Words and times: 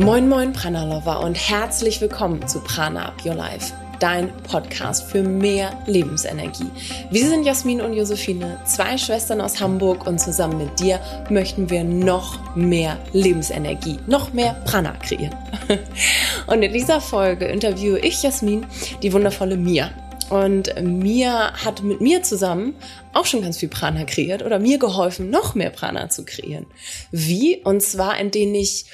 Moin 0.00 0.28
Moin 0.28 0.52
Prana 0.52 0.84
Lover 0.84 1.24
und 1.24 1.34
herzlich 1.34 2.00
willkommen 2.00 2.46
zu 2.46 2.60
Prana 2.60 3.06
Up 3.06 3.24
Your 3.26 3.34
Life, 3.34 3.74
dein 3.98 4.32
Podcast 4.44 5.10
für 5.10 5.24
mehr 5.24 5.76
Lebensenergie. 5.86 6.70
Wir 7.10 7.26
sind 7.26 7.42
Jasmin 7.42 7.80
und 7.80 7.94
Josephine, 7.94 8.60
zwei 8.64 8.96
Schwestern 8.96 9.40
aus 9.40 9.60
Hamburg 9.60 10.06
und 10.06 10.20
zusammen 10.20 10.56
mit 10.56 10.78
dir 10.78 11.00
möchten 11.30 11.68
wir 11.68 11.82
noch 11.82 12.54
mehr 12.54 12.96
Lebensenergie, 13.12 13.98
noch 14.06 14.32
mehr 14.32 14.54
Prana 14.66 14.92
kreieren. 14.92 15.34
Und 16.46 16.62
in 16.62 16.72
dieser 16.72 17.00
Folge 17.00 17.46
interviewe 17.46 17.98
ich 17.98 18.22
Jasmin, 18.22 18.66
die 19.02 19.12
wundervolle 19.12 19.56
Mia. 19.56 19.90
Und 20.30 20.72
Mia 20.80 21.52
hat 21.64 21.82
mit 21.82 22.00
mir 22.00 22.22
zusammen 22.22 22.76
auch 23.14 23.26
schon 23.26 23.42
ganz 23.42 23.58
viel 23.58 23.68
Prana 23.68 24.04
kreiert 24.04 24.44
oder 24.44 24.60
mir 24.60 24.78
geholfen, 24.78 25.28
noch 25.28 25.56
mehr 25.56 25.70
Prana 25.70 26.08
zu 26.08 26.24
kreieren. 26.24 26.66
Wie? 27.10 27.56
Und 27.64 27.82
zwar, 27.82 28.20
indem 28.20 28.54
ich 28.54 28.84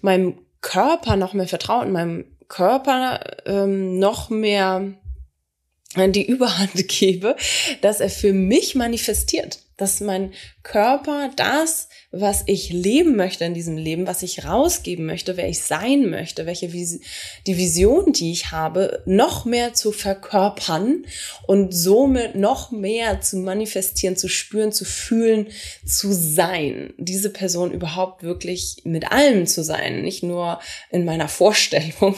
meinem 0.00 0.34
Körper 0.60 1.16
noch 1.16 1.34
mehr 1.34 1.48
vertrauen, 1.48 1.92
meinem 1.92 2.24
Körper 2.48 3.20
ähm, 3.46 3.98
noch 3.98 4.30
mehr 4.30 4.92
die 5.96 6.26
Überhand 6.26 6.74
gebe, 6.88 7.36
dass 7.80 8.00
er 8.00 8.10
für 8.10 8.32
mich 8.32 8.74
manifestiert 8.74 9.60
dass 9.76 10.00
mein 10.00 10.32
Körper 10.62 11.30
das, 11.36 11.88
was 12.10 12.44
ich 12.46 12.72
leben 12.72 13.16
möchte 13.16 13.44
in 13.44 13.54
diesem 13.54 13.76
Leben, 13.76 14.06
was 14.06 14.22
ich 14.22 14.44
rausgeben 14.44 15.04
möchte, 15.04 15.36
wer 15.36 15.48
ich 15.48 15.62
sein 15.62 16.08
möchte, 16.08 16.46
welche 16.46 16.72
Vis 16.72 17.00
die 17.46 17.58
Vision, 17.58 18.12
die 18.12 18.32
ich 18.32 18.50
habe, 18.52 19.02
noch 19.04 19.44
mehr 19.44 19.74
zu 19.74 19.92
verkörpern 19.92 21.04
und 21.46 21.74
somit 21.74 22.34
noch 22.36 22.70
mehr 22.70 23.20
zu 23.20 23.36
manifestieren, 23.36 24.16
zu 24.16 24.28
spüren, 24.28 24.72
zu 24.72 24.84
fühlen, 24.84 25.48
zu 25.84 26.12
sein. 26.12 26.94
Diese 26.96 27.30
Person 27.30 27.70
überhaupt 27.70 28.22
wirklich 28.22 28.78
mit 28.84 29.12
allem 29.12 29.46
zu 29.46 29.62
sein, 29.62 30.02
nicht 30.02 30.22
nur 30.22 30.60
in 30.90 31.04
meiner 31.04 31.28
Vorstellung. 31.28 32.16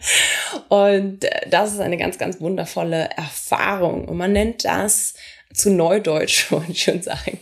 und 0.68 1.20
das 1.50 1.72
ist 1.72 1.80
eine 1.80 1.96
ganz, 1.96 2.18
ganz 2.18 2.40
wundervolle 2.40 3.10
Erfahrung. 3.16 4.06
Und 4.06 4.16
man 4.16 4.32
nennt 4.32 4.64
das 4.64 5.14
zu 5.52 5.70
Neudeutsch, 5.70 6.46
wollte 6.50 6.72
ich 6.72 6.82
schon 6.82 7.02
sagen, 7.02 7.38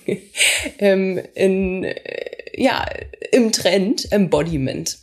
ähm, 0.78 1.20
in, 1.34 1.84
äh, 1.84 1.96
ja, 2.54 2.86
im 3.32 3.52
Trend 3.52 4.10
Embodiment. 4.12 4.98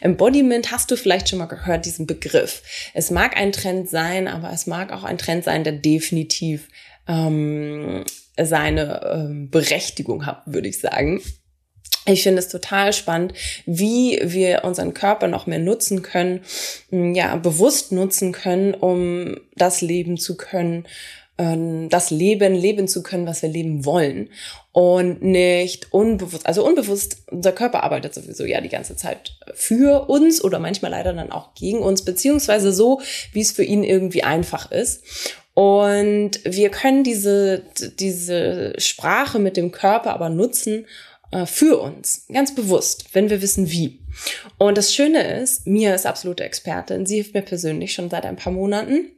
Embodiment 0.00 0.70
hast 0.70 0.90
du 0.90 0.96
vielleicht 0.96 1.28
schon 1.28 1.40
mal 1.40 1.46
gehört, 1.46 1.84
diesen 1.84 2.06
Begriff. 2.06 2.62
Es 2.94 3.10
mag 3.10 3.36
ein 3.36 3.52
Trend 3.52 3.90
sein, 3.90 4.28
aber 4.28 4.52
es 4.52 4.66
mag 4.66 4.92
auch 4.92 5.02
ein 5.02 5.18
Trend 5.18 5.44
sein, 5.44 5.64
der 5.64 5.72
definitiv 5.72 6.68
ähm, 7.08 8.04
seine 8.40 9.00
ähm, 9.12 9.50
Berechtigung 9.50 10.26
hat, 10.26 10.42
würde 10.46 10.68
ich 10.68 10.80
sagen. 10.80 11.20
Ich 12.06 12.22
finde 12.22 12.40
es 12.40 12.48
total 12.48 12.92
spannend, 12.92 13.32
wie 13.64 14.20
wir 14.22 14.64
unseren 14.64 14.92
Körper 14.92 15.26
noch 15.26 15.46
mehr 15.46 15.58
nutzen 15.58 16.02
können, 16.02 16.42
ja, 16.90 17.34
bewusst 17.36 17.92
nutzen 17.92 18.32
können, 18.32 18.74
um 18.74 19.40
das 19.56 19.80
leben 19.80 20.18
zu 20.18 20.36
können, 20.36 20.86
ähm, 21.38 21.88
das 21.88 22.10
Leben 22.10 22.54
leben 22.54 22.88
zu 22.88 23.02
können, 23.02 23.26
was 23.26 23.42
wir 23.42 23.48
leben 23.48 23.84
wollen 23.84 24.30
und 24.72 25.22
nicht 25.22 25.92
unbewusst, 25.92 26.46
also 26.46 26.66
unbewusst, 26.66 27.22
unser 27.30 27.52
Körper 27.52 27.82
arbeitet 27.82 28.14
sowieso 28.14 28.44
ja 28.44 28.60
die 28.60 28.68
ganze 28.68 28.96
Zeit 28.96 29.36
für 29.54 30.08
uns 30.08 30.42
oder 30.42 30.58
manchmal 30.58 30.90
leider 30.90 31.12
dann 31.12 31.32
auch 31.32 31.54
gegen 31.54 31.80
uns, 31.80 32.02
beziehungsweise 32.02 32.72
so, 32.72 33.00
wie 33.32 33.40
es 33.40 33.52
für 33.52 33.64
ihn 33.64 33.84
irgendwie 33.84 34.22
einfach 34.22 34.70
ist. 34.70 35.02
Und 35.54 36.40
wir 36.44 36.70
können 36.70 37.04
diese, 37.04 37.62
diese 38.00 38.74
Sprache 38.78 39.38
mit 39.38 39.56
dem 39.56 39.70
Körper 39.70 40.12
aber 40.12 40.28
nutzen 40.28 40.86
äh, 41.30 41.46
für 41.46 41.80
uns, 41.80 42.26
ganz 42.32 42.54
bewusst, 42.54 43.06
wenn 43.12 43.30
wir 43.30 43.42
wissen 43.42 43.70
wie. 43.70 44.00
Und 44.58 44.78
das 44.78 44.94
Schöne 44.94 45.40
ist, 45.40 45.66
Mia 45.66 45.94
ist 45.94 46.06
absolute 46.06 46.44
Expertin. 46.44 47.06
Sie 47.06 47.16
hilft 47.16 47.34
mir 47.34 47.42
persönlich 47.42 47.92
schon 47.92 48.10
seit 48.10 48.24
ein 48.24 48.36
paar 48.36 48.52
Monaten 48.52 49.10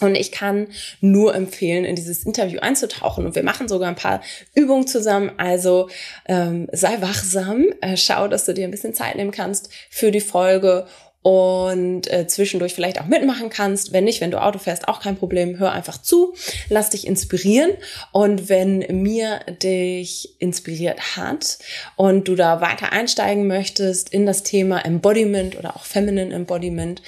und 0.00 0.14
ich 0.14 0.32
kann 0.32 0.68
nur 1.00 1.34
empfehlen, 1.34 1.84
in 1.84 1.96
dieses 1.96 2.24
Interview 2.24 2.60
einzutauchen. 2.60 3.26
Und 3.26 3.34
wir 3.34 3.42
machen 3.42 3.68
sogar 3.68 3.88
ein 3.88 3.96
paar 3.96 4.20
Übungen 4.54 4.86
zusammen. 4.86 5.32
Also 5.36 5.88
ähm, 6.26 6.68
sei 6.72 7.00
wachsam, 7.00 7.66
äh, 7.80 7.96
schau, 7.96 8.28
dass 8.28 8.44
du 8.44 8.54
dir 8.54 8.64
ein 8.64 8.70
bisschen 8.70 8.94
Zeit 8.94 9.16
nehmen 9.16 9.30
kannst 9.30 9.70
für 9.90 10.10
die 10.10 10.20
Folge 10.20 10.86
und 11.26 12.08
äh, 12.12 12.28
zwischendurch 12.28 12.72
vielleicht 12.72 13.00
auch 13.00 13.06
mitmachen 13.06 13.50
kannst. 13.50 13.92
Wenn 13.92 14.04
nicht, 14.04 14.20
wenn 14.20 14.30
du 14.30 14.40
Auto 14.40 14.60
fährst, 14.60 14.86
auch 14.86 15.00
kein 15.00 15.16
Problem. 15.16 15.58
Hör 15.58 15.72
einfach 15.72 16.00
zu, 16.00 16.34
lass 16.68 16.90
dich 16.90 17.04
inspirieren. 17.04 17.72
Und 18.12 18.48
wenn 18.48 19.02
mir 19.02 19.40
dich 19.60 20.40
inspiriert 20.40 21.16
hat 21.16 21.58
und 21.96 22.28
du 22.28 22.36
da 22.36 22.60
weiter 22.60 22.92
einsteigen 22.92 23.48
möchtest 23.48 24.10
in 24.10 24.24
das 24.24 24.44
Thema 24.44 24.84
Embodiment 24.84 25.58
oder 25.58 25.74
auch 25.74 25.84
Feminine 25.84 26.32
Embodiment, 26.32 27.02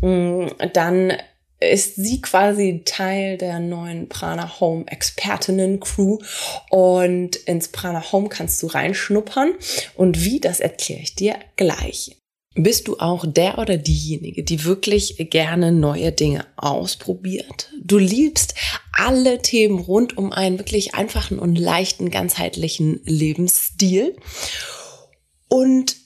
mm, 0.00 0.46
dann 0.72 1.12
ist 1.60 1.96
sie 1.96 2.20
quasi 2.20 2.82
Teil 2.84 3.36
der 3.36 3.58
neuen 3.58 4.08
Prana 4.08 4.60
Home 4.60 4.84
Expertinnen 4.86 5.80
Crew 5.80 6.18
und 6.70 7.36
ins 7.36 7.68
Prana 7.68 8.12
Home 8.12 8.28
kannst 8.28 8.62
du 8.62 8.68
reinschnuppern 8.68 9.54
und 9.94 10.24
wie, 10.24 10.40
das 10.40 10.60
erkläre 10.60 11.00
ich 11.02 11.14
dir 11.14 11.36
gleich. 11.56 12.16
Bist 12.54 12.88
du 12.88 12.98
auch 12.98 13.24
der 13.24 13.58
oder 13.58 13.76
diejenige, 13.76 14.42
die 14.42 14.64
wirklich 14.64 15.14
gerne 15.30 15.70
neue 15.70 16.10
Dinge 16.10 16.44
ausprobiert? 16.56 17.70
Du 17.80 17.98
liebst 17.98 18.54
alle 18.92 19.40
Themen 19.42 19.78
rund 19.78 20.18
um 20.18 20.32
einen 20.32 20.58
wirklich 20.58 20.94
einfachen 20.94 21.38
und 21.38 21.56
leichten, 21.56 22.10
ganzheitlichen 22.10 23.00
Lebensstil 23.04 24.16
und 25.48 25.96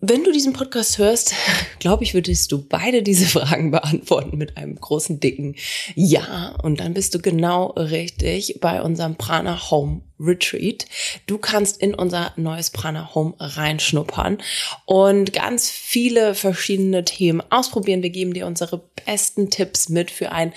wenn 0.00 0.24
du 0.24 0.32
diesen 0.32 0.52
Podcast 0.52 0.98
hörst, 0.98 1.34
glaube 1.78 2.04
ich, 2.04 2.12
würdest 2.12 2.52
du 2.52 2.62
beide 2.62 3.02
diese 3.02 3.26
Fragen 3.38 3.70
beantworten 3.70 4.36
mit 4.36 4.56
einem 4.56 4.76
großen, 4.76 5.20
dicken 5.20 5.56
Ja. 5.94 6.56
Und 6.62 6.80
dann 6.80 6.94
bist 6.94 7.14
du 7.14 7.18
genau 7.18 7.68
richtig 7.70 8.58
bei 8.60 8.82
unserem 8.82 9.16
Prana 9.16 9.70
Home 9.70 10.02
Retreat. 10.18 10.86
Du 11.26 11.38
kannst 11.38 11.80
in 11.80 11.94
unser 11.94 12.32
neues 12.36 12.70
Prana 12.70 13.14
Home 13.14 13.34
reinschnuppern 13.38 14.38
und 14.86 15.32
ganz 15.32 15.70
viele 15.70 16.34
verschiedene 16.34 17.04
Themen 17.04 17.42
ausprobieren. 17.50 18.02
Wir 18.02 18.10
geben 18.10 18.34
dir 18.34 18.46
unsere 18.46 18.82
besten 19.04 19.50
Tipps 19.50 19.88
mit 19.88 20.10
für 20.10 20.32
einen 20.32 20.52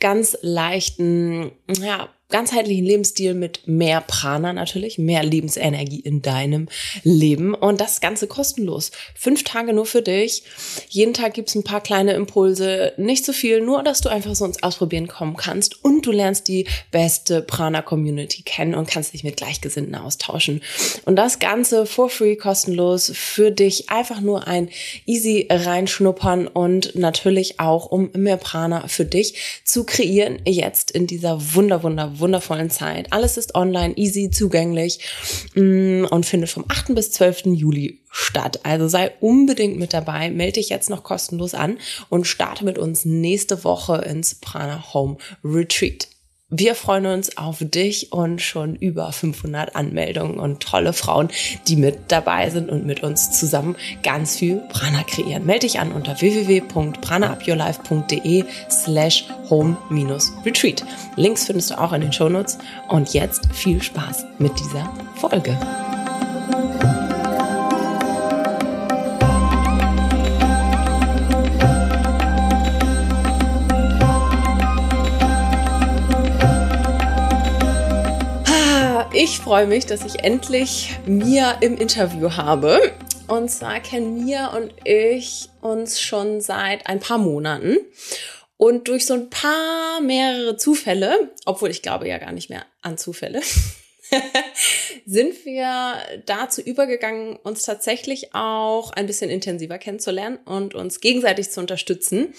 ganz 0.00 0.36
leichten, 0.42 1.52
ja, 1.68 2.08
ganzheitlichen 2.28 2.84
Lebensstil 2.84 3.34
mit 3.34 3.66
mehr 3.66 4.00
Prana 4.00 4.52
natürlich, 4.52 4.98
mehr 4.98 5.22
Lebensenergie 5.22 6.00
in 6.00 6.22
deinem 6.22 6.68
Leben 7.04 7.54
und 7.54 7.80
das 7.80 8.00
Ganze 8.00 8.26
kostenlos. 8.26 8.90
Fünf 9.14 9.44
Tage 9.44 9.72
nur 9.72 9.86
für 9.86 10.02
dich. 10.02 10.42
Jeden 10.88 11.14
Tag 11.14 11.34
gibt's 11.34 11.54
ein 11.54 11.62
paar 11.62 11.80
kleine 11.80 12.14
Impulse, 12.14 12.92
nicht 12.96 13.24
so 13.24 13.32
viel, 13.32 13.60
nur 13.60 13.82
dass 13.84 14.00
du 14.00 14.08
einfach 14.08 14.34
so 14.34 14.44
ins 14.44 14.62
Ausprobieren 14.62 15.06
kommen 15.06 15.36
kannst 15.36 15.84
und 15.84 16.04
du 16.04 16.10
lernst 16.10 16.48
die 16.48 16.66
beste 16.90 17.42
Prana-Community 17.42 18.42
kennen 18.42 18.74
und 18.74 18.88
kannst 18.88 19.12
dich 19.12 19.22
mit 19.22 19.36
Gleichgesinnten 19.36 19.94
austauschen. 19.94 20.62
Und 21.04 21.16
das 21.16 21.38
Ganze 21.38 21.86
for 21.86 22.10
free, 22.10 22.36
kostenlos 22.36 23.12
für 23.14 23.52
dich. 23.52 23.88
Einfach 23.88 24.20
nur 24.20 24.48
ein 24.48 24.68
easy 25.06 25.46
reinschnuppern 25.48 26.48
und 26.48 26.96
natürlich 26.96 27.60
auch, 27.60 27.86
um 27.86 28.10
mehr 28.14 28.36
Prana 28.36 28.88
für 28.88 29.04
dich 29.04 29.62
zu 29.64 29.84
kreieren, 29.84 30.40
jetzt 30.44 30.90
in 30.90 31.06
dieser 31.06 31.54
wunder, 31.54 31.82
wunder, 31.82 32.15
wundervollen 32.18 32.70
Zeit. 32.70 33.12
Alles 33.12 33.36
ist 33.36 33.54
online, 33.54 33.96
easy, 33.96 34.30
zugänglich 34.30 35.00
mm, 35.54 36.04
und 36.10 36.26
findet 36.26 36.50
vom 36.50 36.64
8. 36.68 36.94
bis 36.94 37.12
12. 37.12 37.46
Juli 37.46 38.00
statt. 38.10 38.60
Also 38.64 38.88
sei 38.88 39.12
unbedingt 39.20 39.78
mit 39.78 39.92
dabei, 39.92 40.30
melde 40.30 40.54
dich 40.54 40.68
jetzt 40.68 40.90
noch 40.90 41.02
kostenlos 41.04 41.54
an 41.54 41.78
und 42.08 42.26
starte 42.26 42.64
mit 42.64 42.78
uns 42.78 43.04
nächste 43.04 43.64
Woche 43.64 43.96
ins 43.98 44.36
Prana 44.36 44.92
Home 44.94 45.18
Retreat. 45.44 46.08
Wir 46.48 46.76
freuen 46.76 47.06
uns 47.06 47.38
auf 47.38 47.56
dich 47.58 48.12
und 48.12 48.40
schon 48.40 48.76
über 48.76 49.10
500 49.10 49.74
Anmeldungen 49.74 50.38
und 50.38 50.62
tolle 50.62 50.92
Frauen, 50.92 51.28
die 51.66 51.74
mit 51.74 52.12
dabei 52.12 52.50
sind 52.50 52.70
und 52.70 52.86
mit 52.86 53.02
uns 53.02 53.32
zusammen 53.32 53.74
ganz 54.04 54.36
viel 54.36 54.58
Prana 54.68 55.02
kreieren. 55.02 55.44
Melde 55.44 55.66
dich 55.66 55.80
an 55.80 55.90
unter 55.90 56.20
www.pranaupyourlife.de 56.20 58.44
slash 58.70 59.24
home-retreat. 59.50 60.84
Links 61.16 61.46
findest 61.46 61.72
du 61.72 61.80
auch 61.80 61.92
in 61.92 62.02
den 62.02 62.12
Shownotes. 62.12 62.58
Und 62.86 63.12
jetzt 63.12 63.52
viel 63.52 63.82
Spaß 63.82 64.24
mit 64.38 64.52
dieser 64.56 64.88
Folge. 65.16 65.58
Freue 79.46 79.66
mich, 79.68 79.86
dass 79.86 80.04
ich 80.04 80.24
endlich 80.24 80.98
Mia 81.06 81.52
im 81.60 81.76
Interview 81.76 82.32
habe. 82.32 82.92
Und 83.28 83.48
zwar 83.48 83.78
kennen 83.78 84.24
Mia 84.24 84.48
und 84.56 84.74
ich 84.82 85.50
uns 85.60 86.00
schon 86.00 86.40
seit 86.40 86.88
ein 86.88 86.98
paar 86.98 87.18
Monaten. 87.18 87.76
Und 88.56 88.88
durch 88.88 89.06
so 89.06 89.14
ein 89.14 89.30
paar 89.30 90.00
mehrere 90.00 90.56
Zufälle, 90.56 91.30
obwohl 91.44 91.70
ich 91.70 91.82
glaube 91.82 92.08
ja 92.08 92.18
gar 92.18 92.32
nicht 92.32 92.50
mehr 92.50 92.66
an 92.82 92.98
Zufälle, 92.98 93.40
sind 95.06 95.44
wir 95.44 95.94
dazu 96.26 96.60
übergegangen, 96.60 97.36
uns 97.36 97.62
tatsächlich 97.62 98.34
auch 98.34 98.90
ein 98.90 99.06
bisschen 99.06 99.30
intensiver 99.30 99.78
kennenzulernen 99.78 100.40
und 100.44 100.74
uns 100.74 101.00
gegenseitig 101.00 101.50
zu 101.50 101.60
unterstützen. 101.60 102.34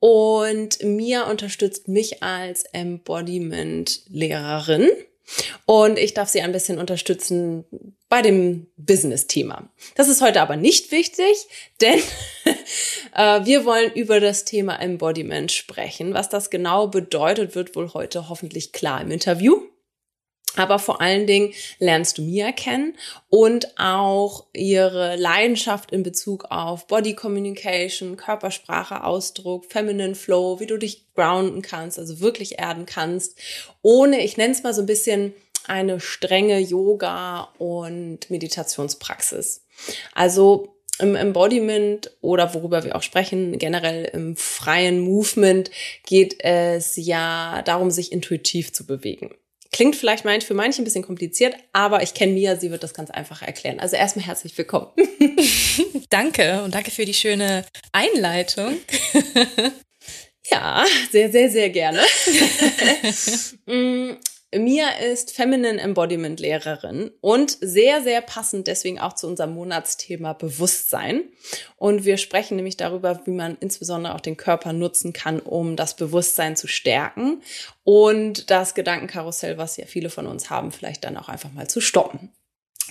Und 0.00 0.82
Mia 0.82 1.30
unterstützt 1.30 1.86
mich 1.86 2.24
als 2.24 2.64
Embodiment-Lehrerin. 2.72 4.90
Und 5.66 5.98
ich 5.98 6.14
darf 6.14 6.28
sie 6.28 6.40
ein 6.40 6.52
bisschen 6.52 6.78
unterstützen 6.78 7.64
bei 8.08 8.22
dem 8.22 8.66
Business-Thema. 8.76 9.68
Das 9.94 10.08
ist 10.08 10.20
heute 10.20 10.40
aber 10.40 10.56
nicht 10.56 10.90
wichtig, 10.90 11.46
denn 11.80 12.00
äh, 13.14 13.44
wir 13.44 13.64
wollen 13.64 13.92
über 13.92 14.20
das 14.20 14.44
Thema 14.44 14.76
Embodiment 14.76 15.52
sprechen. 15.52 16.14
Was 16.14 16.28
das 16.28 16.50
genau 16.50 16.88
bedeutet, 16.88 17.54
wird 17.54 17.76
wohl 17.76 17.92
heute 17.94 18.28
hoffentlich 18.28 18.72
klar 18.72 19.00
im 19.00 19.10
Interview. 19.10 19.60
Aber 20.56 20.78
vor 20.78 21.00
allen 21.00 21.26
Dingen 21.26 21.54
lernst 21.78 22.18
du 22.18 22.22
Mia 22.22 22.50
kennen 22.50 22.96
und 23.28 23.78
auch 23.78 24.46
ihre 24.52 25.16
Leidenschaft 25.16 25.92
in 25.92 26.02
Bezug 26.02 26.46
auf 26.50 26.88
Body 26.88 27.14
Communication, 27.14 28.16
Körpersprache, 28.16 29.04
Ausdruck, 29.04 29.66
Feminine 29.66 30.16
Flow, 30.16 30.58
wie 30.58 30.66
du 30.66 30.76
dich 30.76 31.06
grounden 31.14 31.62
kannst, 31.62 31.98
also 31.98 32.20
wirklich 32.20 32.58
erden 32.58 32.86
kannst, 32.86 33.38
ohne, 33.82 34.24
ich 34.24 34.36
nenne 34.36 34.52
es 34.52 34.62
mal 34.62 34.74
so 34.74 34.82
ein 34.82 34.86
bisschen 34.86 35.34
eine 35.66 36.00
strenge 36.00 36.58
Yoga- 36.58 37.48
und 37.58 38.30
Meditationspraxis. 38.30 39.64
Also 40.14 40.74
im 40.98 41.14
Embodiment 41.14 42.10
oder 42.20 42.54
worüber 42.54 42.84
wir 42.84 42.96
auch 42.96 43.02
sprechen, 43.02 43.58
generell 43.58 44.04
im 44.04 44.36
freien 44.36 45.00
Movement 45.00 45.70
geht 46.06 46.42
es 46.44 46.96
ja 46.96 47.62
darum, 47.62 47.90
sich 47.90 48.12
intuitiv 48.12 48.72
zu 48.72 48.86
bewegen. 48.86 49.30
Klingt 49.72 49.94
vielleicht 49.94 50.24
für 50.44 50.54
manche 50.54 50.82
ein 50.82 50.84
bisschen 50.84 51.04
kompliziert, 51.04 51.54
aber 51.72 52.02
ich 52.02 52.12
kenne 52.12 52.32
Mia, 52.32 52.56
sie 52.56 52.70
wird 52.72 52.82
das 52.82 52.92
ganz 52.92 53.10
einfach 53.10 53.42
erklären. 53.42 53.78
Also 53.78 53.96
erstmal 53.96 54.26
herzlich 54.26 54.56
willkommen. 54.58 54.88
danke 56.10 56.62
und 56.64 56.74
danke 56.74 56.90
für 56.90 57.04
die 57.04 57.14
schöne 57.14 57.64
Einleitung. 57.92 58.78
ja, 60.50 60.84
sehr, 61.12 61.30
sehr, 61.30 61.50
sehr 61.50 61.70
gerne. 61.70 62.00
Mia 64.52 64.88
ist 64.88 65.30
Feminine 65.32 65.80
Embodiment 65.80 66.40
Lehrerin 66.40 67.12
und 67.20 67.56
sehr, 67.60 68.02
sehr 68.02 68.20
passend 68.20 68.66
deswegen 68.66 68.98
auch 68.98 69.12
zu 69.12 69.28
unserem 69.28 69.54
Monatsthema 69.54 70.32
Bewusstsein. 70.32 71.22
Und 71.76 72.04
wir 72.04 72.16
sprechen 72.16 72.56
nämlich 72.56 72.76
darüber, 72.76 73.20
wie 73.26 73.30
man 73.30 73.56
insbesondere 73.60 74.14
auch 74.14 74.20
den 74.20 74.36
Körper 74.36 74.72
nutzen 74.72 75.12
kann, 75.12 75.38
um 75.38 75.76
das 75.76 75.94
Bewusstsein 75.94 76.56
zu 76.56 76.66
stärken 76.66 77.42
und 77.84 78.50
das 78.50 78.74
Gedankenkarussell, 78.74 79.56
was 79.56 79.76
ja 79.76 79.86
viele 79.86 80.10
von 80.10 80.26
uns 80.26 80.50
haben, 80.50 80.72
vielleicht 80.72 81.04
dann 81.04 81.16
auch 81.16 81.28
einfach 81.28 81.52
mal 81.52 81.68
zu 81.68 81.80
stoppen. 81.80 82.32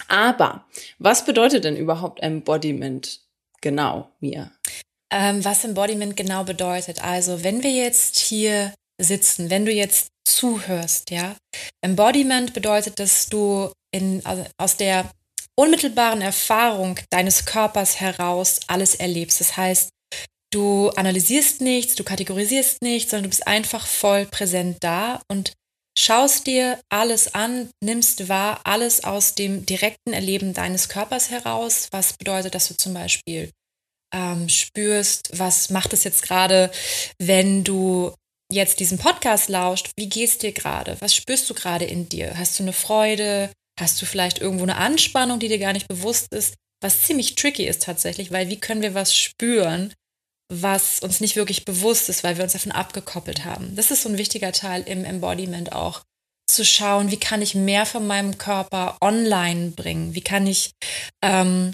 Aber 0.08 0.66
was 0.98 1.26
bedeutet 1.26 1.66
denn 1.66 1.76
überhaupt 1.76 2.22
Embodiment 2.22 3.20
genau, 3.60 4.10
Mia? 4.22 4.50
Ähm, 5.12 5.44
was 5.44 5.66
Embodiment 5.66 6.16
genau 6.16 6.46
bedeutet. 6.46 7.04
Also, 7.04 7.44
wenn 7.44 7.64
wir 7.64 7.72
jetzt 7.72 8.20
hier 8.20 8.74
sitzen, 9.00 9.50
wenn 9.50 9.66
du 9.66 9.72
jetzt 9.72 10.10
zuhörst, 10.28 11.10
ja. 11.10 11.36
Embodiment 11.82 12.54
bedeutet, 12.54 13.00
dass 13.00 13.28
du 13.28 13.72
in, 13.92 14.24
also 14.26 14.46
aus 14.58 14.78
der 14.78 15.10
unmittelbaren 15.56 16.22
Erfahrung 16.22 17.00
deines 17.10 17.46
Körpers 17.46 18.00
heraus 18.00 18.60
alles 18.68 18.96
erlebst. 18.96 19.42
Das 19.42 19.58
heißt, 19.58 19.90
du 20.52 20.90
analysierst 20.92 21.62
nichts, 21.62 21.96
du 21.96 22.04
kategorisierst 22.04 22.82
nichts, 22.82 23.12
sondern 23.12 23.24
du 23.24 23.30
bist 23.30 23.48
einfach 23.48 23.86
voll 23.88 24.26
präsent 24.26 24.78
da 24.82 25.22
und 25.30 25.54
schaust 25.98 26.48
dir 26.48 26.80
alles 26.90 27.34
an, 27.34 27.70
nimmst 27.84 28.30
wahr, 28.30 28.62
alles 28.64 29.04
aus 29.04 29.36
dem 29.36 29.66
direkten 29.66 30.14
Erleben 30.14 30.54
deines 30.54 30.88
Körpers 30.88 31.30
heraus, 31.30 31.88
was 31.92 32.14
bedeutet, 32.14 32.56
dass 32.56 32.70
du 32.70 32.78
zum 32.78 32.94
Beispiel 32.94 33.52
ähm, 34.14 34.50
spürst, 34.50 35.30
was 35.38 35.70
macht 35.70 35.94
es 35.94 36.04
jetzt 36.04 36.24
gerade, 36.24 36.72
wenn 37.20 37.64
du 37.64 38.14
jetzt 38.52 38.80
diesen 38.80 38.98
Podcast 38.98 39.50
lauscht, 39.50 39.92
wie 39.96 40.10
geht's 40.10 40.38
dir 40.38 40.52
gerade? 40.52 40.98
Was 41.00 41.16
spürst 41.16 41.50
du 41.50 41.54
gerade 41.54 41.86
in 41.86 42.10
dir? 42.10 42.38
Hast 42.38 42.58
du 42.60 42.64
eine 42.64 42.74
Freude? 42.74 43.52
Hast 43.80 44.02
du 44.02 44.06
vielleicht 44.06 44.40
irgendwo 44.40 44.64
eine 44.64 44.78
Anspannung, 44.78 45.40
die 45.40 45.48
dir 45.48 45.60
gar 45.60 45.74
nicht 45.74 45.88
bewusst 45.88 46.34
ist? 46.34 46.56
Was 46.82 47.04
ziemlich 47.04 47.36
tricky 47.36 47.66
ist 47.68 47.84
tatsächlich, 47.84 48.32
weil 48.32 48.50
wie 48.50 48.60
können 48.60 48.82
wir 48.82 48.94
was 48.94 49.16
spüren, 49.16 49.94
was 50.52 51.00
uns 51.02 51.20
nicht 51.20 51.36
wirklich 51.36 51.66
bewusst 51.66 52.10
ist, 52.10 52.24
weil 52.24 52.38
wir 52.38 52.44
uns 52.44 52.54
davon 52.54 52.72
abgekoppelt 52.72 53.46
haben? 53.46 53.76
Das 53.76 53.92
ist 53.92 54.04
so 54.04 54.10
ein 54.10 54.18
wichtiger 54.18 54.52
Teil 54.52 54.84
im 54.84 55.06
Embodiment 55.06 55.74
auch. 55.74 56.02
Zu 56.50 56.66
schauen, 56.66 57.12
wie 57.12 57.20
kann 57.20 57.44
ich 57.44 57.54
mehr 57.54 57.86
von 57.86 58.08
meinem 58.08 58.40
Körper 58.40 58.98
online 59.02 59.72
bringen? 59.72 60.16
Wie 60.16 60.22
kann 60.22 60.48
ich 60.48 60.72
ähm, 61.24 61.74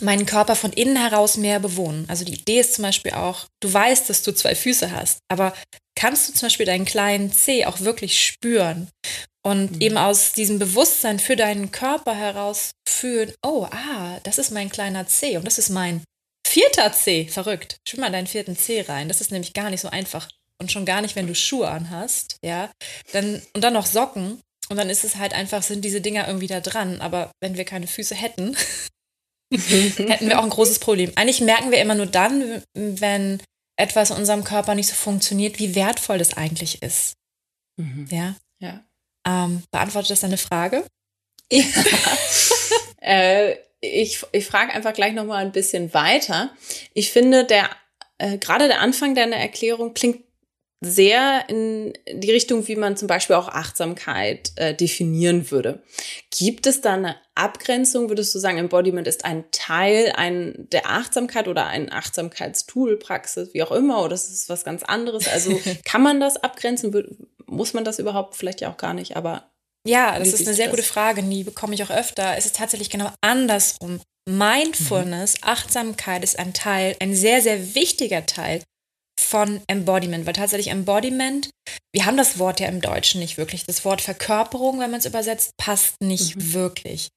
meinen 0.00 0.26
Körper 0.26 0.56
von 0.56 0.72
innen 0.72 0.96
heraus 0.96 1.36
mehr 1.36 1.60
bewohnen. 1.60 2.06
Also 2.08 2.24
die 2.24 2.34
Idee 2.34 2.60
ist 2.60 2.74
zum 2.74 2.82
Beispiel 2.82 3.12
auch, 3.12 3.46
du 3.60 3.72
weißt, 3.72 4.08
dass 4.08 4.22
du 4.22 4.32
zwei 4.32 4.54
Füße 4.54 4.90
hast, 4.90 5.18
aber 5.28 5.54
kannst 6.00 6.28
du 6.28 6.32
zum 6.32 6.46
Beispiel 6.46 6.64
deinen 6.64 6.86
kleinen 6.86 7.30
Zeh 7.30 7.66
auch 7.66 7.80
wirklich 7.80 8.24
spüren 8.24 8.88
und 9.44 9.72
mhm. 9.72 9.80
eben 9.82 9.98
aus 9.98 10.32
diesem 10.32 10.58
Bewusstsein 10.58 11.18
für 11.18 11.36
deinen 11.36 11.72
Körper 11.72 12.14
heraus 12.14 12.70
fühlen, 12.88 13.34
oh, 13.44 13.66
ah, 13.70 14.18
das 14.22 14.38
ist 14.38 14.50
mein 14.50 14.70
kleiner 14.70 15.06
Zeh 15.06 15.36
und 15.36 15.44
das 15.44 15.58
ist 15.58 15.68
mein 15.68 16.02
vierter 16.46 16.90
Zeh. 16.94 17.28
Verrückt. 17.28 17.76
Spür 17.86 18.00
mal 18.00 18.10
deinen 18.10 18.26
vierten 18.26 18.56
Zeh 18.56 18.80
rein. 18.80 19.08
Das 19.08 19.20
ist 19.20 19.30
nämlich 19.30 19.52
gar 19.52 19.68
nicht 19.68 19.82
so 19.82 19.88
einfach. 19.88 20.28
Und 20.58 20.72
schon 20.72 20.86
gar 20.86 21.02
nicht, 21.02 21.16
wenn 21.16 21.26
du 21.26 21.34
Schuhe 21.34 21.68
anhast, 21.68 22.36
ja. 22.42 22.70
Dann, 23.12 23.42
und 23.54 23.62
dann 23.62 23.74
noch 23.74 23.86
Socken. 23.86 24.40
Und 24.70 24.76
dann 24.76 24.88
ist 24.88 25.04
es 25.04 25.16
halt 25.16 25.34
einfach, 25.34 25.62
sind 25.62 25.84
diese 25.84 26.00
Dinger 26.00 26.26
irgendwie 26.26 26.46
da 26.46 26.60
dran. 26.60 27.02
Aber 27.02 27.30
wenn 27.40 27.58
wir 27.58 27.64
keine 27.64 27.86
Füße 27.86 28.14
hätten, 28.14 28.56
hätten 29.52 30.28
wir 30.28 30.38
auch 30.38 30.44
ein 30.44 30.50
großes 30.50 30.78
Problem. 30.78 31.12
Eigentlich 31.16 31.42
merken 31.42 31.70
wir 31.70 31.80
immer 31.80 31.94
nur 31.94 32.06
dann, 32.06 32.62
wenn 32.74 33.42
etwas 33.80 34.10
in 34.10 34.16
unserem 34.16 34.44
Körper 34.44 34.74
nicht 34.74 34.88
so 34.88 34.94
funktioniert, 34.94 35.58
wie 35.58 35.74
wertvoll 35.74 36.18
das 36.18 36.36
eigentlich 36.36 36.82
ist. 36.82 37.14
Mhm. 37.76 38.06
Ja. 38.10 38.36
ja. 38.58 38.84
Ähm, 39.26 39.62
beantwortet 39.70 40.10
das 40.10 40.20
deine 40.20 40.38
Frage? 40.38 40.84
Ja. 41.52 41.64
äh, 43.00 43.56
ich 43.80 44.24
ich 44.30 44.46
frage 44.46 44.72
einfach 44.72 44.92
gleich 44.92 45.14
noch 45.14 45.24
mal 45.24 45.44
ein 45.44 45.50
bisschen 45.50 45.92
weiter. 45.94 46.54
Ich 46.94 47.10
finde, 47.10 47.44
der 47.44 47.68
äh, 48.18 48.38
gerade 48.38 48.68
der 48.68 48.80
Anfang 48.80 49.16
deiner 49.16 49.36
Erklärung 49.36 49.94
klingt 49.94 50.22
sehr 50.82 51.44
in 51.48 51.92
die 52.10 52.30
Richtung, 52.30 52.66
wie 52.66 52.76
man 52.76 52.96
zum 52.96 53.06
Beispiel 53.06 53.36
auch 53.36 53.48
Achtsamkeit 53.48 54.52
äh, 54.56 54.74
definieren 54.74 55.50
würde. 55.50 55.82
Gibt 56.30 56.66
es 56.66 56.80
da 56.80 56.94
eine 56.94 57.16
Abgrenzung? 57.34 58.08
Würdest 58.08 58.34
du 58.34 58.38
sagen, 58.38 58.56
Embodiment 58.56 59.06
ist 59.06 59.26
ein 59.26 59.44
Teil 59.50 60.12
ein, 60.16 60.68
der 60.72 60.88
Achtsamkeit 60.88 61.48
oder 61.48 61.66
ein 61.66 61.92
Achtsamkeitstool, 61.92 62.96
Praxis, 62.96 63.52
wie 63.52 63.62
auch 63.62 63.72
immer, 63.72 64.02
oder 64.02 64.14
ist 64.14 64.30
es 64.30 64.48
was 64.48 64.64
ganz 64.64 64.82
anderes? 64.82 65.28
Also 65.28 65.60
kann 65.84 66.02
man 66.02 66.18
das 66.18 66.38
abgrenzen? 66.38 66.92
Muss 67.46 67.74
man 67.74 67.84
das 67.84 67.98
überhaupt 67.98 68.36
vielleicht 68.36 68.62
ja 68.62 68.72
auch 68.72 68.78
gar 68.78 68.94
nicht, 68.94 69.16
aber. 69.16 69.50
Ja, 69.86 70.18
das 70.18 70.32
ist 70.32 70.46
eine 70.46 70.54
sehr 70.54 70.66
das? 70.66 70.76
gute 70.76 70.86
Frage, 70.86 71.22
die 71.22 71.44
bekomme 71.44 71.74
ich 71.74 71.82
auch 71.82 71.90
öfter. 71.90 72.36
Es 72.36 72.46
ist 72.46 72.56
tatsächlich 72.56 72.90
genau 72.90 73.10
andersrum. 73.20 74.00
Mindfulness, 74.28 75.36
mhm. 75.36 75.48
Achtsamkeit 75.48 76.22
ist 76.22 76.38
ein 76.38 76.52
Teil, 76.52 76.96
ein 77.00 77.14
sehr, 77.14 77.42
sehr 77.42 77.74
wichtiger 77.74 78.26
Teil 78.26 78.62
von 79.30 79.60
Embodiment, 79.68 80.26
weil 80.26 80.32
tatsächlich 80.32 80.72
Embodiment, 80.72 81.50
wir 81.94 82.04
haben 82.04 82.16
das 82.16 82.38
Wort 82.38 82.60
ja 82.60 82.66
im 82.66 82.80
Deutschen 82.80 83.20
nicht 83.20 83.38
wirklich. 83.38 83.64
Das 83.64 83.84
Wort 83.84 84.00
Verkörperung, 84.00 84.80
wenn 84.80 84.90
man 84.90 84.98
es 84.98 85.06
übersetzt, 85.06 85.52
passt 85.56 85.94
nicht 86.02 86.36
mhm. 86.36 86.52
wirklich. 86.52 87.08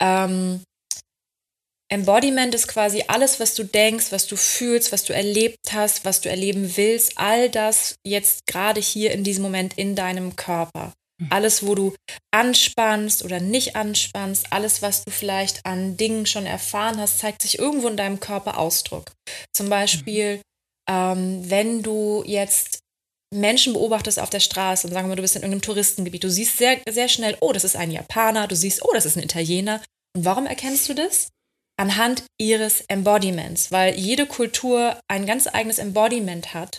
Ähm, 0.00 0.62
Embodiment 1.90 2.54
ist 2.54 2.68
quasi 2.68 3.04
alles, 3.08 3.40
was 3.40 3.54
du 3.54 3.64
denkst, 3.64 4.06
was 4.10 4.26
du 4.26 4.36
fühlst, 4.36 4.92
was 4.92 5.04
du 5.04 5.14
erlebt 5.14 5.72
hast, 5.72 6.04
was 6.04 6.20
du 6.20 6.28
erleben 6.28 6.76
willst, 6.76 7.12
all 7.16 7.48
das 7.48 7.94
jetzt 8.06 8.46
gerade 8.46 8.80
hier 8.80 9.12
in 9.12 9.24
diesem 9.24 9.42
Moment 9.42 9.74
in 9.78 9.94
deinem 9.94 10.36
Körper. 10.36 10.92
Mhm. 11.20 11.28
Alles, 11.30 11.66
wo 11.66 11.74
du 11.74 11.94
anspannst 12.32 13.24
oder 13.24 13.38
nicht 13.40 13.76
anspannst, 13.76 14.52
alles, 14.52 14.82
was 14.82 15.04
du 15.04 15.12
vielleicht 15.12 15.64
an 15.64 15.96
Dingen 15.96 16.26
schon 16.26 16.46
erfahren 16.46 16.98
hast, 16.98 17.20
zeigt 17.20 17.42
sich 17.42 17.58
irgendwo 17.58 17.88
in 17.88 17.96
deinem 17.96 18.18
Körper 18.18 18.58
Ausdruck. 18.58 19.12
Zum 19.52 19.68
Beispiel 19.68 20.40
ähm, 20.88 21.48
wenn 21.48 21.82
du 21.82 22.22
jetzt 22.26 22.80
Menschen 23.34 23.72
beobachtest 23.72 24.20
auf 24.20 24.30
der 24.30 24.40
Straße 24.40 24.86
und 24.86 24.92
sagen 24.92 25.08
wir, 25.08 25.16
du 25.16 25.22
bist 25.22 25.34
in 25.36 25.42
irgendeinem 25.42 25.62
Touristengebiet, 25.62 26.24
du 26.24 26.30
siehst 26.30 26.56
sehr, 26.56 26.80
sehr 26.88 27.08
schnell, 27.08 27.36
oh, 27.40 27.52
das 27.52 27.64
ist 27.64 27.76
ein 27.76 27.90
Japaner, 27.90 28.46
du 28.46 28.54
siehst, 28.54 28.84
oh, 28.84 28.92
das 28.92 29.06
ist 29.06 29.16
ein 29.16 29.22
Italiener. 29.22 29.82
Und 30.16 30.24
warum 30.24 30.46
erkennst 30.46 30.88
du 30.88 30.94
das? 30.94 31.28
Anhand 31.76 32.24
ihres 32.38 32.82
Embodiments, 32.82 33.72
weil 33.72 33.98
jede 33.98 34.26
Kultur 34.26 35.00
ein 35.08 35.26
ganz 35.26 35.48
eigenes 35.48 35.78
Embodiment 35.78 36.54
hat, 36.54 36.78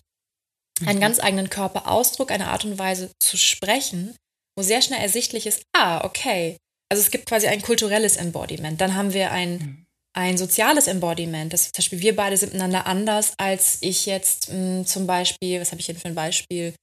einen 0.85 0.97
mhm. 0.97 1.01
ganz 1.01 1.19
eigenen 1.19 1.49
Körperausdruck, 1.49 2.31
eine 2.31 2.47
Art 2.47 2.63
und 2.63 2.79
Weise 2.79 3.11
zu 3.19 3.35
sprechen, 3.35 4.15
wo 4.57 4.63
sehr 4.63 4.81
schnell 4.81 5.01
ersichtlich 5.01 5.47
ist, 5.47 5.63
ah, 5.75 6.05
okay. 6.05 6.57
Also 6.89 7.01
es 7.01 7.11
gibt 7.11 7.25
quasi 7.25 7.47
ein 7.47 7.61
kulturelles 7.61 8.15
Embodiment. 8.15 8.79
Dann 8.79 8.95
haben 8.95 9.11
wir 9.13 9.31
ein 9.31 9.57
mhm 9.57 9.84
ein 10.15 10.37
soziales 10.37 10.87
Embodiment. 10.87 11.51
Das, 11.51 11.65
zum 11.65 11.73
Beispiel, 11.77 11.99
wir 11.99 12.15
beide 12.15 12.37
sind 12.37 12.53
miteinander 12.53 12.87
anders, 12.87 13.33
als 13.37 13.77
ich 13.81 14.05
jetzt 14.05 14.49
mh, 14.49 14.55
hm, 14.55 14.85
zum 14.85 15.07
Beispiel, 15.07 15.59
was 15.59 15.71
habe 15.71 15.81
ich 15.81 15.87
denn 15.87 15.97
für 15.97 16.07
ein 16.07 16.15
Beispiel? 16.15 16.73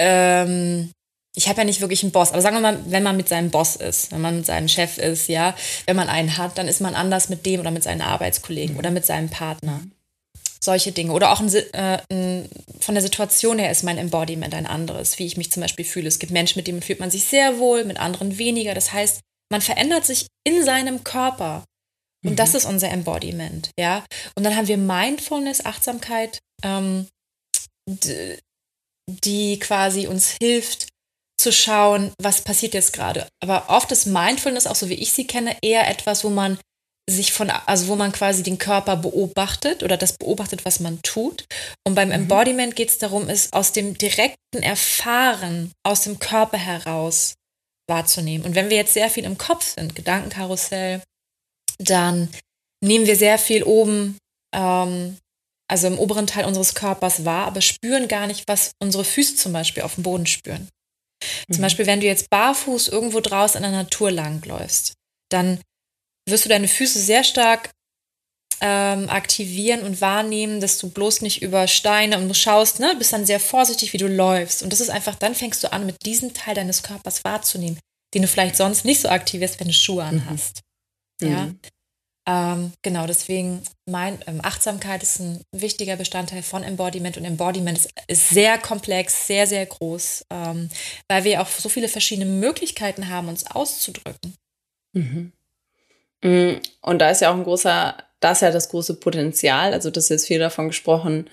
Ähm, 0.00 0.90
ich 1.36 1.48
habe 1.48 1.58
ja 1.58 1.64
nicht 1.64 1.80
wirklich 1.80 2.02
einen 2.02 2.12
Boss, 2.12 2.32
aber 2.32 2.42
sagen 2.42 2.56
wir 2.56 2.60
mal, 2.60 2.78
wenn 2.86 3.02
man 3.02 3.16
mit 3.16 3.28
seinem 3.28 3.50
Boss 3.50 3.76
ist, 3.76 4.10
wenn 4.12 4.20
man 4.20 4.36
mit 4.36 4.46
seinem 4.46 4.68
Chef 4.68 4.98
ist, 4.98 5.28
ja, 5.28 5.54
wenn 5.86 5.96
man 5.96 6.08
einen 6.08 6.36
hat, 6.36 6.58
dann 6.58 6.68
ist 6.68 6.80
man 6.80 6.94
anders 6.94 7.28
mit 7.28 7.44
dem 7.46 7.60
oder 7.60 7.70
mit 7.70 7.82
seinen 7.82 8.02
Arbeitskollegen 8.02 8.74
mhm. 8.74 8.78
oder 8.78 8.90
mit 8.90 9.04
seinem 9.04 9.28
Partner. 9.28 9.80
Solche 10.60 10.92
Dinge. 10.92 11.12
Oder 11.12 11.32
auch 11.32 11.40
ein, 11.40 11.52
äh, 11.52 11.98
ein, 12.10 12.48
von 12.80 12.94
der 12.94 13.02
Situation 13.02 13.58
her 13.58 13.70
ist 13.70 13.82
mein 13.82 13.98
Embodiment 13.98 14.54
ein 14.54 14.66
anderes, 14.66 15.18
wie 15.18 15.26
ich 15.26 15.36
mich 15.36 15.50
zum 15.50 15.60
Beispiel 15.60 15.84
fühle. 15.84 16.08
Es 16.08 16.20
gibt 16.20 16.32
Menschen, 16.32 16.58
mit 16.58 16.68
denen 16.68 16.82
fühlt 16.82 17.00
man 17.00 17.10
sich 17.10 17.24
sehr 17.24 17.58
wohl, 17.58 17.84
mit 17.84 17.98
anderen 17.98 18.38
weniger. 18.38 18.72
Das 18.74 18.92
heißt, 18.92 19.20
man 19.50 19.60
verändert 19.60 20.06
sich 20.06 20.26
in 20.44 20.64
seinem 20.64 21.02
Körper. 21.02 21.64
Und 22.24 22.32
mhm. 22.32 22.36
das 22.36 22.54
ist 22.54 22.64
unser 22.64 22.90
Embodiment, 22.90 23.70
ja. 23.78 24.04
Und 24.36 24.44
dann 24.44 24.56
haben 24.56 24.68
wir 24.68 24.78
Mindfulness, 24.78 25.64
Achtsamkeit, 25.64 26.38
ähm, 26.62 27.08
die 29.08 29.58
quasi 29.58 30.06
uns 30.06 30.36
hilft, 30.40 30.88
zu 31.42 31.52
schauen, 31.52 32.12
was 32.22 32.42
passiert 32.42 32.74
jetzt 32.74 32.92
gerade. 32.92 33.26
Aber 33.42 33.68
oft 33.68 33.90
ist 33.90 34.06
Mindfulness, 34.06 34.68
auch 34.68 34.76
so 34.76 34.88
wie 34.88 34.94
ich 34.94 35.12
sie 35.12 35.26
kenne, 35.26 35.56
eher 35.60 35.88
etwas, 35.88 36.22
wo 36.22 36.30
man 36.30 36.58
sich 37.10 37.32
von, 37.32 37.50
also 37.50 37.88
wo 37.88 37.96
man 37.96 38.12
quasi 38.12 38.44
den 38.44 38.58
Körper 38.58 38.96
beobachtet 38.96 39.82
oder 39.82 39.96
das 39.96 40.16
beobachtet, 40.16 40.64
was 40.64 40.78
man 40.78 41.02
tut. 41.02 41.44
Und 41.84 41.96
beim 41.96 42.08
mhm. 42.08 42.14
Embodiment 42.14 42.76
geht 42.76 42.90
es 42.90 42.98
darum, 42.98 43.28
es 43.28 43.52
aus 43.52 43.72
dem 43.72 43.98
direkten 43.98 44.62
Erfahren, 44.62 45.72
aus 45.84 46.02
dem 46.02 46.20
Körper 46.20 46.58
heraus 46.58 47.34
wahrzunehmen. 47.88 48.46
Und 48.46 48.54
wenn 48.54 48.70
wir 48.70 48.76
jetzt 48.76 48.94
sehr 48.94 49.10
viel 49.10 49.24
im 49.24 49.36
Kopf 49.36 49.74
sind, 49.74 49.96
Gedankenkarussell, 49.96 51.02
dann 51.78 52.28
nehmen 52.82 53.06
wir 53.06 53.16
sehr 53.16 53.38
viel 53.38 53.62
oben, 53.62 54.18
ähm, 54.54 55.16
also 55.70 55.86
im 55.86 55.98
oberen 55.98 56.26
Teil 56.26 56.44
unseres 56.44 56.74
Körpers 56.74 57.24
wahr, 57.24 57.46
aber 57.46 57.60
spüren 57.60 58.08
gar 58.08 58.26
nicht, 58.26 58.44
was 58.46 58.72
unsere 58.82 59.04
Füße 59.04 59.36
zum 59.36 59.52
Beispiel 59.52 59.82
auf 59.82 59.94
dem 59.94 60.02
Boden 60.02 60.26
spüren. 60.26 60.68
Zum 61.50 61.58
mhm. 61.58 61.62
Beispiel, 61.62 61.86
wenn 61.86 62.00
du 62.00 62.06
jetzt 62.06 62.28
barfuß 62.30 62.88
irgendwo 62.88 63.20
draußen 63.20 63.56
in 63.56 63.70
der 63.70 63.82
Natur 63.82 64.10
langläufst, 64.10 64.94
dann 65.30 65.60
wirst 66.28 66.44
du 66.44 66.48
deine 66.48 66.68
Füße 66.68 66.98
sehr 66.98 67.24
stark 67.24 67.70
ähm, 68.60 69.10
aktivieren 69.10 69.82
und 69.82 70.00
wahrnehmen, 70.00 70.60
dass 70.60 70.78
du 70.78 70.88
bloß 70.88 71.22
nicht 71.22 71.42
über 71.42 71.66
Steine 71.66 72.18
und 72.18 72.28
du 72.28 72.34
schaust, 72.34 72.78
ne, 72.78 72.94
bist 72.96 73.12
dann 73.12 73.26
sehr 73.26 73.40
vorsichtig, 73.40 73.92
wie 73.92 73.98
du 73.98 74.06
läufst. 74.06 74.62
Und 74.62 74.72
das 74.72 74.80
ist 74.80 74.90
einfach, 74.90 75.16
dann 75.16 75.34
fängst 75.34 75.64
du 75.64 75.72
an, 75.72 75.84
mit 75.84 75.96
diesem 76.04 76.32
Teil 76.32 76.54
deines 76.54 76.82
Körpers 76.82 77.24
wahrzunehmen, 77.24 77.78
den 78.14 78.22
du 78.22 78.28
vielleicht 78.28 78.56
sonst 78.56 78.84
nicht 78.84 79.00
so 79.00 79.08
aktivierst, 79.08 79.58
wenn 79.58 79.66
du 79.66 79.74
Schuhe 79.74 80.04
anhast. 80.04 80.56
Mhm. 80.56 80.71
Ja. 81.20 81.46
Mhm. 81.46 81.58
Ähm, 82.24 82.72
genau, 82.82 83.06
deswegen 83.06 83.62
mein 83.84 84.18
ähm, 84.28 84.40
Achtsamkeit 84.44 85.02
ist 85.02 85.18
ein 85.18 85.40
wichtiger 85.50 85.96
Bestandteil 85.96 86.42
von 86.44 86.62
Embodiment 86.62 87.16
und 87.16 87.24
Embodiment 87.24 87.78
ist, 87.78 87.90
ist 88.06 88.28
sehr 88.28 88.58
komplex, 88.58 89.26
sehr, 89.26 89.48
sehr 89.48 89.66
groß, 89.66 90.26
ähm, 90.30 90.68
weil 91.08 91.24
wir 91.24 91.42
auch 91.42 91.48
so 91.48 91.68
viele 91.68 91.88
verschiedene 91.88 92.30
Möglichkeiten 92.30 93.08
haben, 93.08 93.28
uns 93.28 93.44
auszudrücken. 93.50 94.36
Mhm. 94.92 95.32
Mm, 96.22 96.60
und 96.82 96.98
da 97.00 97.10
ist 97.10 97.22
ja 97.22 97.32
auch 97.32 97.36
ein 97.36 97.42
großer, 97.42 97.96
da 98.20 98.30
ist 98.30 98.42
ja 98.42 98.52
das 98.52 98.68
große 98.68 98.94
Potenzial, 99.00 99.72
also 99.72 99.90
das 99.90 100.04
ist 100.04 100.10
jetzt 100.10 100.26
viel 100.28 100.38
davon 100.38 100.68
gesprochen, 100.68 101.28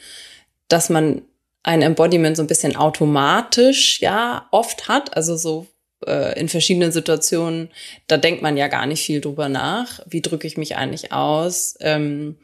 dass 0.69 0.89
man 0.89 1.21
ein 1.62 1.83
Embodiment 1.83 2.36
so 2.36 2.41
ein 2.41 2.48
bisschen 2.48 2.75
automatisch 2.75 4.01
ja 4.01 4.48
oft 4.50 4.88
hat, 4.88 5.15
also 5.15 5.36
so 5.38 5.67
äh, 6.06 6.39
in 6.39 6.50
verschiedenen 6.50 6.91
Situationen, 6.91 7.70
da 8.08 8.18
denkt 8.18 8.41
man 8.41 8.58
ja 8.58 8.68
gar 8.68 8.86
nicht 8.86 9.03
viel 9.03 9.22
drüber 9.22 9.50
nach. 9.50 10.00
Wie 10.08 10.22
drücke 10.22 10.48
ich 10.48 10.58
mich 10.58 10.75
eigentlich 10.75 11.12
aus? 11.12 11.75
Ähm, 11.79 12.38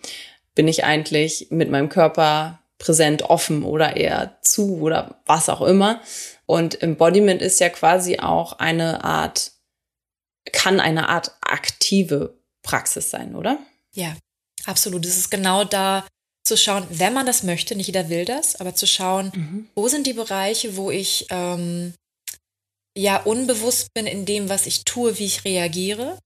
bin 0.56 0.68
ich 0.68 0.84
eigentlich 0.84 1.48
mit 1.50 1.70
meinem 1.70 1.90
Körper 1.90 2.60
präsent, 2.78 3.24
offen 3.24 3.64
oder 3.64 3.96
eher 3.96 4.38
zu 4.42 4.80
oder 4.80 5.22
was 5.26 5.50
auch 5.50 5.62
immer? 5.62 6.02
Und 6.46 6.82
Embodiment 6.82 7.42
ist 7.42 7.60
ja 7.60 7.70
quasi 7.70 8.20
auch 8.20 8.54
eine 8.60 9.04
Art, 9.04 9.52
kann 10.52 10.80
eine 10.80 11.10
Art 11.10 11.32
aktive 11.42 12.38
Praxis 12.62 13.10
sein, 13.10 13.36
oder? 13.36 13.60
Ja, 13.94 14.16
absolut. 14.66 15.06
Es 15.06 15.18
ist 15.18 15.32
genau 15.32 15.64
da 15.64 16.06
zu 16.44 16.58
schauen, 16.58 16.86
wenn 16.90 17.14
man 17.14 17.26
das 17.26 17.44
möchte, 17.44 17.76
nicht 17.76 17.88
jeder 17.88 18.10
will 18.10 18.26
das, 18.26 18.60
aber 18.60 18.76
zu 18.76 18.86
schauen, 18.86 19.32
mhm. 19.34 19.68
wo 19.74 19.88
sind 19.88 20.06
die 20.06 20.14
Bereiche, 20.14 20.78
wo 20.78 20.92
ich 20.92 21.26
ähm, 21.32 21.94
ja 22.98 23.22
unbewusst 23.22 23.94
bin 23.94 24.08
in 24.08 24.25
dem, 24.25 24.50
was 24.50 24.66
ich 24.66 24.86
tue, 24.86 25.18
wie 25.20 25.25
ich 25.25 25.46
reagiere. 25.46 26.20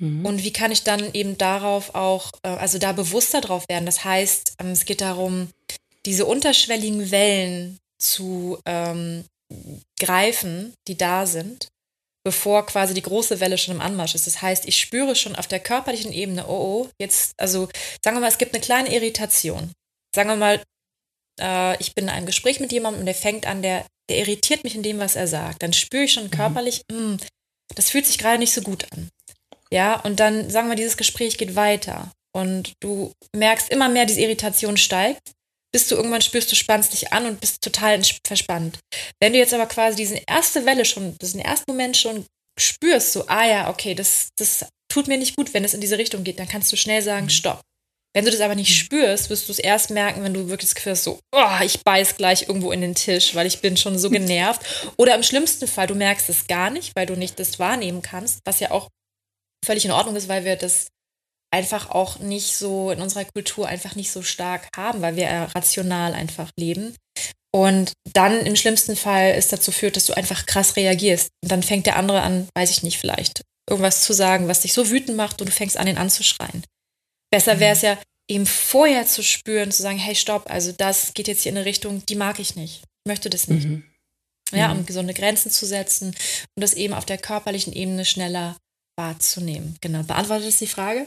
Mhm. 0.00 0.24
Und 0.24 0.42
wie 0.42 0.52
kann 0.52 0.72
ich 0.72 0.82
dann 0.82 1.12
eben 1.12 1.36
darauf 1.38 1.94
auch, 1.94 2.32
äh, 2.42 2.48
also 2.48 2.78
da 2.78 2.92
bewusster 2.92 3.40
drauf 3.40 3.64
werden. 3.68 3.86
Das 3.86 4.04
heißt, 4.04 4.54
ähm, 4.58 4.70
es 4.70 4.84
geht 4.84 5.00
darum, 5.00 5.50
diese 6.06 6.24
unterschwelligen 6.24 7.10
Wellen 7.10 7.78
zu 7.98 8.58
ähm, 8.64 9.24
greifen, 9.98 10.72
die 10.88 10.96
da 10.96 11.26
sind, 11.26 11.68
bevor 12.24 12.64
quasi 12.66 12.94
die 12.94 13.02
große 13.02 13.40
Welle 13.40 13.58
schon 13.58 13.74
im 13.74 13.80
Anmarsch 13.80 14.14
ist. 14.14 14.26
Das 14.26 14.40
heißt, 14.40 14.66
ich 14.66 14.80
spüre 14.80 15.14
schon 15.14 15.36
auf 15.36 15.46
der 15.46 15.60
körperlichen 15.60 16.12
Ebene, 16.12 16.46
oh, 16.46 16.84
oh, 16.84 16.88
jetzt, 16.98 17.32
also 17.38 17.68
sagen 18.02 18.16
wir 18.16 18.20
mal, 18.20 18.28
es 18.28 18.38
gibt 18.38 18.54
eine 18.54 18.62
kleine 18.62 18.94
Irritation. 18.94 19.72
Sagen 20.14 20.30
wir 20.30 20.36
mal, 20.36 20.62
äh, 21.40 21.80
ich 21.80 21.94
bin 21.94 22.04
in 22.04 22.10
einem 22.10 22.26
Gespräch 22.26 22.60
mit 22.60 22.72
jemandem 22.72 23.00
und 23.00 23.06
der 23.06 23.14
fängt 23.14 23.46
an, 23.46 23.62
der 23.62 23.84
der 24.10 24.18
irritiert 24.18 24.64
mich 24.64 24.74
in 24.74 24.82
dem, 24.82 24.98
was 24.98 25.16
er 25.16 25.26
sagt. 25.26 25.62
Dann 25.62 25.72
spüre 25.72 26.04
ich 26.04 26.12
schon 26.12 26.24
mhm. 26.24 26.30
körperlich, 26.30 26.82
mhm. 26.90 27.12
mh, 27.12 27.18
das 27.74 27.90
fühlt 27.90 28.06
sich 28.06 28.18
gerade 28.18 28.38
nicht 28.38 28.52
so 28.52 28.60
gut 28.60 28.84
an. 28.92 29.08
Ja, 29.72 30.00
und 30.00 30.18
dann 30.18 30.50
sagen 30.50 30.68
wir, 30.68 30.74
dieses 30.74 30.96
Gespräch 30.96 31.38
geht 31.38 31.54
weiter 31.54 32.10
und 32.34 32.72
du 32.80 33.12
merkst 33.34 33.70
immer 33.70 33.88
mehr, 33.88 34.04
diese 34.04 34.20
Irritation 34.20 34.76
steigt, 34.76 35.32
bis 35.72 35.86
du 35.86 35.94
irgendwann 35.94 36.22
spürst, 36.22 36.50
du 36.50 36.56
spannst 36.56 36.92
dich 36.92 37.12
an 37.12 37.26
und 37.26 37.40
bist 37.40 37.62
total 37.62 38.02
verspannt. 38.26 38.80
Wenn 39.20 39.32
du 39.32 39.38
jetzt 39.38 39.54
aber 39.54 39.66
quasi 39.66 39.96
diese 39.96 40.20
erste 40.26 40.66
Welle 40.66 40.84
schon, 40.84 41.16
diesen 41.18 41.40
ersten 41.40 41.70
Moment 41.70 41.96
schon 41.96 42.26
spürst, 42.58 43.12
so, 43.12 43.28
ah 43.28 43.46
ja, 43.46 43.70
okay, 43.70 43.94
das, 43.94 44.30
das 44.36 44.66
tut 44.92 45.06
mir 45.06 45.16
nicht 45.16 45.36
gut, 45.36 45.54
wenn 45.54 45.64
es 45.64 45.74
in 45.74 45.80
diese 45.80 45.98
Richtung 45.98 46.24
geht, 46.24 46.40
dann 46.40 46.48
kannst 46.48 46.72
du 46.72 46.76
schnell 46.76 47.02
sagen, 47.02 47.26
mhm. 47.26 47.30
stopp. 47.30 47.60
Wenn 48.12 48.24
du 48.24 48.30
das 48.30 48.40
aber 48.40 48.56
nicht 48.56 48.70
mhm. 48.70 48.74
spürst, 48.74 49.30
wirst 49.30 49.48
du 49.48 49.52
es 49.52 49.58
erst 49.58 49.90
merken, 49.90 50.24
wenn 50.24 50.34
du 50.34 50.48
wirklich 50.48 50.70
das 50.70 50.74
Gefühl 50.74 50.92
hast, 50.92 51.04
so, 51.04 51.20
oh, 51.32 51.64
ich 51.64 51.82
beiß 51.84 52.16
gleich 52.16 52.42
irgendwo 52.42 52.72
in 52.72 52.80
den 52.80 52.94
Tisch, 52.94 53.34
weil 53.34 53.46
ich 53.46 53.60
bin 53.60 53.76
schon 53.76 53.98
so 53.98 54.10
genervt. 54.10 54.62
Oder 54.96 55.14
im 55.14 55.22
schlimmsten 55.22 55.68
Fall, 55.68 55.86
du 55.86 55.94
merkst 55.94 56.28
es 56.28 56.46
gar 56.46 56.70
nicht, 56.70 56.94
weil 56.96 57.06
du 57.06 57.16
nicht 57.16 57.38
das 57.38 57.58
wahrnehmen 57.58 58.02
kannst, 58.02 58.40
was 58.44 58.60
ja 58.60 58.72
auch 58.72 58.88
völlig 59.64 59.84
in 59.84 59.92
Ordnung 59.92 60.16
ist, 60.16 60.28
weil 60.28 60.44
wir 60.44 60.56
das 60.56 60.88
einfach 61.52 61.90
auch 61.90 62.18
nicht 62.18 62.56
so 62.56 62.90
in 62.90 63.00
unserer 63.00 63.24
Kultur 63.24 63.66
einfach 63.66 63.94
nicht 63.94 64.10
so 64.10 64.22
stark 64.22 64.68
haben, 64.76 65.02
weil 65.02 65.16
wir 65.16 65.28
rational 65.54 66.14
einfach 66.14 66.50
leben. 66.58 66.94
Und 67.52 67.92
dann 68.12 68.46
im 68.46 68.54
schlimmsten 68.54 68.94
Fall 68.94 69.34
ist 69.34 69.52
dazu 69.52 69.72
führt, 69.72 69.96
dass 69.96 70.06
du 70.06 70.16
einfach 70.16 70.46
krass 70.46 70.76
reagierst. 70.76 71.30
Und 71.42 71.50
dann 71.50 71.62
fängt 71.62 71.86
der 71.86 71.96
andere 71.96 72.22
an, 72.22 72.48
weiß 72.54 72.70
ich 72.70 72.82
nicht, 72.82 72.98
vielleicht 72.98 73.42
irgendwas 73.68 74.02
zu 74.02 74.12
sagen, 74.12 74.48
was 74.48 74.60
dich 74.60 74.72
so 74.72 74.90
wütend 74.90 75.16
macht 75.16 75.40
und 75.40 75.48
du 75.48 75.52
fängst 75.52 75.76
an, 75.76 75.86
ihn 75.86 75.98
anzuschreien. 75.98 76.64
Besser 77.30 77.60
wäre 77.60 77.72
es 77.72 77.82
ja, 77.82 77.98
eben 78.28 78.46
vorher 78.46 79.06
zu 79.06 79.22
spüren, 79.22 79.72
zu 79.72 79.82
sagen, 79.82 79.98
hey, 79.98 80.14
stopp, 80.14 80.50
also 80.50 80.72
das 80.72 81.14
geht 81.14 81.28
jetzt 81.28 81.42
hier 81.42 81.50
in 81.50 81.58
eine 81.58 81.66
Richtung, 81.66 82.04
die 82.06 82.14
mag 82.14 82.38
ich 82.38 82.56
nicht. 82.56 82.82
Ich 83.04 83.08
möchte 83.08 83.30
das 83.30 83.48
nicht. 83.48 83.66
Mhm. 83.66 83.84
Ja, 84.52 84.72
um 84.72 84.78
mhm. 84.78 84.86
gesunde 84.86 85.14
Grenzen 85.14 85.50
zu 85.50 85.66
setzen 85.66 86.08
und 86.54 86.60
das 86.60 86.74
eben 86.74 86.94
auf 86.94 87.04
der 87.04 87.18
körperlichen 87.18 87.72
Ebene 87.72 88.04
schneller 88.04 88.56
wahrzunehmen. 88.96 89.76
Genau. 89.80 90.02
Beantwortet 90.02 90.48
das 90.48 90.58
die 90.58 90.66
Frage? 90.66 91.06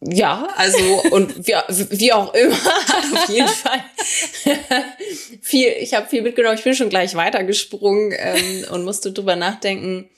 Ja, 0.00 0.48
also 0.56 0.78
und 1.10 1.46
wie, 1.46 1.52
wie 1.98 2.12
auch 2.12 2.32
immer, 2.32 2.56
auf 3.14 3.28
jeden 3.28 3.48
Fall. 3.48 3.84
viel, 5.42 5.68
ich 5.80 5.92
habe 5.92 6.08
viel 6.08 6.22
mitgenommen, 6.22 6.56
ich 6.56 6.64
bin 6.64 6.74
schon 6.74 6.88
gleich 6.88 7.14
weitergesprungen 7.14 8.14
ähm, 8.16 8.64
und 8.70 8.84
musste 8.84 9.12
drüber 9.12 9.36
nachdenken, 9.36 10.08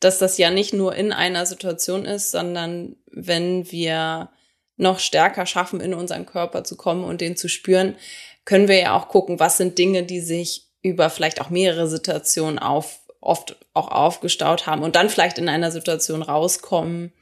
dass 0.00 0.18
das 0.18 0.38
ja 0.38 0.50
nicht 0.50 0.74
nur 0.74 0.94
in 0.94 1.12
einer 1.12 1.46
Situation 1.46 2.04
ist, 2.04 2.30
sondern 2.30 2.96
wenn 3.10 3.70
wir 3.70 4.30
noch 4.76 4.98
stärker 4.98 5.46
schaffen, 5.46 5.80
in 5.80 5.94
unseren 5.94 6.26
Körper 6.26 6.64
zu 6.64 6.76
kommen 6.76 7.04
und 7.04 7.20
den 7.20 7.36
zu 7.36 7.48
spüren, 7.48 7.96
können 8.44 8.68
wir 8.68 8.78
ja 8.78 8.96
auch 8.96 9.08
gucken, 9.08 9.40
was 9.40 9.56
sind 9.56 9.78
Dinge, 9.78 10.02
die 10.02 10.20
sich 10.20 10.68
über 10.82 11.10
vielleicht 11.10 11.40
auch 11.40 11.50
mehrere 11.50 11.88
Situationen 11.88 12.58
auf, 12.58 13.00
oft 13.20 13.56
auch 13.72 13.88
aufgestaut 13.88 14.66
haben 14.66 14.82
und 14.82 14.96
dann 14.96 15.10
vielleicht 15.10 15.38
in 15.38 15.48
einer 15.48 15.70
Situation 15.70 16.22
rauskommen, 16.22 17.12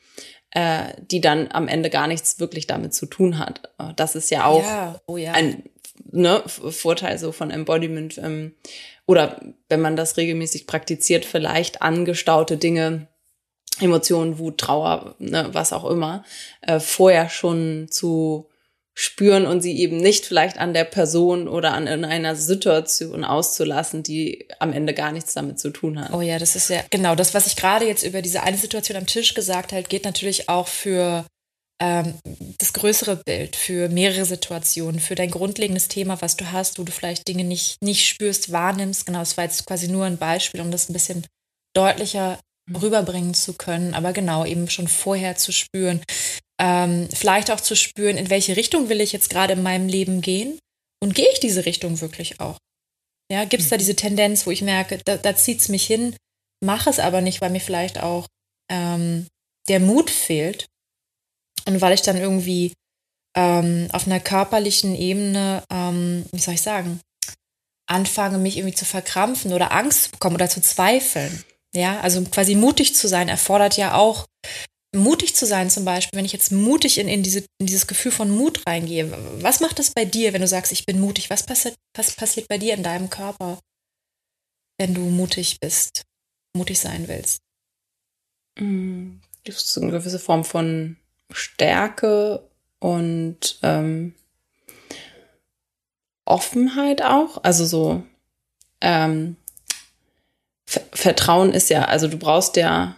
äh, 0.50 0.92
die 0.98 1.20
dann 1.20 1.50
am 1.52 1.68
Ende 1.68 1.90
gar 1.90 2.08
nichts 2.08 2.40
wirklich 2.40 2.66
damit 2.66 2.92
zu 2.92 3.06
tun 3.06 3.38
hat. 3.38 3.72
Das 3.96 4.16
ist 4.16 4.30
ja 4.30 4.44
auch 4.46 4.62
ja. 4.62 5.00
Oh 5.06 5.16
ja. 5.16 5.32
ein 5.32 5.62
ne, 6.10 6.42
Vorteil 6.46 7.18
so 7.18 7.32
von 7.32 7.50
Embodiment. 7.50 8.18
Ähm, 8.18 8.54
oder 9.06 9.40
wenn 9.68 9.80
man 9.80 9.96
das 9.96 10.16
regelmäßig 10.16 10.66
praktiziert, 10.66 11.24
vielleicht 11.24 11.82
angestaute 11.82 12.56
Dinge, 12.56 13.08
Emotionen, 13.80 14.38
Wut, 14.38 14.58
Trauer, 14.58 15.16
ne, 15.18 15.48
was 15.52 15.72
auch 15.72 15.84
immer, 15.84 16.24
äh, 16.62 16.80
vorher 16.80 17.28
schon 17.28 17.88
zu 17.90 18.48
spüren 18.96 19.44
und 19.44 19.60
sie 19.60 19.76
eben 19.80 19.96
nicht 19.96 20.24
vielleicht 20.24 20.56
an 20.58 20.72
der 20.72 20.84
Person 20.84 21.48
oder 21.48 21.74
an 21.74 21.88
in 21.88 22.04
einer 22.04 22.36
Situation 22.36 23.24
auszulassen, 23.24 24.04
die 24.04 24.48
am 24.60 24.72
Ende 24.72 24.94
gar 24.94 25.10
nichts 25.10 25.34
damit 25.34 25.58
zu 25.58 25.70
tun 25.70 26.00
hat. 26.00 26.12
Oh 26.14 26.20
ja, 26.20 26.38
das 26.38 26.54
ist 26.54 26.70
ja 26.70 26.80
genau 26.90 27.16
das, 27.16 27.34
was 27.34 27.48
ich 27.48 27.56
gerade 27.56 27.86
jetzt 27.86 28.04
über 28.04 28.22
diese 28.22 28.44
eine 28.44 28.56
Situation 28.56 28.96
am 28.96 29.06
Tisch 29.06 29.34
gesagt 29.34 29.72
habe, 29.72 29.82
geht 29.82 30.04
natürlich 30.04 30.48
auch 30.48 30.68
für 30.68 31.26
ähm, 31.80 32.14
das 32.58 32.72
größere 32.72 33.16
Bild, 33.16 33.56
für 33.56 33.88
mehrere 33.88 34.24
Situationen, 34.24 35.00
für 35.00 35.14
dein 35.14 35.30
grundlegendes 35.30 35.88
Thema, 35.88 36.20
was 36.22 36.36
du 36.36 36.52
hast, 36.52 36.78
wo 36.78 36.84
du 36.84 36.92
vielleicht 36.92 37.26
Dinge 37.26 37.44
nicht, 37.44 37.82
nicht 37.82 38.06
spürst, 38.06 38.52
wahrnimmst. 38.52 39.06
Genau, 39.06 39.18
das 39.18 39.36
war 39.36 39.44
jetzt 39.44 39.66
quasi 39.66 39.88
nur 39.88 40.04
ein 40.04 40.18
Beispiel, 40.18 40.60
um 40.60 40.70
das 40.70 40.88
ein 40.88 40.92
bisschen 40.92 41.26
deutlicher 41.74 42.38
mhm. 42.68 42.76
rüberbringen 42.76 43.34
zu 43.34 43.54
können, 43.54 43.94
aber 43.94 44.12
genau, 44.12 44.44
eben 44.44 44.70
schon 44.70 44.88
vorher 44.88 45.36
zu 45.36 45.52
spüren. 45.52 46.02
Ähm, 46.60 47.08
vielleicht 47.12 47.50
auch 47.50 47.60
zu 47.60 47.74
spüren, 47.74 48.16
in 48.16 48.30
welche 48.30 48.56
Richtung 48.56 48.88
will 48.88 49.00
ich 49.00 49.12
jetzt 49.12 49.28
gerade 49.28 49.54
in 49.54 49.62
meinem 49.62 49.88
Leben 49.88 50.20
gehen 50.20 50.58
und 51.02 51.14
gehe 51.14 51.28
ich 51.32 51.40
diese 51.40 51.66
Richtung 51.66 52.00
wirklich 52.00 52.40
auch? 52.40 52.58
Ja, 53.32 53.44
gibt 53.44 53.62
es 53.62 53.68
da 53.68 53.76
mhm. 53.76 53.80
diese 53.80 53.96
Tendenz, 53.96 54.46
wo 54.46 54.52
ich 54.52 54.62
merke, 54.62 55.00
da, 55.04 55.16
da 55.16 55.34
zieht 55.34 55.60
es 55.60 55.68
mich 55.68 55.86
hin, 55.86 56.14
mache 56.64 56.88
es 56.88 57.00
aber 57.00 57.20
nicht, 57.20 57.40
weil 57.40 57.50
mir 57.50 57.60
vielleicht 57.60 58.00
auch 58.00 58.28
ähm, 58.70 59.26
der 59.68 59.80
Mut 59.80 60.10
fehlt 60.10 60.66
und 61.66 61.80
weil 61.80 61.94
ich 61.94 62.02
dann 62.02 62.16
irgendwie 62.16 62.72
ähm, 63.36 63.88
auf 63.92 64.06
einer 64.06 64.20
körperlichen 64.20 64.94
Ebene, 64.94 65.62
ähm, 65.70 66.24
wie 66.32 66.40
soll 66.40 66.54
ich 66.54 66.62
sagen, 66.62 67.00
anfange, 67.86 68.38
mich 68.38 68.56
irgendwie 68.56 68.74
zu 68.74 68.84
verkrampfen 68.84 69.52
oder 69.52 69.72
Angst 69.72 70.04
zu 70.04 70.10
bekommen 70.12 70.36
oder 70.36 70.48
zu 70.48 70.62
zweifeln. 70.62 71.44
Ja, 71.74 72.00
also 72.00 72.22
quasi 72.24 72.54
mutig 72.54 72.94
zu 72.94 73.08
sein 73.08 73.28
erfordert 73.28 73.76
ja 73.76 73.94
auch, 73.94 74.26
mutig 74.94 75.34
zu 75.34 75.44
sein 75.44 75.70
zum 75.70 75.84
Beispiel, 75.84 76.16
wenn 76.16 76.24
ich 76.24 76.32
jetzt 76.32 76.52
mutig 76.52 76.98
in, 76.98 77.08
in, 77.08 77.22
diese, 77.22 77.40
in 77.58 77.66
dieses 77.66 77.86
Gefühl 77.86 78.12
von 78.12 78.30
Mut 78.30 78.64
reingehe. 78.66 79.10
Was 79.42 79.60
macht 79.60 79.78
das 79.78 79.90
bei 79.90 80.04
dir, 80.04 80.32
wenn 80.32 80.40
du 80.40 80.48
sagst, 80.48 80.72
ich 80.72 80.86
bin 80.86 81.00
mutig? 81.00 81.30
Was 81.30 81.44
passiert, 81.44 81.74
was 81.96 82.12
passiert 82.14 82.48
bei 82.48 82.58
dir 82.58 82.74
in 82.74 82.84
deinem 82.84 83.10
Körper, 83.10 83.58
wenn 84.78 84.94
du 84.94 85.00
mutig 85.00 85.58
bist, 85.60 86.04
mutig 86.56 86.78
sein 86.78 87.08
willst? 87.08 87.38
Mm, 88.58 89.16
das 89.44 89.64
ist 89.64 89.78
eine 89.78 89.90
gewisse 89.90 90.20
Form 90.20 90.44
von 90.44 90.96
Stärke 91.34 92.42
und 92.78 93.58
ähm, 93.62 94.14
Offenheit 96.24 97.02
auch. 97.02 97.42
Also 97.42 97.64
so 97.66 98.02
ähm, 98.80 99.36
Vertrauen 100.66 101.52
ist 101.52 101.70
ja, 101.70 101.84
also 101.84 102.08
du 102.08 102.18
brauchst 102.18 102.56
ja, 102.56 102.96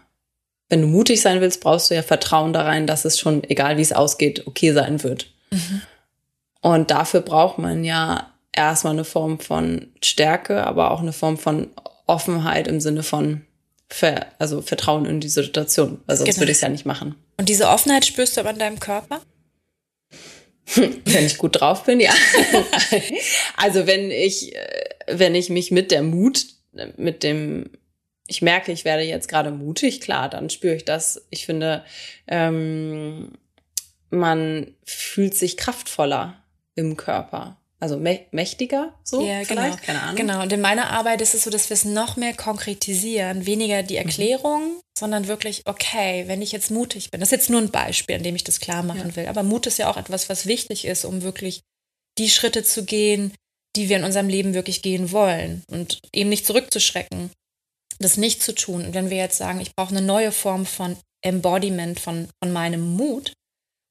wenn 0.68 0.82
du 0.82 0.86
mutig 0.86 1.20
sein 1.20 1.40
willst, 1.40 1.60
brauchst 1.60 1.90
du 1.90 1.94
ja 1.94 2.02
Vertrauen 2.02 2.52
da 2.52 2.62
rein, 2.62 2.86
dass 2.86 3.04
es 3.04 3.18
schon, 3.18 3.42
egal 3.44 3.76
wie 3.76 3.82
es 3.82 3.92
ausgeht, 3.92 4.46
okay 4.46 4.72
sein 4.72 5.02
wird. 5.02 5.32
Mhm. 5.50 5.82
Und 6.60 6.90
dafür 6.90 7.20
braucht 7.20 7.58
man 7.58 7.84
ja 7.84 8.32
erstmal 8.52 8.92
eine 8.92 9.04
Form 9.04 9.38
von 9.38 9.92
Stärke, 10.02 10.66
aber 10.66 10.90
auch 10.90 11.00
eine 11.00 11.12
Form 11.12 11.38
von 11.38 11.70
Offenheit 12.06 12.68
im 12.68 12.80
Sinne 12.80 13.02
von 13.02 13.42
Ver, 13.88 14.26
also 14.38 14.62
Vertrauen 14.62 15.06
in 15.06 15.20
die 15.20 15.28
Situation. 15.28 16.00
Also 16.06 16.24
sonst 16.24 16.34
genau. 16.34 16.42
würde 16.42 16.52
ich 16.52 16.58
es 16.58 16.62
ja 16.62 16.68
nicht 16.68 16.86
machen. 16.86 17.14
Und 17.36 17.48
diese 17.48 17.68
Offenheit 17.68 18.04
spürst 18.04 18.36
du 18.36 18.40
aber 18.40 18.50
in 18.50 18.58
deinem 18.58 18.80
Körper? 18.80 19.20
wenn 20.74 21.26
ich 21.26 21.38
gut 21.38 21.60
drauf 21.60 21.84
bin, 21.84 22.00
ja. 22.00 22.12
also 23.56 23.86
wenn 23.86 24.10
ich, 24.10 24.52
wenn 25.06 25.34
ich 25.34 25.48
mich 25.48 25.70
mit 25.70 25.90
der 25.92 26.02
Mut, 26.02 26.46
mit 26.96 27.22
dem, 27.22 27.70
ich 28.26 28.42
merke, 28.42 28.72
ich 28.72 28.84
werde 28.84 29.04
jetzt 29.04 29.28
gerade 29.28 29.52
mutig, 29.52 30.00
klar, 30.00 30.28
dann 30.28 30.50
spüre 30.50 30.74
ich 30.74 30.84
das. 30.84 31.24
Ich 31.30 31.46
finde, 31.46 31.84
ähm, 32.26 33.32
man 34.10 34.74
fühlt 34.84 35.34
sich 35.34 35.56
kraftvoller 35.56 36.42
im 36.74 36.96
Körper 36.96 37.56
also 37.78 37.98
mächtiger, 37.98 38.94
so 39.04 39.26
ja, 39.26 39.44
vielleicht, 39.44 39.78
genau. 39.78 39.86
keine 39.86 40.02
Ahnung. 40.02 40.16
Genau, 40.16 40.42
und 40.42 40.52
in 40.52 40.60
meiner 40.60 40.90
Arbeit 40.90 41.20
ist 41.20 41.34
es 41.34 41.44
so, 41.44 41.50
dass 41.50 41.68
wir 41.68 41.74
es 41.74 41.84
noch 41.84 42.16
mehr 42.16 42.32
konkretisieren, 42.32 43.44
weniger 43.44 43.82
die 43.82 43.94
mhm. 43.94 44.06
Erklärung, 44.06 44.62
mhm. 44.62 44.80
sondern 44.98 45.28
wirklich, 45.28 45.62
okay, 45.66 46.24
wenn 46.26 46.40
ich 46.40 46.52
jetzt 46.52 46.70
mutig 46.70 47.10
bin, 47.10 47.20
das 47.20 47.28
ist 47.28 47.38
jetzt 47.38 47.50
nur 47.50 47.60
ein 47.60 47.70
Beispiel, 47.70 48.16
an 48.16 48.22
dem 48.22 48.34
ich 48.34 48.44
das 48.44 48.60
klar 48.60 48.82
machen 48.82 49.10
ja. 49.10 49.16
will, 49.16 49.26
aber 49.26 49.42
Mut 49.42 49.66
ist 49.66 49.78
ja 49.78 49.90
auch 49.90 49.98
etwas, 49.98 50.28
was 50.28 50.46
wichtig 50.46 50.86
ist, 50.86 51.04
um 51.04 51.22
wirklich 51.22 51.62
die 52.18 52.30
Schritte 52.30 52.62
zu 52.62 52.84
gehen, 52.84 53.32
die 53.76 53.90
wir 53.90 53.98
in 53.98 54.04
unserem 54.04 54.28
Leben 54.28 54.54
wirklich 54.54 54.80
gehen 54.80 55.12
wollen 55.12 55.62
und 55.70 56.00
eben 56.14 56.30
nicht 56.30 56.46
zurückzuschrecken, 56.46 57.30
das 57.98 58.16
nicht 58.16 58.42
zu 58.42 58.54
tun. 58.54 58.86
Und 58.86 58.94
wenn 58.94 59.10
wir 59.10 59.18
jetzt 59.18 59.36
sagen, 59.36 59.60
ich 59.60 59.74
brauche 59.74 59.94
eine 59.94 60.04
neue 60.04 60.32
Form 60.32 60.64
von 60.64 60.96
Embodiment 61.22 62.00
von, 62.00 62.28
von 62.42 62.52
meinem 62.52 62.96
Mut, 62.96 63.32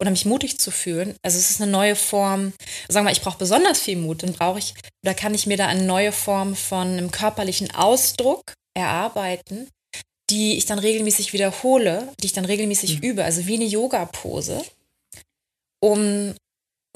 oder 0.01 0.11
mich 0.11 0.25
mutig 0.25 0.59
zu 0.59 0.71
fühlen. 0.71 1.15
Also 1.21 1.37
es 1.37 1.49
ist 1.49 1.61
eine 1.61 1.71
neue 1.71 1.95
Form, 1.95 2.53
sagen 2.89 3.05
wir, 3.05 3.11
ich 3.11 3.21
brauche 3.21 3.37
besonders 3.37 3.79
viel 3.79 3.97
Mut, 3.97 4.23
dann 4.23 4.33
brauche 4.33 4.59
ich, 4.59 4.73
oder 5.03 5.13
kann 5.13 5.33
ich 5.33 5.47
mir 5.47 5.57
da 5.57 5.67
eine 5.67 5.83
neue 5.83 6.11
Form 6.11 6.55
von 6.55 6.87
einem 6.87 7.11
körperlichen 7.11 7.73
Ausdruck 7.73 8.53
erarbeiten, 8.73 9.69
die 10.29 10.57
ich 10.57 10.65
dann 10.65 10.79
regelmäßig 10.79 11.33
wiederhole, 11.33 12.09
die 12.21 12.27
ich 12.27 12.33
dann 12.33 12.45
regelmäßig 12.45 12.97
mhm. 12.97 13.03
übe, 13.03 13.23
also 13.23 13.45
wie 13.47 13.55
eine 13.55 13.65
Yoga-Pose, 13.65 14.63
um 15.81 16.35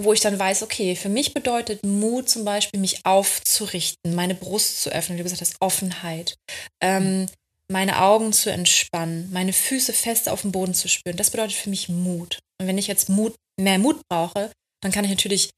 wo 0.02 0.14
ich 0.14 0.22
dann 0.22 0.40
weiß, 0.40 0.64
okay, 0.64 0.96
für 0.96 1.10
mich 1.10 1.34
bedeutet 1.34 1.86
Mut 1.86 2.30
zum 2.30 2.46
Beispiel, 2.46 2.80
mich 2.80 3.06
aufzurichten, 3.06 4.16
meine 4.16 4.34
Brust 4.34 4.82
zu 4.82 4.90
öffnen, 4.92 5.18
wie 5.18 5.20
du 5.20 5.24
gesagt 5.26 5.42
hast, 5.42 5.58
Offenheit, 5.60 6.38
ähm, 6.82 7.26
meine 7.72 8.02
Augen 8.02 8.34
zu 8.34 8.52
entspannen, 8.52 9.30
meine 9.32 9.54
Füße 9.54 9.94
fest 9.94 10.28
auf 10.28 10.42
dem 10.42 10.52
Boden 10.52 10.74
zu 10.74 10.90
spüren. 10.90 11.18
Das 11.18 11.30
bedeutet 11.30 11.56
für 11.56 11.70
mich 11.70 11.88
Mut. 11.90 12.40
Und 12.60 12.68
wenn 12.68 12.78
ich 12.78 12.88
jetzt 12.88 13.10
Mut, 13.10 13.36
mehr 13.60 13.80
Mut 13.80 14.02
brauche, 14.10 14.52
dann 14.82 14.92
kann 14.92 15.06
ich 15.06 15.12
natürlich 15.12 15.50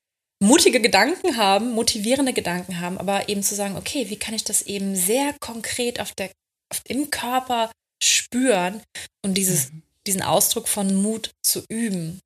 mutige 0.42 0.82
Gedanken 0.82 1.38
haben, 1.38 1.72
motivierende 1.72 2.34
Gedanken 2.34 2.80
haben, 2.80 2.98
aber 2.98 3.30
eben 3.30 3.44
zu 3.44 3.56
sagen, 3.56 3.78
okay, 3.78 4.10
wie 4.10 4.18
kann 4.18 4.34
ich 4.34 4.44
das 4.44 4.64
eben 4.64 4.96
sehr 4.96 5.36
konkret 5.40 6.00
auf 6.00 6.12
der, 6.14 6.32
auf, 6.72 6.82
im 6.88 7.12
Körper 7.12 7.72
spüren 8.04 8.82
und 9.24 9.36
dieses, 9.36 9.72
mhm. 9.72 9.84
diesen 10.08 10.24
Ausdruck 10.24 10.68
von 10.68 10.96
Mut 10.96 11.32
zu 11.44 11.64
üben 11.70 12.20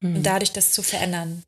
mhm. 0.00 0.16
und 0.16 0.22
dadurch 0.24 0.52
das 0.52 0.72
zu 0.72 0.82
verändern. 0.82 1.42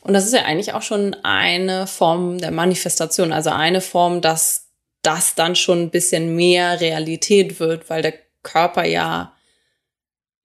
Und 0.00 0.14
das 0.14 0.24
ist 0.26 0.32
ja 0.32 0.44
eigentlich 0.44 0.72
auch 0.72 0.82
schon 0.82 1.14
eine 1.22 1.86
Form 1.86 2.38
der 2.38 2.50
Manifestation, 2.50 3.32
also 3.32 3.50
eine 3.50 3.80
Form, 3.80 4.20
dass 4.22 4.67
das 5.08 5.34
dann 5.34 5.56
schon 5.56 5.84
ein 5.84 5.90
bisschen 5.90 6.36
mehr 6.36 6.82
Realität 6.82 7.60
wird, 7.60 7.88
weil 7.88 8.02
der 8.02 8.12
Körper 8.42 8.84
ja 8.84 9.34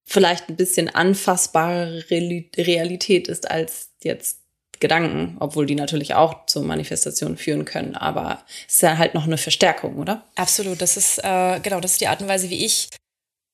vielleicht 0.05 0.47
ein 0.47 0.55
bisschen 0.55 0.87
anfassbare 0.87 2.05
Realität 2.09 3.27
ist 3.27 3.51
als 3.51 3.89
jetzt 4.03 4.39
Gedanken, 4.79 5.35
obwohl 5.41 5.65
die 5.65 5.75
natürlich 5.75 6.13
auch 6.13 6.45
zur 6.45 6.63
Manifestation 6.63 7.35
führen 7.35 7.65
können. 7.65 7.95
Aber 7.95 8.43
es 8.67 8.75
ist 8.75 8.81
ja 8.81 8.97
halt 8.97 9.15
noch 9.15 9.25
eine 9.25 9.37
Verstärkung, 9.37 9.97
oder? 9.97 10.25
Absolut. 10.35 10.81
Das 10.81 10.95
ist 10.95 11.19
äh, 11.19 11.59
genau, 11.59 11.81
das 11.81 11.93
ist 11.93 12.01
die 12.01 12.07
Art 12.07 12.21
und 12.21 12.29
Weise, 12.29 12.49
wie 12.49 12.65
ich 12.65 12.89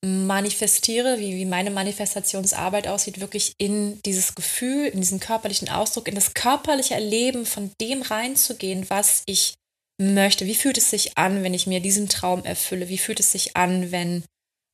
manifestiere, 0.06 1.20
wie, 1.20 1.36
wie 1.36 1.46
meine 1.46 1.72
Manifestationsarbeit 1.72 2.88
aussieht, 2.88 3.20
wirklich 3.20 3.54
in 3.58 4.00
dieses 4.04 4.36
Gefühl, 4.36 4.88
in 4.88 5.02
diesen 5.02 5.20
körperlichen 5.20 5.70
Ausdruck, 5.70 6.08
in 6.08 6.16
das 6.16 6.34
körperliche 6.36 6.94
Erleben 6.94 7.46
von 7.46 7.72
dem 7.82 8.04
reinzugehen, 8.04 8.90
was 8.90 9.24
ich 9.26 9.56
möchte. 10.00 10.46
Wie 10.46 10.56
fühlt 10.56 10.78
es 10.78 10.90
sich 10.90 11.18
an, 11.18 11.44
wenn 11.44 11.54
ich 11.54 11.68
mir 11.68 11.80
diesen 11.80 12.10
Traum 12.10 12.44
erfülle? 12.46 12.90
Wie 12.90 12.98
fühlt 12.98 13.20
es 13.20 13.32
sich 13.32 13.56
an, 13.56 13.92
wenn 13.92 14.24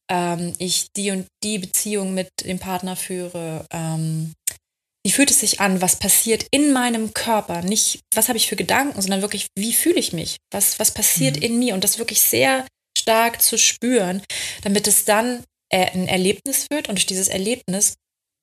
ähm, 0.09 0.53
ich 0.59 0.91
die 0.95 1.11
und 1.11 1.27
die 1.43 1.59
Beziehung 1.59 2.13
mit 2.13 2.29
dem 2.43 2.59
Partner 2.59 2.95
führe, 2.95 3.65
ähm, 3.71 4.33
wie 5.05 5.11
fühlt 5.11 5.29
es 5.29 5.39
sich 5.39 5.59
an, 5.59 5.81
was 5.81 5.97
passiert 5.97 6.47
in 6.49 6.73
meinem 6.73 7.13
Körper, 7.13 7.61
nicht 7.61 7.99
was 8.15 8.27
habe 8.27 8.37
ich 8.37 8.47
für 8.47 8.55
Gedanken, 8.55 9.01
sondern 9.01 9.21
wirklich, 9.21 9.47
wie 9.55 9.73
fühle 9.73 9.99
ich 9.99 10.13
mich, 10.13 10.37
was, 10.51 10.79
was 10.79 10.91
passiert 10.91 11.37
mhm. 11.37 11.41
in 11.43 11.59
mir 11.59 11.73
und 11.75 11.83
das 11.83 11.99
wirklich 11.99 12.21
sehr 12.21 12.65
stark 12.97 13.41
zu 13.41 13.57
spüren, 13.57 14.23
damit 14.63 14.87
es 14.87 15.05
dann 15.05 15.43
äh, 15.71 15.91
ein 15.91 16.07
Erlebnis 16.07 16.67
wird 16.71 16.89
und 16.89 16.95
durch 16.95 17.05
dieses 17.05 17.27
Erlebnis 17.27 17.95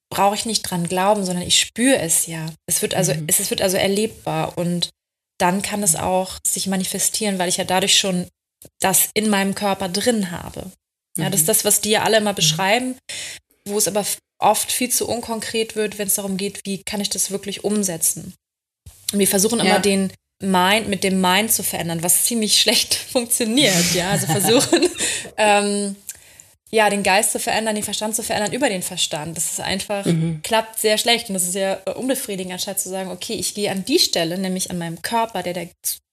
brauche 0.09 0.35
ich 0.35 0.47
nicht 0.47 0.62
dran 0.62 0.87
glauben, 0.87 1.25
sondern 1.25 1.45
ich 1.45 1.59
spüre 1.59 1.99
es 1.99 2.27
ja. 2.27 2.47
Es 2.66 2.83
wird 2.83 2.95
also, 2.95 3.14
mhm. 3.14 3.25
es, 3.27 3.40
es 3.40 3.51
wird 3.51 3.62
also 3.62 3.77
erlebbar 3.77 4.57
und 4.57 4.90
dann 5.42 5.61
kann 5.61 5.83
es 5.83 5.96
auch 5.96 6.38
sich 6.46 6.68
manifestieren, 6.68 7.38
weil 7.38 7.48
ich 7.48 7.57
ja 7.57 7.64
dadurch 7.64 7.98
schon 7.98 8.28
das 8.81 9.11
in 9.14 9.28
meinem 9.28 9.57
Körper 9.57 9.88
drin 9.88 10.31
habe. 10.31 10.70
Ja, 11.18 11.28
das 11.28 11.40
ist 11.40 11.46
mhm. 11.46 11.48
das, 11.48 11.64
was 11.64 11.81
die 11.81 11.90
ja 11.90 12.05
alle 12.05 12.18
immer 12.18 12.33
mhm. 12.33 12.37
beschreiben, 12.37 12.96
wo 13.66 13.76
es 13.76 13.88
aber 13.88 14.07
oft 14.38 14.70
viel 14.70 14.90
zu 14.90 15.09
unkonkret 15.09 15.74
wird, 15.74 15.98
wenn 15.98 16.07
es 16.07 16.14
darum 16.14 16.37
geht, 16.37 16.61
wie 16.64 16.83
kann 16.83 17.00
ich 17.00 17.11
das 17.11 17.33
wirklich 17.33 17.64
umsetzen. 17.64 18.35
Und 19.12 19.18
wir 19.18 19.28
versuchen 19.28 19.59
ja. 19.59 19.64
immer 19.64 19.78
den 19.81 20.12
Mind 20.40 20.88
mit 20.88 21.05
dem 21.05 21.20
Mind 21.20 21.52
zu 21.52 21.62
verändern, 21.62 22.02
was 22.02 22.24
ziemlich 22.24 22.61
schlecht 22.61 22.94
funktioniert. 22.94 23.94
Ja, 23.94 24.11
also 24.11 24.26
versuchen 24.26 24.88
ähm, 25.37 25.96
ja 26.74 26.88
den 26.88 27.02
Geist 27.02 27.32
zu 27.32 27.38
verändern, 27.38 27.74
den 27.74 27.85
Verstand 27.85 28.16
zu 28.16 28.22
verändern 28.22 28.52
über 28.52 28.68
den 28.68 28.82
Verstand. 28.82 29.37
Das 29.37 29.52
ist 29.52 29.61
einfach 29.61 30.06
mhm. 30.06 30.40
klappt 30.42 30.78
sehr 30.78 30.98
schlecht 30.98 31.28
und 31.28 31.35
das 31.35 31.44
ist 31.44 31.52
sehr 31.52 31.82
unbefriedigend, 31.96 32.52
anstatt 32.52 32.80
zu 32.80 32.88
sagen, 32.88 33.11
okay, 33.11 33.35
ich 33.35 33.54
gehe 33.54 33.70
an 33.70 33.85
die 33.85 33.98
Stelle, 33.98 34.38
nämlich 34.38 34.70
an 34.70 34.78
meinem 34.78 35.02
Körper, 35.02 35.42
der 35.42 35.52
der 35.52 35.68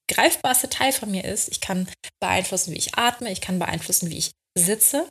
greifbarste 0.09 0.69
Teil 0.69 0.91
von 0.91 1.09
mir 1.09 1.23
ist. 1.23 1.49
Ich 1.49 1.61
kann 1.61 1.87
beeinflussen, 2.19 2.73
wie 2.73 2.77
ich 2.77 2.95
atme, 2.95 3.31
ich 3.31 3.41
kann 3.41 3.59
beeinflussen, 3.59 4.09
wie 4.09 4.17
ich 4.17 4.31
sitze, 4.57 5.07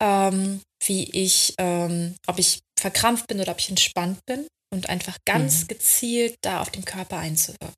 ähm, 0.00 0.62
wie 0.86 1.10
ich, 1.10 1.54
ähm, 1.58 2.14
ob 2.26 2.38
ich 2.38 2.60
verkrampft 2.78 3.26
bin 3.26 3.40
oder 3.40 3.52
ob 3.52 3.58
ich 3.58 3.68
entspannt 3.68 4.20
bin 4.26 4.46
und 4.72 4.88
einfach 4.88 5.18
ganz 5.26 5.62
mhm. 5.62 5.68
gezielt 5.68 6.36
da 6.42 6.60
auf 6.60 6.70
den 6.70 6.84
Körper 6.84 7.18
einzuwirken. 7.18 7.74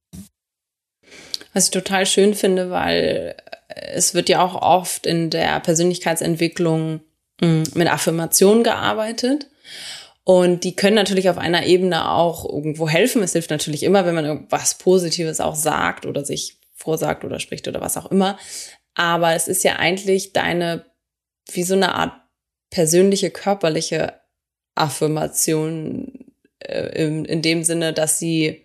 Was 1.52 1.64
ich 1.64 1.70
total 1.70 2.06
schön 2.06 2.34
finde, 2.34 2.70
weil 2.70 3.36
es 3.76 4.14
wird 4.14 4.28
ja 4.28 4.42
auch 4.44 4.54
oft 4.54 5.06
in 5.06 5.30
der 5.30 5.60
Persönlichkeitsentwicklung 5.60 7.00
mm, 7.40 7.62
mit 7.74 7.88
Affirmationen 7.88 8.64
gearbeitet. 8.64 9.48
Und 10.24 10.64
die 10.64 10.74
können 10.74 10.96
natürlich 10.96 11.30
auf 11.30 11.38
einer 11.38 11.66
Ebene 11.66 12.10
auch 12.10 12.44
irgendwo 12.44 12.88
helfen. 12.88 13.22
Es 13.22 13.34
hilft 13.34 13.50
natürlich 13.50 13.82
immer, 13.82 14.06
wenn 14.06 14.14
man 14.14 14.24
irgendwas 14.24 14.76
Positives 14.76 15.40
auch 15.40 15.54
sagt 15.54 16.06
oder 16.06 16.24
sich 16.24 16.58
vorsagt 16.74 17.24
oder 17.24 17.38
spricht 17.38 17.68
oder 17.68 17.80
was 17.80 17.96
auch 17.96 18.10
immer. 18.10 18.38
Aber 18.94 19.34
es 19.34 19.46
ist 19.46 19.62
ja 19.62 19.76
eigentlich 19.76 20.32
deine, 20.32 20.86
wie 21.52 21.62
so 21.62 21.74
eine 21.74 21.94
Art 21.94 22.12
persönliche 22.70 23.30
körperliche 23.30 24.14
Affirmation 24.74 26.32
äh, 26.60 27.04
in, 27.04 27.24
in 27.24 27.42
dem 27.42 27.62
Sinne, 27.62 27.92
dass 27.92 28.18
sie 28.18 28.64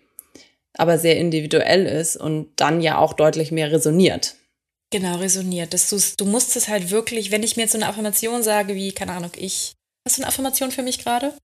aber 0.74 0.98
sehr 0.98 1.18
individuell 1.18 1.86
ist 1.86 2.16
und 2.16 2.48
dann 2.56 2.80
ja 2.80 2.98
auch 2.98 3.12
deutlich 3.12 3.52
mehr 3.52 3.70
resoniert. 3.70 4.36
Genau, 4.92 5.16
resoniert. 5.16 5.72
Dass 5.72 5.88
du 5.88 6.24
musst 6.26 6.54
es 6.54 6.68
halt 6.68 6.90
wirklich, 6.90 7.30
wenn 7.30 7.42
ich 7.42 7.56
mir 7.56 7.62
jetzt 7.62 7.72
so 7.72 7.78
eine 7.78 7.88
Affirmation 7.88 8.42
sage, 8.42 8.74
wie, 8.74 8.92
keine 8.92 9.12
Ahnung, 9.12 9.32
ich. 9.36 9.72
Hast 10.06 10.18
du 10.18 10.22
eine 10.22 10.28
Affirmation 10.28 10.70
für 10.70 10.82
mich 10.82 10.98
gerade? 10.98 11.34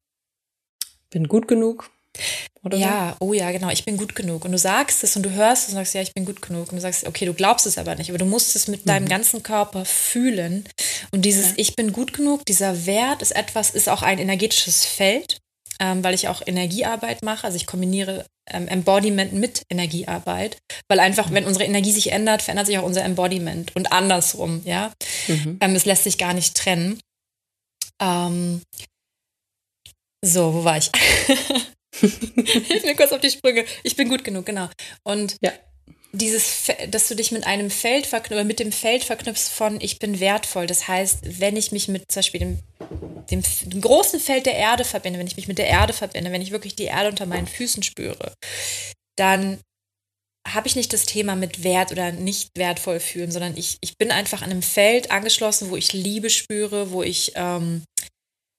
Bin 1.10 1.26
gut 1.26 1.48
genug. 1.48 1.90
Oder 2.64 2.76
ja, 2.76 3.16
so? 3.18 3.26
oh 3.26 3.32
ja, 3.32 3.50
genau, 3.50 3.70
ich 3.70 3.84
bin 3.84 3.96
gut 3.96 4.14
genug. 4.14 4.44
Und 4.44 4.52
du 4.52 4.58
sagst 4.58 5.02
es 5.04 5.16
und 5.16 5.22
du 5.22 5.30
hörst 5.30 5.64
es 5.64 5.68
und 5.70 5.76
sagst, 5.76 5.94
ja, 5.94 6.02
ich 6.02 6.12
bin 6.12 6.26
gut 6.26 6.42
genug. 6.42 6.70
Und 6.70 6.76
du 6.76 6.80
sagst, 6.80 7.06
okay, 7.06 7.24
du 7.24 7.32
glaubst 7.32 7.66
es 7.66 7.78
aber 7.78 7.94
nicht, 7.94 8.10
aber 8.10 8.18
du 8.18 8.24
musst 8.26 8.54
es 8.54 8.68
mit 8.68 8.84
mhm. 8.84 8.88
deinem 8.88 9.08
ganzen 9.08 9.42
Körper 9.42 9.84
fühlen. 9.84 10.68
Und 11.12 11.24
dieses 11.24 11.50
ja. 11.50 11.54
Ich 11.56 11.76
bin 11.76 11.92
gut 11.92 12.12
genug, 12.12 12.44
dieser 12.44 12.84
Wert 12.84 13.22
ist 13.22 13.34
etwas, 13.34 13.70
ist 13.70 13.88
auch 13.88 14.02
ein 14.02 14.18
energetisches 14.18 14.84
Feld, 14.84 15.38
ähm, 15.80 16.04
weil 16.04 16.14
ich 16.14 16.28
auch 16.28 16.42
Energiearbeit 16.44 17.22
mache. 17.22 17.44
Also 17.44 17.56
ich 17.56 17.66
kombiniere 17.66 18.26
ähm, 18.50 18.68
Embodiment 18.68 19.32
mit 19.32 19.62
Energiearbeit, 19.70 20.58
weil 20.88 21.00
einfach, 21.00 21.30
wenn 21.30 21.44
unsere 21.44 21.64
Energie 21.64 21.92
sich 21.92 22.12
ändert, 22.12 22.42
verändert 22.42 22.66
sich 22.66 22.78
auch 22.78 22.84
unser 22.84 23.04
Embodiment 23.04 23.74
und 23.76 23.92
andersrum, 23.92 24.62
ja. 24.64 24.92
Mhm. 25.26 25.58
Ähm, 25.60 25.74
es 25.74 25.84
lässt 25.84 26.04
sich 26.04 26.18
gar 26.18 26.34
nicht 26.34 26.56
trennen. 26.56 27.00
Ähm, 28.00 28.62
so, 30.24 30.54
wo 30.54 30.64
war 30.64 30.78
ich? 30.78 30.90
Hilf 32.00 32.84
mir 32.84 32.96
kurz 32.96 33.12
auf 33.12 33.20
die 33.20 33.30
Sprünge. 33.30 33.64
Ich 33.82 33.96
bin 33.96 34.08
gut 34.08 34.24
genug, 34.24 34.46
genau. 34.46 34.68
Und 35.04 35.36
ja. 35.40 35.52
Dieses, 36.12 36.72
dass 36.88 37.08
du 37.08 37.14
dich 37.14 37.32
mit 37.32 37.46
einem 37.46 37.70
Feld 37.70 38.06
verknüpfst, 38.06 38.46
mit 38.46 38.60
dem 38.60 38.72
Feld 38.72 39.04
verknüpfst 39.04 39.48
von 39.50 39.80
ich 39.80 39.98
bin 39.98 40.20
wertvoll. 40.20 40.66
Das 40.66 40.88
heißt, 40.88 41.40
wenn 41.40 41.56
ich 41.56 41.72
mich 41.72 41.88
mit 41.88 42.10
zum 42.10 42.20
Beispiel 42.20 42.40
dem, 42.40 42.58
dem, 43.30 43.42
dem 43.64 43.80
großen 43.80 44.18
Feld 44.18 44.46
der 44.46 44.56
Erde 44.56 44.84
verbinde, 44.84 45.18
wenn 45.18 45.26
ich 45.26 45.36
mich 45.36 45.48
mit 45.48 45.58
der 45.58 45.68
Erde 45.68 45.92
verbinde, 45.92 46.32
wenn 46.32 46.42
ich 46.42 46.50
wirklich 46.50 46.76
die 46.76 46.84
Erde 46.84 47.10
unter 47.10 47.26
meinen 47.26 47.46
Füßen 47.46 47.82
spüre, 47.82 48.32
dann 49.16 49.58
habe 50.46 50.66
ich 50.66 50.76
nicht 50.76 50.92
das 50.94 51.04
Thema 51.04 51.36
mit 51.36 51.62
wert 51.62 51.92
oder 51.92 52.10
nicht 52.12 52.50
wertvoll 52.56 53.00
fühlen, 53.00 53.30
sondern 53.30 53.56
ich, 53.56 53.76
ich 53.82 53.98
bin 53.98 54.10
einfach 54.10 54.40
an 54.40 54.50
einem 54.50 54.62
Feld 54.62 55.10
angeschlossen, 55.10 55.70
wo 55.70 55.76
ich 55.76 55.92
Liebe 55.92 56.30
spüre, 56.30 56.90
wo 56.90 57.02
ich 57.02 57.32
ähm, 57.34 57.82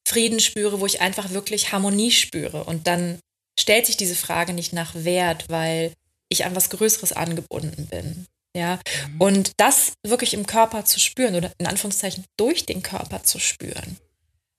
Frieden 0.07 0.39
spüre, 0.39 0.79
wo 0.79 0.85
ich 0.85 1.01
einfach 1.01 1.31
wirklich 1.31 1.71
Harmonie 1.71 2.11
spüre. 2.11 2.63
Und 2.65 2.85
dann 2.85 3.19
stellt 3.59 3.87
sich 3.87 3.97
diese 3.97 4.15
Frage 4.15 4.53
nicht 4.53 4.71
nach 4.71 4.93
Wert, 4.95 5.45
weil 5.49 5.93
ich 6.29 6.45
an 6.45 6.55
was 6.55 6.69
Größeres 6.69 7.13
angebunden 7.13 7.87
bin. 7.87 8.25
Ja, 8.55 8.79
mhm. 9.07 9.21
und 9.21 9.51
das 9.57 9.93
wirklich 10.03 10.33
im 10.33 10.47
Körper 10.47 10.83
zu 10.83 10.99
spüren 10.99 11.35
oder 11.35 11.51
in 11.59 11.67
Anführungszeichen 11.67 12.25
durch 12.35 12.65
den 12.65 12.81
Körper 12.81 13.23
zu 13.23 13.39
spüren, 13.39 13.97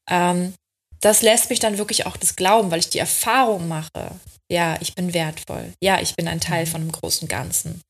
ähm, 0.09 0.55
das 1.01 1.23
lässt 1.23 1.51
mich 1.51 1.59
dann 1.59 1.79
wirklich 1.79 2.07
auch 2.07 2.17
das 2.17 2.37
glauben, 2.37 2.71
weil 2.71 2.79
ich 2.79 2.91
die 2.91 2.99
Erfahrung 2.99 3.67
mache, 3.67 4.13
ja, 4.49 4.77
ich 4.81 4.95
bin 4.95 5.13
wertvoll, 5.13 5.73
ja, 5.81 6.01
ich 6.01 6.15
bin 6.15 6.29
ein 6.29 6.41
Teil 6.41 6.67
mhm. 6.67 6.71
von 6.71 6.81
einem 6.83 6.93
großen 6.93 7.27
Ganzen. 7.27 7.81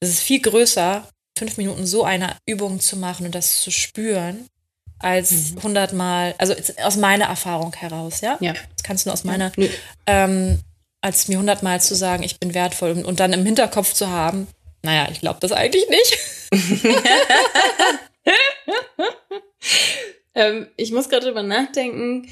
Es 0.00 0.10
ist 0.10 0.20
viel 0.20 0.40
größer, 0.40 1.08
fünf 1.38 1.56
Minuten 1.56 1.86
so 1.86 2.04
eine 2.04 2.36
Übung 2.46 2.80
zu 2.80 2.96
machen 2.96 3.26
und 3.26 3.34
das 3.34 3.60
zu 3.60 3.70
spüren, 3.70 4.46
als 4.98 5.52
mhm. 5.52 5.62
hundertmal, 5.62 6.34
also 6.38 6.54
aus 6.82 6.96
meiner 6.96 7.26
Erfahrung 7.26 7.74
heraus, 7.74 8.20
ja? 8.20 8.38
Ja. 8.40 8.52
Das 8.52 8.82
kannst 8.82 9.04
du 9.04 9.08
nur 9.08 9.14
aus 9.14 9.24
meiner, 9.24 9.52
ja. 9.56 9.68
ähm, 10.06 10.60
als 11.00 11.28
mir 11.28 11.38
hundertmal 11.38 11.80
zu 11.80 11.94
sagen, 11.94 12.22
ich 12.22 12.38
bin 12.40 12.54
wertvoll 12.54 12.90
und, 12.90 13.04
und 13.04 13.20
dann 13.20 13.32
im 13.32 13.44
Hinterkopf 13.44 13.92
zu 13.92 14.08
haben, 14.08 14.46
naja, 14.82 15.08
ich 15.10 15.20
glaube 15.20 15.40
das 15.40 15.52
eigentlich 15.52 15.88
nicht. 15.88 16.18
ähm, 20.34 20.68
ich 20.76 20.92
muss 20.92 21.08
gerade 21.08 21.26
drüber 21.26 21.42
nachdenken, 21.42 22.28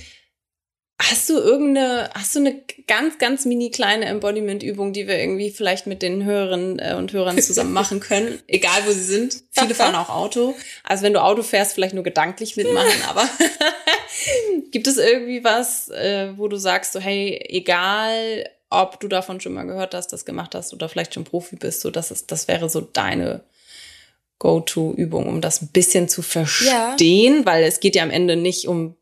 Hast 1.11 1.29
du 1.29 1.35
irgendeine, 1.35 2.09
hast 2.15 2.37
du 2.37 2.39
eine 2.39 2.63
ganz, 2.87 3.19
ganz 3.19 3.45
mini 3.45 3.71
kleine 3.71 4.07
Embodiment-Übung, 4.07 4.93
die 4.93 5.09
wir 5.09 5.19
irgendwie 5.19 5.51
vielleicht 5.51 5.89
mit 5.89 6.03
den 6.03 6.25
Hörern 6.25 6.79
äh, 6.79 6.95
und 6.95 7.13
Hörern 7.13 7.41
zusammen 7.43 7.73
machen 7.75 7.99
können? 7.99 8.41
Egal, 8.47 8.81
wo 8.87 8.93
sie 8.93 9.03
sind. 9.03 9.43
Viele 9.51 9.75
fahren 9.75 9.97
auch 9.97 10.09
Auto. 10.09 10.55
Also 10.85 11.03
wenn 11.03 11.13
du 11.13 11.21
Auto 11.21 11.43
fährst, 11.43 11.75
vielleicht 11.75 11.95
nur 11.95 12.05
gedanklich 12.05 12.57
mitmachen, 12.57 13.03
aber 13.09 13.29
gibt 14.71 14.87
es 14.87 14.97
irgendwie 14.97 15.43
was, 15.43 15.89
äh, 15.91 16.29
wo 16.37 16.47
du 16.47 16.57
sagst, 16.57 16.93
so, 16.93 17.01
hey, 17.01 17.45
egal, 17.49 18.49
ob 18.83 19.01
du 19.01 19.09
davon 19.09 19.41
schon 19.41 19.55
mal 19.55 19.67
gehört 19.67 19.95
hast, 19.95 20.09
das 20.09 20.25
gemacht 20.25 20.55
hast 20.55 20.73
oder 20.73 20.89
vielleicht 20.89 21.15
schon 21.15 21.25
Profi 21.25 21.57
bist, 21.57 21.81
so 21.81 21.91
das 21.91 22.11
ist, 22.11 22.31
das 22.31 22.49
wäre 22.49 22.69
so 22.69 22.81
deine 22.81 23.43
Go-To-Übung, 24.39 25.27
um 25.27 25.41
das 25.41 25.63
ein 25.63 25.69
bisschen 25.69 26.09
zu 26.09 26.23
verstehen, 26.23 27.39
ja. 27.39 27.47
weil 27.47 27.65
es 27.65 27.81
geht 27.81 27.97
ja 27.97 28.03
am 28.03 28.11
Ende 28.11 28.37
nicht 28.37 28.69
um 28.69 28.97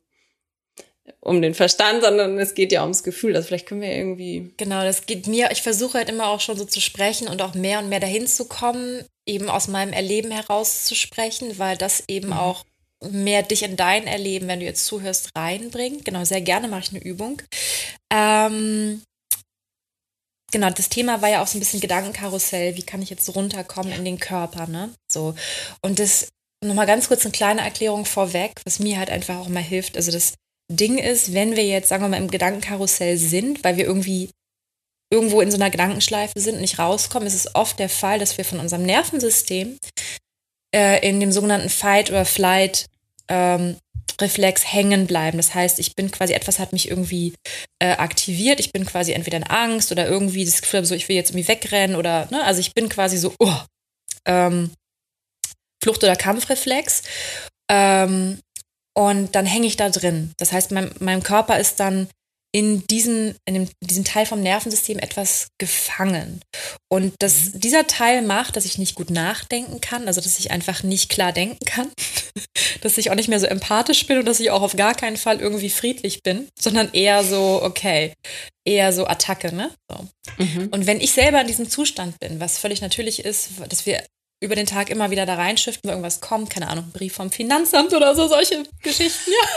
um 1.20 1.40
den 1.40 1.54
Verstand, 1.54 2.02
sondern 2.02 2.38
es 2.38 2.54
geht 2.54 2.72
ja 2.72 2.82
ums 2.82 3.04
Gefühl. 3.04 3.36
Also 3.36 3.46
vielleicht 3.46 3.66
können 3.66 3.80
wir 3.80 3.94
irgendwie. 3.94 4.52
Genau, 4.56 4.82
das 4.82 5.06
geht 5.06 5.28
mir. 5.28 5.50
Ich 5.52 5.62
versuche 5.62 5.98
halt 5.98 6.08
immer 6.08 6.28
auch 6.28 6.40
schon 6.40 6.56
so 6.56 6.64
zu 6.64 6.80
sprechen 6.80 7.28
und 7.28 7.42
auch 7.42 7.54
mehr 7.54 7.78
und 7.78 7.88
mehr 7.88 8.00
dahin 8.00 8.26
zu 8.26 8.46
kommen, 8.46 9.04
eben 9.24 9.48
aus 9.48 9.68
meinem 9.68 9.92
Erleben 9.92 10.32
heraus 10.32 10.84
zu 10.84 10.94
sprechen, 10.94 11.58
weil 11.58 11.76
das 11.76 12.04
eben 12.08 12.28
mhm. 12.28 12.32
auch 12.34 12.64
mehr 13.10 13.42
dich 13.42 13.62
in 13.62 13.76
dein 13.76 14.06
Erleben, 14.06 14.48
wenn 14.48 14.60
du 14.60 14.66
jetzt 14.66 14.86
zuhörst, 14.86 15.30
reinbringt. 15.36 16.04
Genau, 16.04 16.24
sehr 16.24 16.40
gerne 16.40 16.68
mache 16.68 16.82
ich 16.82 16.90
eine 16.90 17.04
Übung. 17.04 17.40
Ähm, 18.12 19.02
genau, 20.52 20.70
das 20.70 20.88
Thema 20.88 21.20
war 21.20 21.28
ja 21.28 21.42
auch 21.42 21.46
so 21.48 21.58
ein 21.58 21.60
bisschen 21.60 21.80
Gedankenkarussell. 21.80 22.76
Wie 22.76 22.84
kann 22.84 23.02
ich 23.02 23.10
jetzt 23.10 23.34
runterkommen 23.34 23.92
in 23.92 24.04
den 24.04 24.20
Körper, 24.20 24.68
ne? 24.68 24.90
So. 25.10 25.34
Und 25.82 25.98
das 25.98 26.28
nochmal 26.64 26.86
ganz 26.86 27.08
kurz 27.08 27.24
eine 27.24 27.32
kleine 27.32 27.62
Erklärung 27.62 28.04
vorweg, 28.04 28.52
was 28.64 28.78
mir 28.78 28.98
halt 28.98 29.10
einfach 29.10 29.38
auch 29.38 29.48
mal 29.48 29.62
hilft. 29.62 29.96
Also 29.96 30.12
das 30.12 30.34
Ding 30.70 30.98
ist, 30.98 31.34
wenn 31.34 31.56
wir 31.56 31.66
jetzt, 31.66 31.88
sagen 31.88 32.04
wir 32.04 32.08
mal, 32.08 32.18
im 32.18 32.30
Gedankenkarussell 32.30 33.16
sind, 33.16 33.64
weil 33.64 33.76
wir 33.76 33.84
irgendwie 33.84 34.30
irgendwo 35.12 35.40
in 35.40 35.50
so 35.50 35.56
einer 35.56 35.70
Gedankenschleife 35.70 36.38
sind 36.40 36.54
und 36.54 36.60
nicht 36.60 36.78
rauskommen, 36.78 37.26
ist 37.26 37.34
es 37.34 37.54
oft 37.54 37.78
der 37.78 37.88
Fall, 37.88 38.18
dass 38.18 38.38
wir 38.38 38.44
von 38.44 38.60
unserem 38.60 38.84
Nervensystem 38.84 39.78
äh, 40.74 41.06
in 41.06 41.20
dem 41.20 41.32
sogenannten 41.32 41.68
Fight- 41.68 42.10
oder 42.10 42.24
Flight 42.24 42.86
ähm, 43.28 43.76
Reflex 44.22 44.72
hängen 44.72 45.06
bleiben. 45.06 45.36
Das 45.36 45.54
heißt, 45.54 45.78
ich 45.78 45.94
bin 45.94 46.10
quasi, 46.10 46.32
etwas 46.32 46.58
hat 46.58 46.72
mich 46.72 46.88
irgendwie 46.88 47.34
äh, 47.80 47.92
aktiviert. 47.92 48.60
Ich 48.60 48.72
bin 48.72 48.86
quasi 48.86 49.12
entweder 49.12 49.36
in 49.36 49.44
Angst 49.44 49.92
oder 49.92 50.08
irgendwie 50.08 50.44
das 50.44 50.62
Gefühl, 50.62 50.84
so 50.84 50.94
ich 50.94 51.08
will 51.08 51.16
jetzt 51.16 51.30
irgendwie 51.30 51.48
wegrennen 51.48 51.96
oder, 51.96 52.28
ne, 52.30 52.42
also 52.44 52.60
ich 52.60 52.72
bin 52.74 52.88
quasi 52.88 53.18
so, 53.18 53.34
oh, 53.38 53.56
ähm, 54.26 54.70
Flucht- 55.82 56.04
oder 56.04 56.16
Kampfreflex. 56.16 57.02
Ähm, 57.70 58.38
und 58.94 59.34
dann 59.34 59.46
hänge 59.46 59.66
ich 59.66 59.76
da 59.76 59.88
drin. 59.88 60.32
Das 60.38 60.52
heißt, 60.52 60.70
mein, 60.70 60.90
mein 61.00 61.22
Körper 61.22 61.58
ist 61.58 61.80
dann 61.80 62.08
in 62.54 62.86
diesen, 62.86 63.34
in 63.46 63.54
dem, 63.54 63.68
diesem 63.80 64.04
Teil 64.04 64.26
vom 64.26 64.42
Nervensystem 64.42 64.98
etwas 64.98 65.48
gefangen. 65.58 66.42
Und 66.90 67.14
das, 67.18 67.54
mhm. 67.54 67.60
dieser 67.60 67.86
Teil 67.86 68.20
macht, 68.20 68.56
dass 68.56 68.66
ich 68.66 68.76
nicht 68.76 68.94
gut 68.94 69.10
nachdenken 69.10 69.80
kann, 69.80 70.06
also 70.06 70.20
dass 70.20 70.38
ich 70.38 70.50
einfach 70.50 70.82
nicht 70.82 71.08
klar 71.08 71.32
denken 71.32 71.64
kann, 71.64 71.88
dass 72.82 72.98
ich 72.98 73.10
auch 73.10 73.14
nicht 73.14 73.28
mehr 73.28 73.40
so 73.40 73.46
empathisch 73.46 74.06
bin 74.06 74.18
und 74.18 74.26
dass 74.26 74.40
ich 74.40 74.50
auch 74.50 74.60
auf 74.62 74.76
gar 74.76 74.94
keinen 74.94 75.16
Fall 75.16 75.40
irgendwie 75.40 75.70
friedlich 75.70 76.22
bin, 76.22 76.46
sondern 76.60 76.92
eher 76.92 77.24
so, 77.24 77.60
okay, 77.62 78.12
eher 78.66 78.92
so 78.92 79.06
Attacke, 79.06 79.54
ne? 79.54 79.70
So. 79.90 80.06
Mhm. 80.44 80.68
Und 80.68 80.86
wenn 80.86 81.00
ich 81.00 81.12
selber 81.12 81.40
in 81.40 81.46
diesem 81.46 81.70
Zustand 81.70 82.20
bin, 82.20 82.38
was 82.38 82.58
völlig 82.58 82.82
natürlich 82.82 83.24
ist, 83.24 83.50
dass 83.68 83.86
wir 83.86 84.02
über 84.42 84.56
den 84.56 84.66
Tag 84.66 84.90
immer 84.90 85.10
wieder 85.12 85.24
da 85.24 85.36
reinschiften, 85.36 85.82
wenn 85.84 85.90
irgendwas 85.90 86.20
kommt, 86.20 86.50
keine 86.50 86.68
Ahnung, 86.68 86.90
Brief 86.92 87.14
vom 87.14 87.30
Finanzamt 87.30 87.94
oder 87.94 88.14
so, 88.16 88.26
solche 88.26 88.64
Geschichten, 88.82 89.30
ja. 89.30 89.48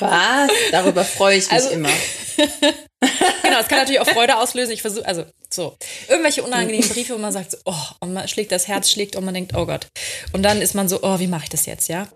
Was? 0.00 0.50
Darüber 0.72 1.04
freue 1.04 1.38
ich 1.38 1.44
mich 1.44 1.52
also, 1.52 1.70
immer. 1.70 1.88
genau, 2.36 3.60
es 3.60 3.68
kann 3.68 3.78
natürlich 3.78 4.00
auch 4.00 4.08
Freude 4.08 4.36
auslösen. 4.38 4.72
Ich 4.72 4.82
versuche, 4.82 5.06
also 5.06 5.24
so, 5.48 5.76
irgendwelche 6.08 6.42
unangenehmen 6.42 6.88
Briefe, 6.88 7.14
wo 7.14 7.18
man 7.18 7.32
sagt, 7.32 7.52
so, 7.52 7.58
oh, 7.66 7.84
und 8.00 8.14
man 8.14 8.26
schlägt, 8.26 8.50
das 8.50 8.66
Herz 8.66 8.90
schlägt 8.90 9.14
und 9.14 9.24
man 9.24 9.32
denkt, 9.32 9.54
oh 9.54 9.64
Gott. 9.64 9.86
Und 10.32 10.42
dann 10.42 10.60
ist 10.60 10.74
man 10.74 10.88
so, 10.88 11.00
oh, 11.02 11.20
wie 11.20 11.28
mache 11.28 11.44
ich 11.44 11.50
das 11.50 11.66
jetzt, 11.66 11.88
ja? 11.88 12.08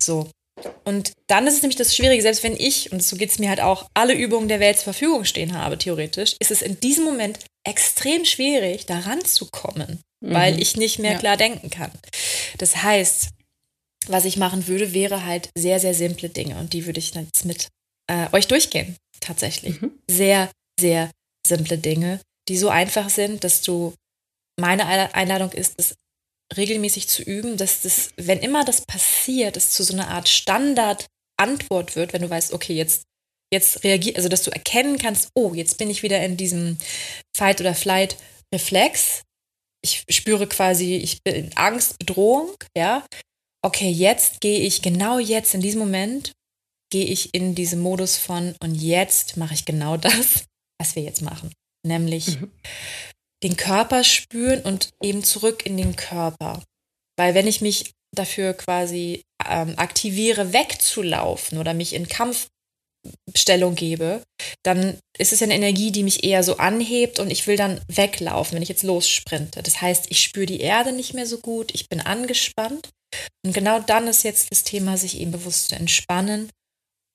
So. 0.00 0.28
Und 0.84 1.12
dann 1.28 1.46
ist 1.46 1.54
es 1.54 1.62
nämlich 1.62 1.76
das 1.76 1.94
Schwierige, 1.94 2.22
selbst 2.22 2.42
wenn 2.42 2.56
ich, 2.56 2.90
und 2.90 3.04
so 3.04 3.14
geht 3.14 3.30
es 3.30 3.38
mir 3.38 3.50
halt 3.50 3.60
auch, 3.60 3.86
alle 3.94 4.14
Übungen 4.14 4.48
der 4.48 4.58
Welt 4.58 4.78
zur 4.78 4.92
Verfügung 4.92 5.24
stehen 5.24 5.56
habe, 5.56 5.78
theoretisch, 5.78 6.34
ist 6.40 6.50
es 6.50 6.60
in 6.60 6.80
diesem 6.80 7.04
Moment 7.04 7.38
extrem 7.64 8.24
schwierig, 8.24 8.86
da 8.86 8.98
ranzukommen 8.98 10.00
mhm. 10.20 10.34
weil 10.34 10.60
ich 10.60 10.76
nicht 10.76 10.98
mehr 10.98 11.12
ja. 11.12 11.18
klar 11.18 11.36
denken 11.36 11.70
kann. 11.70 11.90
Das 12.58 12.82
heißt, 12.82 13.28
was 14.06 14.24
ich 14.24 14.36
machen 14.36 14.66
würde, 14.66 14.94
wäre 14.94 15.24
halt 15.24 15.50
sehr, 15.56 15.80
sehr 15.80 15.94
simple 15.94 16.28
Dinge 16.28 16.58
und 16.58 16.72
die 16.72 16.86
würde 16.86 16.98
ich 16.98 17.14
jetzt 17.14 17.44
mit 17.44 17.68
äh, 18.06 18.28
euch 18.32 18.46
durchgehen, 18.48 18.96
tatsächlich. 19.20 19.80
Mhm. 19.80 19.92
Sehr, 20.08 20.50
sehr 20.80 21.10
simple 21.46 21.78
Dinge, 21.78 22.20
die 22.48 22.56
so 22.56 22.68
einfach 22.68 23.10
sind, 23.10 23.44
dass 23.44 23.62
du, 23.62 23.94
meine 24.58 25.14
Einladung 25.14 25.52
ist, 25.52 25.74
es 25.76 25.94
regelmäßig 26.56 27.08
zu 27.08 27.22
üben, 27.22 27.56
dass 27.58 27.82
das, 27.82 28.10
wenn 28.16 28.40
immer 28.40 28.64
das 28.64 28.86
passiert, 28.86 29.56
es 29.56 29.70
zu 29.70 29.84
so 29.84 29.92
einer 29.92 30.08
Art 30.08 30.28
Standardantwort 30.28 31.94
wird, 31.94 32.12
wenn 32.12 32.22
du 32.22 32.30
weißt, 32.30 32.52
okay, 32.52 32.74
jetzt 32.74 33.02
jetzt 33.52 33.84
reagierst, 33.84 34.16
also 34.16 34.28
dass 34.28 34.42
du 34.42 34.50
erkennen 34.50 34.98
kannst, 34.98 35.30
oh, 35.34 35.54
jetzt 35.54 35.78
bin 35.78 35.90
ich 35.90 36.02
wieder 36.02 36.22
in 36.22 36.36
diesem 36.36 36.78
Fight- 37.36 37.60
oder 37.60 37.74
Flight-Reflex. 37.74 39.22
Ich 39.82 40.04
spüre 40.10 40.46
quasi, 40.46 40.96
ich 40.96 41.22
bin 41.22 41.34
in 41.34 41.56
Angst, 41.56 41.98
Bedrohung, 41.98 42.54
ja. 42.76 43.04
Okay, 43.64 43.90
jetzt 43.90 44.40
gehe 44.40 44.60
ich 44.60 44.82
genau 44.82 45.18
jetzt 45.18 45.54
in 45.54 45.60
diesem 45.60 45.80
Moment, 45.80 46.32
gehe 46.90 47.04
ich 47.04 47.34
in 47.34 47.54
diesen 47.54 47.80
Modus 47.80 48.16
von 48.16 48.54
und 48.60 48.74
jetzt 48.74 49.36
mache 49.36 49.54
ich 49.54 49.64
genau 49.64 49.96
das, 49.96 50.44
was 50.80 50.96
wir 50.96 51.02
jetzt 51.02 51.22
machen. 51.22 51.52
Nämlich 51.86 52.40
mhm. 52.40 52.50
den 53.42 53.56
Körper 53.56 54.04
spüren 54.04 54.62
und 54.62 54.90
eben 55.02 55.22
zurück 55.22 55.64
in 55.64 55.76
den 55.76 55.96
Körper. 55.96 56.62
Weil 57.16 57.34
wenn 57.34 57.46
ich 57.46 57.60
mich 57.60 57.92
dafür 58.14 58.54
quasi 58.54 59.22
ähm, 59.46 59.74
aktiviere, 59.76 60.52
wegzulaufen 60.52 61.58
oder 61.58 61.74
mich 61.74 61.94
in 61.94 62.08
Kampfstellung 63.48 63.74
gebe, 63.74 64.22
dann 64.62 64.98
ist 65.18 65.32
es 65.32 65.40
ja 65.40 65.44
eine 65.44 65.54
Energie, 65.54 65.92
die 65.92 66.02
mich 66.02 66.24
eher 66.24 66.42
so 66.42 66.56
anhebt 66.56 67.18
und 67.18 67.30
ich 67.30 67.46
will 67.46 67.56
dann 67.56 67.80
weglaufen, 67.88 68.54
wenn 68.54 68.62
ich 68.62 68.68
jetzt 68.68 68.82
lossprinte. 68.82 69.62
Das 69.62 69.80
heißt, 69.80 70.06
ich 70.08 70.22
spüre 70.22 70.46
die 70.46 70.60
Erde 70.60 70.92
nicht 70.92 71.14
mehr 71.14 71.26
so 71.26 71.38
gut, 71.38 71.70
ich 71.74 71.88
bin 71.88 72.00
angespannt. 72.00 72.88
Und 73.44 73.54
genau 73.54 73.80
dann 73.80 74.06
ist 74.06 74.22
jetzt 74.22 74.50
das 74.50 74.64
Thema, 74.64 74.96
sich 74.96 75.20
eben 75.20 75.30
bewusst 75.30 75.68
zu 75.68 75.76
entspannen 75.76 76.50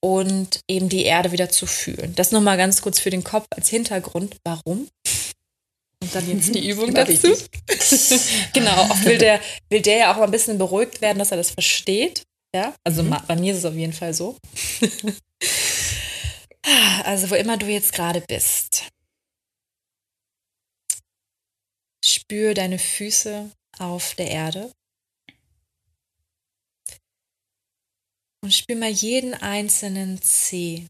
und 0.04 0.60
eben 0.68 0.90
die 0.90 1.04
Erde 1.04 1.32
wieder 1.32 1.50
zu 1.50 1.66
fühlen. 1.66 2.14
Das 2.16 2.32
nochmal 2.32 2.58
ganz 2.58 2.82
kurz 2.82 3.00
für 3.00 3.10
den 3.10 3.24
Kopf 3.24 3.46
als 3.52 3.70
Hintergrund. 3.70 4.38
Warum? 4.44 4.88
Und 6.02 6.16
dann 6.16 6.30
jetzt 6.30 6.54
die 6.54 6.68
Übung 6.68 6.94
dazu. 6.94 7.28
genau, 8.54 8.72
auch 8.72 9.04
will 9.06 9.18
der, 9.18 9.40
will 9.70 9.82
der 9.82 9.98
ja 9.98 10.12
auch 10.12 10.18
mal 10.18 10.26
ein 10.26 10.32
bisschen 10.32 10.58
beruhigt 10.58 11.00
werden, 11.02 11.20
dass 11.20 11.32
er 11.32 11.38
das 11.38 11.52
versteht. 11.52 12.24
Ja, 12.56 12.76
also 12.84 13.02
mhm. 13.04 13.16
bei 13.28 13.36
mir 13.36 13.54
ist 13.54 13.60
es 13.60 13.66
auf 13.66 13.74
jeden 13.74 13.94
Fall 13.94 14.14
so. 14.14 14.36
also, 17.04 17.30
wo 17.30 17.36
immer 17.36 17.58
du 17.58 17.68
jetzt 17.68 17.94
gerade 17.94 18.22
bist, 18.22 18.90
spür 22.04 22.54
deine 22.54 22.80
Füße 22.80 23.52
auf 23.80 24.16
der 24.16 24.30
Erde. 24.30 24.72
Und 28.44 28.54
spür 28.54 28.76
mal 28.76 28.90
jeden 28.90 29.34
einzelnen 29.34 30.22
Zeh. 30.22 30.88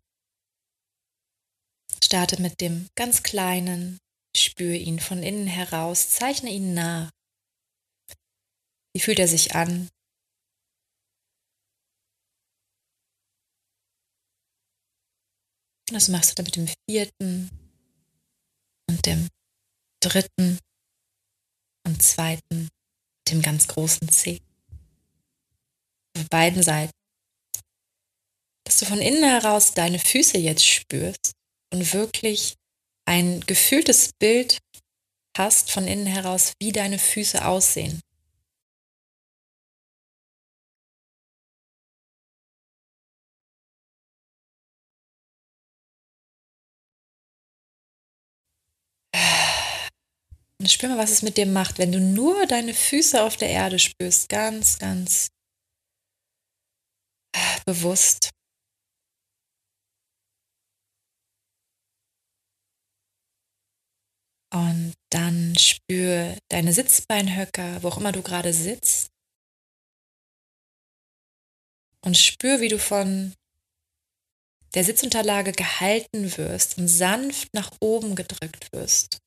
Starte 2.03 2.41
mit 2.41 2.61
dem 2.61 2.87
ganz 2.95 3.21
kleinen, 3.21 3.99
Spür 4.35 4.73
ihn 4.73 4.99
von 4.99 5.21
innen 5.21 5.45
heraus, 5.45 6.09
zeichne 6.09 6.49
ihn 6.49 6.73
nach. 6.73 7.11
Wie 8.95 8.99
fühlt 8.99 9.19
er 9.19 9.27
sich 9.27 9.55
an? 9.55 9.89
Das 15.93 16.07
machst 16.07 16.31
du 16.31 16.35
dann 16.35 16.45
mit 16.45 16.55
dem 16.55 16.67
vierten 16.89 17.51
und 18.89 19.05
dem 19.05 19.27
dritten 20.01 20.57
und 21.85 22.01
zweiten, 22.01 22.69
dem 23.29 23.43
ganz 23.43 23.67
großen 23.67 24.09
C. 24.09 24.41
Auf 26.17 26.27
beiden 26.29 26.63
Seiten. 26.63 26.91
Dass 28.65 28.79
du 28.79 28.85
von 28.85 29.01
innen 29.01 29.23
heraus 29.23 29.75
deine 29.75 29.99
Füße 29.99 30.39
jetzt 30.39 30.65
spürst 30.65 31.33
und 31.71 31.93
wirklich 31.93 32.55
ein 33.05 33.41
gefühltes 33.41 34.13
Bild 34.17 34.57
hast 35.37 35.69
von 35.69 35.87
innen 35.87 36.07
heraus, 36.07 36.53
wie 36.59 36.71
deine 36.71 36.97
Füße 36.97 37.45
aussehen. 37.45 38.01
Und 50.63 50.69
spür 50.69 50.87
mal, 50.87 50.97
was 50.97 51.11
es 51.11 51.23
mit 51.23 51.35
dir 51.35 51.45
macht, 51.45 51.77
wenn 51.77 51.91
du 51.91 51.99
nur 51.99 52.45
deine 52.45 52.73
Füße 52.73 53.21
auf 53.21 53.35
der 53.35 53.49
Erde 53.49 53.79
spürst, 53.79 54.29
ganz, 54.29 54.79
ganz 54.79 55.27
bewusst. 57.65 58.29
Und 64.53 64.93
dann 65.09 65.53
spür 65.57 66.37
deine 66.47 66.71
Sitzbeinhöcker, 66.71 67.83
wo 67.83 67.89
auch 67.89 67.97
immer 67.97 68.13
du 68.13 68.21
gerade 68.21 68.53
sitzt. 68.53 69.09
Und 72.05 72.17
spür, 72.17 72.61
wie 72.61 72.69
du 72.69 72.79
von 72.79 73.33
der 74.75 74.85
Sitzunterlage 74.85 75.51
gehalten 75.51 76.37
wirst 76.37 76.77
und 76.77 76.87
sanft 76.87 77.53
nach 77.53 77.69
oben 77.81 78.15
gedrückt 78.15 78.71
wirst. 78.71 79.22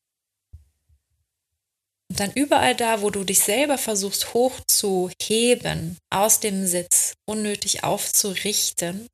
Und 2.09 2.21
dann 2.21 2.33
überall 2.33 2.77
da, 2.77 3.03
wo 3.03 3.11
du 3.11 3.25
dich 3.25 3.41
selber 3.41 3.79
versuchst 3.79 4.33
hochzuheben 4.33 5.99
aus 6.11 6.41
dem 6.41 6.67
Sitz, 6.67 7.15
unnötig 7.29 7.83
aufzurichten, 7.83 9.09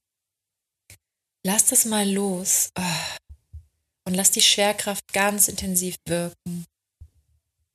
lass 1.45 1.67
das 1.67 1.85
mal 1.87 2.09
los. 2.09 2.71
Oh, 2.79 3.23
und 4.05 4.15
lass 4.15 4.31
die 4.31 4.43
Schwerkraft 4.43 5.13
ganz 5.13 5.49
intensiv 5.49 5.97
wirken. 6.07 6.67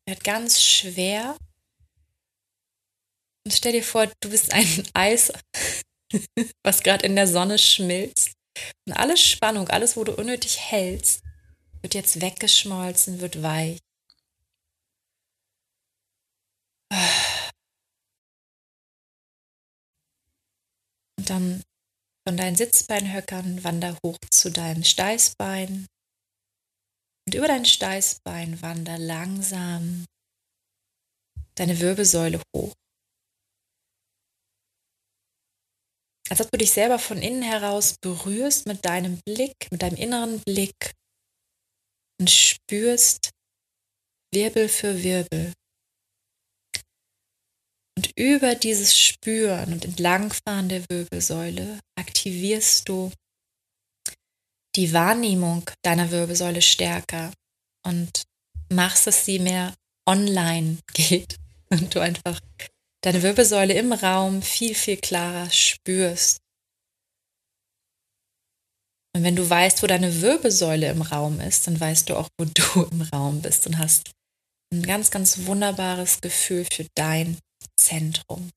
Wird 0.06 0.24
ganz 0.24 0.62
schwer. 0.62 1.38
Und 3.46 3.52
stell 3.54 3.72
dir 3.72 3.84
vor, 3.84 4.08
du 4.20 4.30
bist 4.30 4.52
ein 4.54 4.84
Eis, 4.94 5.32
was 6.64 6.84
gerade 6.84 7.06
in 7.06 7.16
der 7.16 7.28
Sonne 7.28 7.58
schmilzt. 7.58 8.34
Und 8.88 8.94
alle 8.94 9.18
Spannung, 9.18 9.70
alles, 9.70 9.98
wo 9.98 10.04
du 10.04 10.14
unnötig 10.14 10.60
hältst, 10.60 11.22
wird 11.82 11.94
jetzt 11.94 12.22
weggeschmolzen, 12.22 13.22
wird 13.22 13.42
weich. 13.44 13.80
Und 21.18 21.30
dann 21.30 21.64
von 22.28 22.38
deinen 22.38 22.56
Sitzbeinhöckern 22.56 23.64
wander 23.64 23.98
hoch 24.04 24.18
zu 24.32 24.52
deinem 24.52 24.84
Steißbein, 24.84 25.88
und 27.28 27.36
über 27.36 27.48
dein 27.48 27.66
Steißbein 27.66 28.62
wander 28.62 28.98
langsam 28.98 30.06
deine 31.56 31.78
Wirbelsäule 31.82 32.42
hoch. 32.56 32.74
Als 36.30 36.40
ob 36.40 36.50
du 36.52 36.58
dich 36.58 36.72
selber 36.72 37.00
von 37.00 37.18
innen 37.18 37.42
heraus 37.42 37.96
berührst 38.00 38.66
mit 38.66 38.86
deinem 38.86 39.20
Blick, 39.26 39.56
mit 39.72 39.82
deinem 39.82 39.98
inneren 39.98 40.42
Blick 40.42 40.94
und 42.20 42.30
spürst 42.30 43.32
Wirbel 44.34 44.70
für 44.70 45.04
Wirbel. 45.04 45.52
Und 47.98 48.12
über 48.16 48.54
dieses 48.54 48.96
Spüren 48.96 49.74
und 49.74 49.84
Entlangfahren 49.84 50.70
der 50.70 50.88
Wirbelsäule 50.88 51.80
aktivierst 51.98 52.88
du 52.88 53.12
die 54.76 54.94
Wahrnehmung 54.94 55.68
deiner 55.82 56.12
Wirbelsäule 56.12 56.62
stärker 56.62 57.34
und 57.84 58.22
machst, 58.72 59.08
dass 59.08 59.26
sie 59.26 59.40
mehr 59.40 59.74
online 60.08 60.78
geht 60.94 61.38
und 61.72 61.96
du 61.96 62.00
einfach 62.00 62.40
deine 63.04 63.24
Wirbelsäule 63.24 63.74
im 63.74 63.92
Raum 63.92 64.44
viel, 64.44 64.76
viel 64.76 64.98
klarer 64.98 65.50
spürst. 65.50 66.38
Und 69.16 69.24
wenn 69.24 69.36
du 69.36 69.50
weißt, 69.50 69.82
wo 69.82 69.88
deine 69.88 70.22
Wirbelsäule 70.22 70.92
im 70.92 71.02
Raum 71.02 71.40
ist, 71.40 71.66
dann 71.66 71.80
weißt 71.80 72.12
du 72.12 72.16
auch, 72.16 72.30
wo 72.38 72.46
du 72.46 72.84
im 72.92 73.02
Raum 73.02 73.42
bist 73.42 73.66
und 73.66 73.80
hast 73.80 74.12
ein 74.72 74.84
ganz, 74.84 75.10
ganz 75.10 75.48
wunderbares 75.48 76.22
Gefühl 76.22 76.68
für 76.72 76.86
dein 76.94 77.40
Zentrum. 77.78 78.52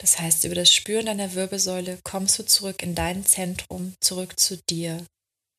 Das 0.00 0.18
heißt, 0.18 0.44
über 0.44 0.54
das 0.54 0.72
Spüren 0.72 1.06
deiner 1.06 1.34
Wirbelsäule 1.34 2.00
kommst 2.04 2.38
du 2.38 2.44
zurück 2.44 2.82
in 2.82 2.94
dein 2.94 3.24
Zentrum, 3.24 3.94
zurück 4.00 4.38
zu 4.38 4.56
dir. 4.64 5.06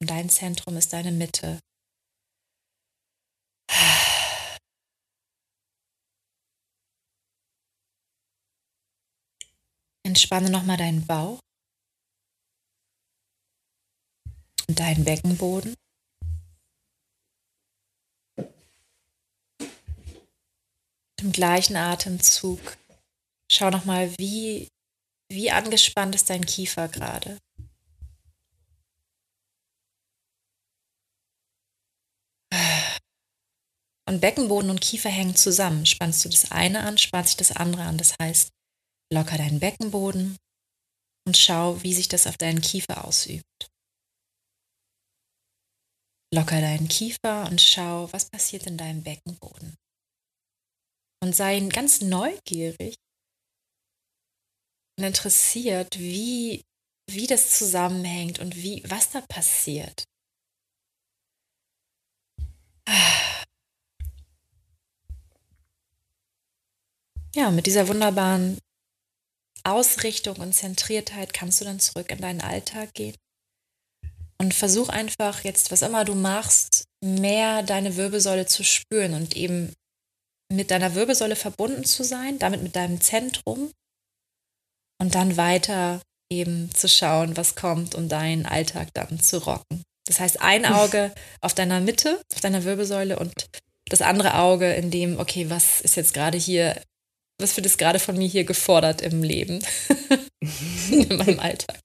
Und 0.01 0.09
dein 0.09 0.29
Zentrum 0.29 0.77
ist 0.77 0.93
deine 0.93 1.11
Mitte. 1.11 1.59
Entspanne 10.05 10.51
nochmal 10.51 10.77
deinen 10.77 11.05
Bauch 11.07 11.39
und 14.67 14.79
deinen 14.79 15.03
Beckenboden. 15.03 15.75
Im 21.25 21.31
gleichen 21.31 21.75
Atemzug 21.75 22.77
Schau 23.51 23.71
nochmal, 23.71 24.15
wie, 24.19 24.67
wie 25.31 25.49
angespannt 25.51 26.13
ist 26.13 26.29
dein 26.29 26.45
Kiefer 26.45 26.87
gerade. 26.87 27.39
Und 34.07 34.21
Beckenboden 34.21 34.69
und 34.69 34.81
Kiefer 34.81 35.09
hängen 35.09 35.35
zusammen. 35.35 35.87
Spannst 35.87 36.23
du 36.25 36.29
das 36.29 36.51
eine 36.51 36.81
an, 36.81 36.99
spannt 36.99 37.27
sich 37.27 37.37
das 37.37 37.51
andere 37.51 37.83
an. 37.83 37.97
Das 37.97 38.13
heißt, 38.21 38.51
locker 39.11 39.37
deinen 39.37 39.59
Beckenboden 39.59 40.37
und 41.27 41.37
schau, 41.37 41.81
wie 41.81 41.95
sich 41.95 42.07
das 42.07 42.27
auf 42.27 42.37
deinen 42.37 42.61
Kiefer 42.61 43.03
ausübt. 43.03 43.71
Locker 46.31 46.61
deinen 46.61 46.87
Kiefer 46.87 47.47
und 47.49 47.61
schau, 47.61 48.11
was 48.13 48.29
passiert 48.29 48.67
in 48.67 48.77
deinem 48.77 49.01
Beckenboden. 49.03 49.75
Und 51.25 51.35
sei 51.35 51.59
ganz 51.59 52.01
neugierig 52.01 52.93
und 54.95 55.03
interessiert, 55.03 55.97
wie, 55.97 56.63
wie 57.09 57.25
das 57.25 57.57
zusammenhängt 57.57 58.37
und 58.37 58.55
wie, 58.55 58.83
was 58.85 59.09
da 59.09 59.21
passiert. 59.21 60.03
Ja, 67.33 67.49
mit 67.49 67.65
dieser 67.65 67.87
wunderbaren 67.87 68.59
Ausrichtung 69.63 70.35
und 70.35 70.53
Zentriertheit 70.53 71.33
kannst 71.33 71.59
du 71.59 71.65
dann 71.65 71.79
zurück 71.79 72.11
in 72.11 72.21
deinen 72.21 72.41
Alltag 72.41 72.93
gehen. 72.93 73.15
Und 74.37 74.53
versuch 74.53 74.89
einfach 74.89 75.43
jetzt, 75.43 75.71
was 75.71 75.81
immer 75.81 76.05
du 76.05 76.13
machst, 76.13 76.85
mehr 77.03 77.63
deine 77.63 77.95
Wirbelsäule 77.95 78.45
zu 78.45 78.63
spüren 78.63 79.15
und 79.15 79.35
eben 79.35 79.75
mit 80.51 80.71
deiner 80.71 80.95
Wirbelsäule 80.95 81.35
verbunden 81.35 81.85
zu 81.85 82.03
sein, 82.03 82.39
damit 82.39 82.61
mit 82.61 82.75
deinem 82.75 83.01
Zentrum 83.01 83.71
und 84.99 85.15
dann 85.15 85.37
weiter 85.37 86.01
eben 86.29 86.73
zu 86.73 86.87
schauen, 86.87 87.37
was 87.37 87.55
kommt, 87.55 87.95
um 87.95 88.09
deinen 88.09 88.45
Alltag 88.45 88.89
dann 88.93 89.19
zu 89.19 89.37
rocken. 89.45 89.83
Das 90.05 90.19
heißt, 90.19 90.41
ein 90.41 90.65
Auge 90.65 91.11
auf 91.41 91.53
deiner 91.53 91.79
Mitte, 91.79 92.21
auf 92.33 92.41
deiner 92.41 92.63
Wirbelsäule 92.63 93.17
und 93.17 93.47
das 93.89 94.01
andere 94.01 94.35
Auge 94.35 94.73
in 94.73 94.91
dem, 94.91 95.19
okay, 95.19 95.49
was 95.49 95.81
ist 95.81 95.95
jetzt 95.95 96.13
gerade 96.13 96.37
hier, 96.37 96.79
was 97.39 97.55
wird 97.57 97.65
jetzt 97.65 97.77
gerade 97.77 97.99
von 97.99 98.17
mir 98.17 98.27
hier 98.27 98.43
gefordert 98.43 99.01
im 99.01 99.23
Leben, 99.23 99.63
in 100.91 101.17
meinem 101.17 101.39
Alltag. 101.39 101.79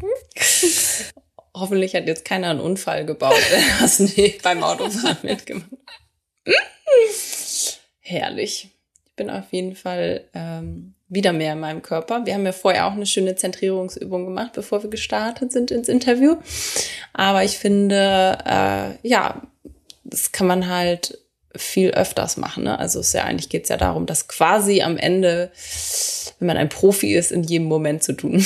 Hoffentlich 1.54 1.94
hat 1.94 2.06
jetzt 2.06 2.24
keiner 2.24 2.50
einen 2.50 2.60
Unfall 2.60 3.04
gebaut, 3.04 3.40
der 3.50 3.80
hast 3.80 4.00
nie 4.00 4.38
beim 4.42 4.62
Autofahren 4.62 5.18
mitgemacht. 5.22 5.68
Herrlich. 8.12 8.68
Ich 9.06 9.16
bin 9.16 9.30
auf 9.30 9.52
jeden 9.52 9.74
Fall 9.74 10.24
ähm, 10.34 10.94
wieder 11.08 11.32
mehr 11.32 11.54
in 11.54 11.60
meinem 11.60 11.82
Körper. 11.82 12.24
Wir 12.24 12.34
haben 12.34 12.44
ja 12.44 12.52
vorher 12.52 12.86
auch 12.86 12.92
eine 12.92 13.06
schöne 13.06 13.36
Zentrierungsübung 13.36 14.24
gemacht, 14.24 14.52
bevor 14.54 14.82
wir 14.82 14.90
gestartet 14.90 15.52
sind 15.52 15.70
ins 15.70 15.88
Interview. 15.88 16.36
Aber 17.12 17.44
ich 17.44 17.58
finde, 17.58 18.38
äh, 18.46 19.08
ja, 19.08 19.42
das 20.04 20.32
kann 20.32 20.46
man 20.46 20.68
halt 20.68 21.18
viel 21.54 21.90
öfters 21.90 22.36
machen. 22.36 22.64
Ne? 22.64 22.78
Also 22.78 23.00
es 23.00 23.08
ist 23.08 23.12
ja 23.12 23.24
eigentlich 23.24 23.48
geht 23.48 23.64
es 23.64 23.68
ja 23.68 23.76
darum, 23.76 24.06
das 24.06 24.28
quasi 24.28 24.82
am 24.82 24.96
Ende, 24.96 25.50
wenn 26.38 26.46
man 26.46 26.56
ein 26.56 26.68
Profi 26.68 27.14
ist, 27.14 27.32
in 27.32 27.42
jedem 27.42 27.66
Moment 27.66 28.02
zu 28.02 28.14
tun. 28.14 28.44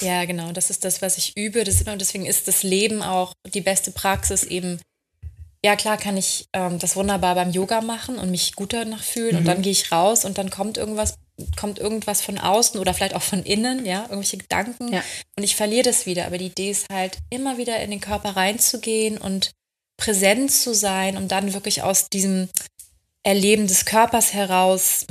Ja, 0.00 0.24
genau. 0.24 0.52
Das 0.52 0.70
ist 0.70 0.84
das, 0.84 1.02
was 1.02 1.18
ich 1.18 1.36
übe. 1.36 1.64
Das 1.64 1.80
immer, 1.80 1.96
deswegen 1.96 2.26
ist 2.26 2.46
das 2.46 2.62
Leben 2.62 3.02
auch 3.02 3.32
die 3.54 3.60
beste 3.60 3.90
Praxis 3.90 4.44
eben. 4.44 4.80
Ja, 5.64 5.76
klar 5.76 5.96
kann 5.96 6.18
ich 6.18 6.46
ähm, 6.52 6.78
das 6.78 6.94
wunderbar 6.94 7.34
beim 7.36 7.50
Yoga 7.50 7.80
machen 7.80 8.18
und 8.18 8.30
mich 8.30 8.54
gut 8.54 8.74
danach 8.74 9.02
fühlen. 9.02 9.32
Mhm. 9.32 9.38
Und 9.38 9.44
dann 9.46 9.62
gehe 9.62 9.72
ich 9.72 9.90
raus 9.90 10.26
und 10.26 10.36
dann 10.36 10.50
kommt 10.50 10.76
irgendwas 10.76 11.14
kommt 11.56 11.78
irgendwas 11.78 12.20
von 12.20 12.38
außen 12.38 12.78
oder 12.78 12.94
vielleicht 12.94 13.16
auch 13.16 13.22
von 13.22 13.42
innen, 13.42 13.84
ja, 13.86 14.02
irgendwelche 14.02 14.36
Gedanken 14.36 14.92
ja. 14.92 15.02
und 15.36 15.42
ich 15.42 15.56
verliere 15.56 15.82
das 15.82 16.06
wieder. 16.06 16.26
Aber 16.26 16.38
die 16.38 16.46
Idee 16.46 16.70
ist 16.70 16.86
halt, 16.92 17.18
immer 17.30 17.58
wieder 17.58 17.80
in 17.80 17.90
den 17.90 18.00
Körper 18.00 18.36
reinzugehen 18.36 19.18
und 19.18 19.50
präsent 19.96 20.52
zu 20.52 20.74
sein, 20.74 21.16
um 21.16 21.26
dann 21.26 21.54
wirklich 21.54 21.82
aus 21.82 22.08
diesem 22.08 22.48
Erleben 23.24 23.66
des 23.66 23.84
Körpers 23.84 24.32
heraus 24.32 25.06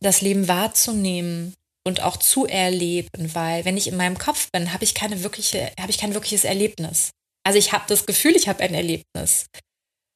das 0.00 0.20
Leben 0.22 0.48
wahrzunehmen 0.48 1.54
und 1.84 2.02
auch 2.02 2.16
zu 2.16 2.46
erleben, 2.46 3.34
weil 3.34 3.64
wenn 3.64 3.76
ich 3.76 3.88
in 3.88 3.96
meinem 3.96 4.16
Kopf 4.16 4.48
bin, 4.52 4.72
habe 4.72 4.84
ich 4.84 4.94
keine 4.94 5.22
wirkliche, 5.22 5.70
habe 5.78 5.90
ich 5.90 5.98
kein 5.98 6.14
wirkliches 6.14 6.44
Erlebnis. 6.44 7.10
Also 7.46 7.60
ich 7.60 7.70
habe 7.70 7.84
das 7.86 8.06
Gefühl, 8.06 8.34
ich 8.34 8.48
habe 8.48 8.64
ein 8.64 8.74
Erlebnis. 8.74 9.46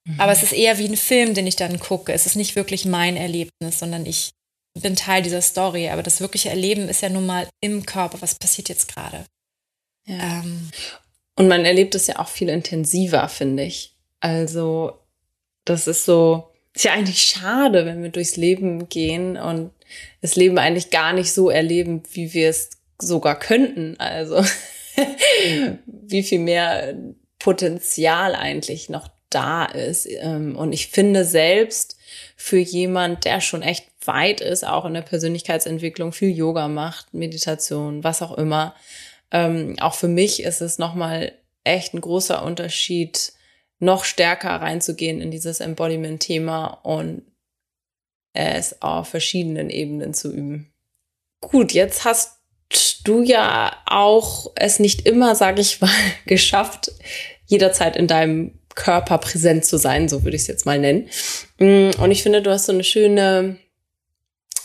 Mhm. 0.05 0.21
Aber 0.21 0.33
es 0.33 0.43
ist 0.43 0.51
eher 0.53 0.79
wie 0.79 0.88
ein 0.88 0.97
Film, 0.97 1.33
den 1.33 1.47
ich 1.47 1.55
dann 1.55 1.79
gucke. 1.79 2.12
Es 2.12 2.27
ist 2.27 2.35
nicht 2.35 2.57
wirklich 2.57 2.87
mein 2.87 3.16
Erlebnis, 3.16 3.79
sondern 3.79 4.05
ich 4.05 4.33
bin 4.75 4.97
Teil 4.97 5.23
dieser 5.23 5.40
Story, 5.40 5.90
aber 5.90 6.03
das 6.03 6.21
wirkliche 6.21 6.49
Erleben 6.49 6.88
ist 6.88 7.03
ja 7.03 7.09
nun 7.09 7.27
mal 7.27 7.49
im 7.61 7.87
Körper. 7.87 8.21
Was 8.21 8.35
passiert 8.35 8.69
jetzt 8.69 8.93
gerade? 8.93 9.27
Ja. 10.09 10.43
Ähm. 10.43 10.71
Und 11.37 11.47
man 11.47 11.64
erlebt 11.64 11.95
es 11.95 12.09
ja 12.09 12.19
auch 12.19 12.27
viel 12.27 12.49
intensiver, 12.49 13.29
finde 13.29 13.62
ich. 13.62 13.95
Also, 14.19 14.99
das 15.64 15.87
ist 15.87 16.05
so, 16.05 16.51
ist 16.75 16.85
ja 16.85 16.95
eigentlich 16.95 17.23
schade, 17.23 17.87
wenn 17.87 18.03
wir 18.03 18.11
durchs 18.11 18.37
Leben 18.37 18.88
gehen 18.88 19.37
und 19.37 19.71
das 20.21 20.35
Leben 20.35 20.59
eigentlich 20.59 20.90
gar 20.90 21.12
nicht 21.12 21.33
so 21.33 21.49
erleben, 21.49 22.03
wie 22.12 22.35
wir 22.35 22.51
es 22.51 22.71
sogar 23.01 23.38
könnten. 23.38 23.95
Also, 24.01 24.45
wie 25.87 26.25
viel 26.25 26.40
mehr 26.40 26.97
Potenzial 27.40 28.37
eigentlich 28.37 28.88
noch 28.88 29.09
da 29.31 29.64
ist. 29.64 30.07
Ähm, 30.09 30.57
und 30.57 30.72
ich 30.72 30.88
finde 30.88 31.24
selbst 31.24 31.96
für 32.37 32.59
jemand, 32.59 33.24
der 33.24 33.40
schon 33.40 33.62
echt 33.62 33.87
weit 34.05 34.40
ist, 34.40 34.64
auch 34.64 34.85
in 34.85 34.94
der 34.94 35.03
Persönlichkeitsentwicklung, 35.03 36.12
viel 36.12 36.31
Yoga 36.31 36.68
macht, 36.68 37.12
Meditation, 37.12 38.05
was 38.05 38.22
auch 38.22 38.37
immer. 38.38 38.74
Ähm, 39.33 39.76
auch 39.81 39.94
für 39.94 40.09
mich 40.09 40.42
ist 40.42 40.61
es 40.61 40.79
nochmal 40.79 41.33
echt 41.64 41.94
ein 41.94 42.00
großer 42.00 42.44
Unterschied, 42.44 43.33
noch 43.79 44.05
stärker 44.05 44.50
reinzugehen 44.50 45.20
in 45.20 45.31
dieses 45.31 45.61
Embodiment-Thema 45.61 46.66
und 46.83 47.22
es 48.35 48.83
auf 48.83 49.09
verschiedenen 49.09 49.70
Ebenen 49.70 50.14
zu 50.14 50.33
üben. 50.33 50.72
Gut, 51.40 51.72
jetzt 51.72 52.05
hast 52.05 52.40
du 53.05 53.22
ja 53.22 53.76
auch 53.87 54.53
es 54.55 54.79
nicht 54.79 55.07
immer, 55.07 55.35
sage 55.35 55.61
ich 55.61 55.81
mal, 55.81 55.90
geschafft, 56.26 56.92
jederzeit 57.50 57.96
in 57.96 58.06
deinem 58.06 58.52
Körper 58.74 59.18
präsent 59.18 59.64
zu 59.64 59.76
sein, 59.76 60.08
so 60.08 60.24
würde 60.24 60.36
ich 60.36 60.42
es 60.42 60.48
jetzt 60.48 60.64
mal 60.64 60.78
nennen. 60.78 61.08
Mm, 61.58 61.90
und 62.00 62.10
ich 62.10 62.22
finde, 62.22 62.40
du 62.40 62.50
hast 62.50 62.66
so 62.66 62.72
eine 62.72 62.84
schöne 62.84 63.56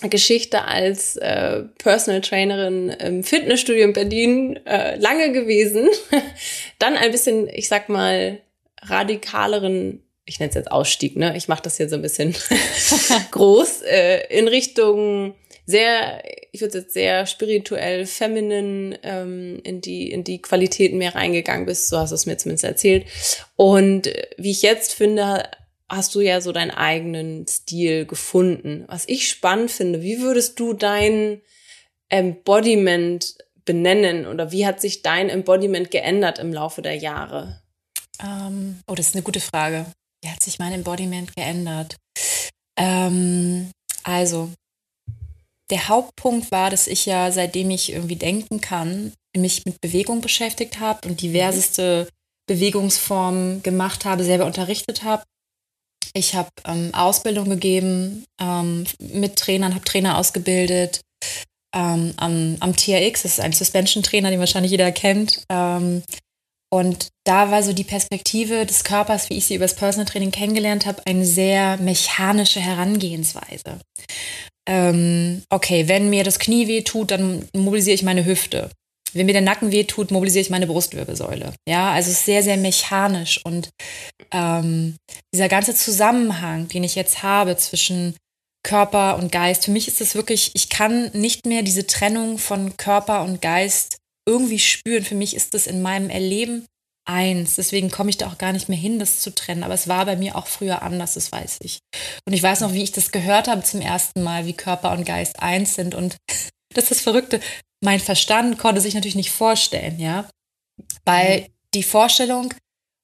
Geschichte 0.10 0.66
als 0.66 1.16
äh, 1.18 1.64
Personal 1.80 2.22
Trainerin 2.22 2.90
im 2.90 3.24
Fitnessstudio 3.24 3.84
in 3.84 3.94
Berlin 3.94 4.60
äh, 4.66 4.98
lange 4.98 5.32
gewesen. 5.32 5.88
Dann 6.80 6.96
ein 6.96 7.12
bisschen, 7.12 7.48
ich 7.48 7.68
sag 7.68 7.90
mal, 7.90 8.40
radikaleren, 8.82 10.04
ich 10.26 10.40
nenne 10.40 10.50
es 10.50 10.56
jetzt 10.56 10.72
Ausstieg, 10.72 11.16
ne? 11.16 11.36
Ich 11.36 11.48
mache 11.48 11.64
das 11.64 11.78
hier 11.78 11.90
so 11.90 11.96
ein 11.96 12.02
bisschen 12.04 12.36
groß, 13.32 13.82
äh, 13.82 14.28
in 14.30 14.48
Richtung 14.48 15.34
sehr, 15.66 16.22
ich 16.52 16.62
würde 16.62 16.80
jetzt 16.80 16.94
sehr 16.94 17.26
spirituell, 17.26 18.06
feminin 18.06 18.98
ähm, 19.04 19.60
in 19.64 19.82
die 19.82 20.12
in 20.12 20.24
die 20.24 20.42
Qualitäten 20.42 20.98
mehr 20.98 21.16
reingegangen 21.16 21.66
bist. 21.66 21.90
So 21.90 21.98
hast 21.98 22.12
du 22.12 22.16
es 22.16 22.26
mir 22.26 22.38
zumindest 22.38 22.66
erzählt. 22.66 23.08
Und 23.56 24.08
äh, 24.08 24.28
wie 24.38 24.52
ich 24.52 24.62
jetzt 24.62 24.94
finde, 24.94 25.50
hast 25.90 26.16
du 26.16 26.22
ja 26.22 26.42
so 26.42 26.52
deinen 26.52 26.72
eigenen 26.72 27.48
Stil 27.48 28.06
gefunden. 28.06 28.86
Was 28.88 29.08
ich 29.08 29.28
spannend 29.30 29.72
finde, 29.72 30.02
wie 30.02 30.20
würdest 30.20 30.60
du 30.60 30.74
dein 30.74 31.42
Embodiment 32.10 33.36
benennen 33.66 34.28
oder 34.28 34.52
wie 34.52 34.66
hat 34.66 34.80
sich 34.80 35.02
dein 35.02 35.30
Embodiment 35.30 35.90
geändert 35.92 36.40
im 36.40 36.54
Laufe 36.54 36.82
der 36.82 36.96
Jahre? 36.96 37.62
Ähm, 38.24 38.80
oh, 38.88 38.96
das 38.96 39.08
ist 39.08 39.16
eine 39.16 39.24
gute 39.24 39.40
Frage. 39.40 39.86
Wie 40.24 40.30
hat 40.30 40.42
sich 40.42 40.60
mein 40.60 40.74
Embodiment 40.74 41.36
geändert? 41.36 41.96
Ähm, 42.78 43.72
also, 44.04 44.52
der 45.72 45.88
Hauptpunkt 45.88 46.52
war, 46.52 46.70
dass 46.70 46.88
ich 46.88 47.06
ja, 47.06 47.32
seitdem 47.32 47.70
ich 47.72 47.92
irgendwie 47.92 48.16
denken 48.16 48.62
kann, 48.62 49.14
mich 49.36 49.66
mit 49.66 49.82
Bewegung 49.82 50.22
beschäftigt 50.22 50.80
habe 50.80 51.08
und 51.08 51.22
diverseste 51.22 52.08
Bewegungsformen 52.48 53.64
gemacht 53.64 54.06
habe, 54.06 54.24
selber 54.24 54.46
unterrichtet 54.46 55.04
habe. 55.04 55.24
Ich 56.14 56.36
habe 56.36 56.50
ähm, 56.66 56.94
Ausbildung 56.94 57.50
gegeben 57.50 58.26
ähm, 58.40 58.86
mit 59.00 59.38
Trainern, 59.38 59.74
habe 59.74 59.84
Trainer 59.84 60.18
ausgebildet 60.18 61.02
ähm, 61.76 62.14
am, 62.18 62.56
am 62.60 62.76
TRX, 62.76 63.24
das 63.24 63.34
ist 63.34 63.40
ein 63.40 63.52
Suspension-Trainer, 63.52 64.30
den 64.30 64.40
wahrscheinlich 64.40 64.72
jeder 64.72 64.92
kennt. 64.92 65.44
Ähm, 65.50 66.04
und 66.72 67.10
da 67.26 67.52
war 67.52 67.64
so 67.64 67.74
die 67.74 67.84
Perspektive 67.84 68.66
des 68.66 68.84
Körpers, 68.84 69.30
wie 69.30 69.38
ich 69.38 69.46
sie 69.46 69.56
über 69.56 69.66
das 69.66 69.76
Personal 69.76 70.06
Training 70.06 70.32
kennengelernt 70.32 70.86
habe, 70.86 71.02
eine 71.06 71.26
sehr 71.26 71.78
mechanische 71.78 72.60
Herangehensweise 72.60 73.80
ähm, 74.68 75.44
okay, 75.50 75.88
wenn 75.88 76.10
mir 76.10 76.24
das 76.24 76.40
Knie 76.40 76.68
weh 76.68 76.82
tut, 76.82 77.12
dann 77.12 77.48
mobilisiere 77.54 77.96
ich 77.96 78.04
meine 78.04 78.26
Hüfte. 78.26 78.70
Wenn 79.14 79.28
mir 79.28 79.34
der 79.34 79.42
Nacken 79.42 79.72
weh 79.72 79.86
tut, 79.86 80.12
mobilisiere 80.12 80.42
ich 80.42 80.50
meine 80.50 80.68
Brustwirbelsäule. 80.68 81.54
Ja, 81.68 81.92
also 81.92 82.12
es 82.12 82.20
ist 82.20 82.26
sehr, 82.26 82.44
sehr 82.44 82.58
mechanisch. 82.58 83.40
Und 83.46 83.70
ähm, 84.32 84.98
dieser 85.34 85.48
ganze 85.48 85.74
Zusammenhang, 85.74 86.68
den 86.68 86.84
ich 86.84 86.96
jetzt 86.96 87.24
habe 87.24 87.56
zwischen 87.56 88.16
Körper 88.64 89.18
und 89.18 89.32
Geist, 89.32 89.66
für 89.66 89.72
mich 89.72 89.88
ist 89.88 90.02
es 90.02 90.16
wirklich, 90.16 90.52
ich 90.54 90.70
kann 90.70 91.12
nicht 91.14 91.46
mehr 91.46 91.62
diese 91.62 91.88
Trennung 91.88 92.38
von 92.38 92.76
Körper 92.76 93.24
und 93.24 93.42
Geist 93.42 93.98
irgendwie 94.28 94.60
spüren. 94.60 95.06
Für 95.06 95.16
mich 95.16 95.36
ist 95.36 95.54
das 95.54 95.68
in 95.68 95.82
meinem 95.82 96.10
Erleben 96.10 96.66
eins. 97.06 97.56
Deswegen 97.56 97.92
komme 97.92 98.10
ich 98.10 98.18
da 98.18 98.28
auch 98.28 98.38
gar 98.38 98.52
nicht 98.52 98.70
mehr 98.70 98.78
hin, 98.78 99.00
das 99.00 99.20
zu 99.20 99.34
trennen. 99.34 99.64
Aber 99.64 99.74
es 99.74 99.88
war 99.88 100.06
bei 100.06 100.16
mir 100.16 100.36
auch 100.36 100.48
früher 100.48 100.82
anders, 100.82 101.14
das 101.14 101.32
weiß 101.32 101.60
ich. 101.62 101.80
Und 102.26 102.34
ich 102.34 102.44
weiß 102.44 102.62
noch, 102.62 102.74
wie 102.74 102.84
ich 102.84 102.92
das 102.92 103.12
gehört 103.12 103.48
habe 103.48 103.64
zum 103.64 103.82
ersten 103.82 104.24
Mal, 104.24 104.46
wie 104.46 104.54
Körper 104.54 104.92
und 104.92 105.06
Geist 105.06 105.40
eins 105.40 105.76
sind. 105.76 105.96
Und 105.96 106.18
das 106.74 106.86
ist 106.86 106.92
das 106.92 107.02
Verrückte. 107.02 107.40
mein 107.84 108.00
Verstand 108.00 108.58
konnte 108.58 108.82
sich 108.82 108.94
natürlich 108.94 109.16
nicht 109.16 109.32
vorstellen, 109.32 110.00
ja. 110.00 110.28
Weil 111.06 111.42
mhm. 111.42 111.46
die 111.74 111.84
Vorstellung 111.84 112.54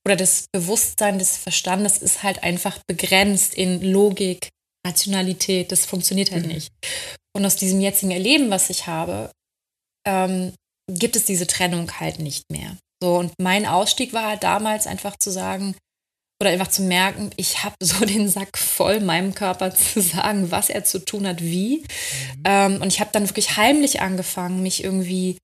oder 0.06 0.16
das 0.16 0.46
Bewusstsein 0.52 1.20
des 1.20 1.38
Verstandes 1.38 2.00
ist 2.00 2.24
halt 2.24 2.44
einfach 2.44 2.80
begrenzt 2.88 3.54
in 3.54 3.82
Logik, 3.82 4.50
Rationalität. 4.86 5.72
Das 5.72 5.86
funktioniert 5.86 6.32
halt 6.32 6.44
mhm. 6.44 6.54
nicht. 6.54 6.72
Und 7.34 7.46
aus 7.46 7.56
diesem 7.56 7.80
jetzigen 7.80 8.12
Erleben, 8.12 8.50
was 8.50 8.70
ich 8.70 8.88
habe, 8.88 9.32
ähm, 10.06 10.54
gibt 10.90 11.16
es 11.16 11.26
diese 11.26 11.48
Trennung 11.48 12.00
halt 12.00 12.20
nicht 12.20 12.44
mehr. 12.52 12.78
So, 13.02 13.18
und 13.18 13.34
mein 13.40 13.66
Ausstieg 13.66 14.14
war 14.14 14.28
halt 14.28 14.44
damals 14.44 14.88
einfach 14.88 15.16
zu 15.18 15.32
sagen, 15.32 15.76
oder 16.42 16.50
einfach 16.50 16.70
zu 16.70 16.82
merken, 16.82 17.30
ich 17.38 17.64
habe 17.64 17.76
so 17.82 18.04
den 18.06 18.28
Sack 18.28 18.58
voll, 18.58 19.00
meinem 19.00 19.34
Körper 19.34 19.74
zu 19.76 20.02
sagen, 20.02 20.52
was 20.52 20.70
er 20.70 20.84
zu 20.84 21.06
tun 21.06 21.28
hat, 21.28 21.42
wie. 21.42 21.78
Mhm. 21.78 22.44
Ähm, 22.46 22.82
und 22.82 22.88
ich 22.88 23.00
habe 23.00 23.12
dann 23.14 23.30
wirklich 23.30 23.58
heimlich 23.58 24.02
angefangen, 24.02 24.62
mich 24.62 24.84
irgendwie 24.84 25.38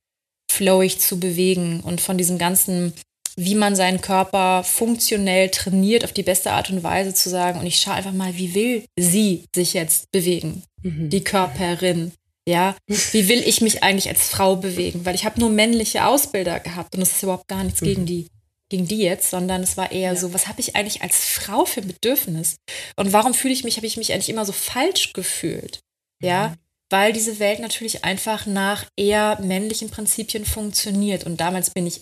flowig 0.51 0.99
zu 0.99 1.19
bewegen 1.19 1.81
und 1.81 2.01
von 2.01 2.17
diesem 2.17 2.37
ganzen, 2.37 2.93
wie 3.35 3.53
man 3.53 3.75
seinen 3.75 4.01
Körper 4.01 4.63
funktionell 4.63 5.49
trainiert, 5.49 6.03
auf 6.03 6.13
die 6.13 6.23
beste 6.23 6.51
Art 6.51 6.71
und 6.71 6.83
Weise 6.83 7.13
zu 7.13 7.29
sagen. 7.29 7.59
Und 7.59 7.67
ich 7.67 7.79
schaue 7.79 7.93
einfach 7.93 8.13
mal, 8.13 8.35
wie 8.37 8.55
will 8.55 8.85
sie 8.97 9.45
sich 9.55 9.73
jetzt 9.73 10.11
bewegen, 10.11 10.63
mhm. 10.81 11.09
die 11.09 11.23
Körperin. 11.23 12.11
Ja, 12.47 12.77
wie 12.87 13.27
will 13.27 13.43
ich 13.45 13.59
mich 13.59 13.83
eigentlich 13.83 14.07
als 14.07 14.29
Frau 14.29 14.55
bewegen? 14.55 15.05
Weil 15.05 15.15
ich 15.15 15.25
habe 15.25 15.39
nur 15.39 15.49
männliche 15.49 16.05
Ausbilder 16.05 16.61
gehabt 16.61 16.95
und 16.95 17.01
das 17.01 17.11
ist 17.11 17.23
überhaupt 17.23 17.49
gar 17.49 17.63
nichts 17.63 17.81
mhm. 17.81 17.85
gegen 17.85 18.05
die 18.05 18.27
gegen 18.69 18.87
die 18.87 18.97
jetzt, 18.97 19.29
sondern 19.29 19.63
es 19.63 19.77
war 19.77 19.91
eher 19.91 20.13
ja. 20.13 20.15
so, 20.15 20.33
was 20.33 20.47
habe 20.47 20.59
ich 20.59 20.75
eigentlich 20.75 21.01
als 21.01 21.23
Frau 21.25 21.65
für 21.65 21.81
ein 21.81 21.87
Bedürfnis? 21.87 22.57
Und 22.97 23.13
warum 23.13 23.33
fühle 23.33 23.53
ich 23.53 23.63
mich, 23.63 23.77
habe 23.77 23.87
ich 23.87 23.97
mich 23.97 24.11
eigentlich 24.11 24.29
immer 24.29 24.45
so 24.45 24.51
falsch 24.51 25.13
gefühlt? 25.13 25.79
Ja, 26.21 26.49
mhm. 26.49 26.55
weil 26.89 27.13
diese 27.13 27.39
Welt 27.39 27.59
natürlich 27.59 28.03
einfach 28.03 28.45
nach 28.45 28.85
eher 28.97 29.39
männlichen 29.41 29.89
Prinzipien 29.89 30.45
funktioniert. 30.45 31.25
Und 31.25 31.39
damals 31.39 31.69
bin 31.69 31.87
ich 31.87 32.01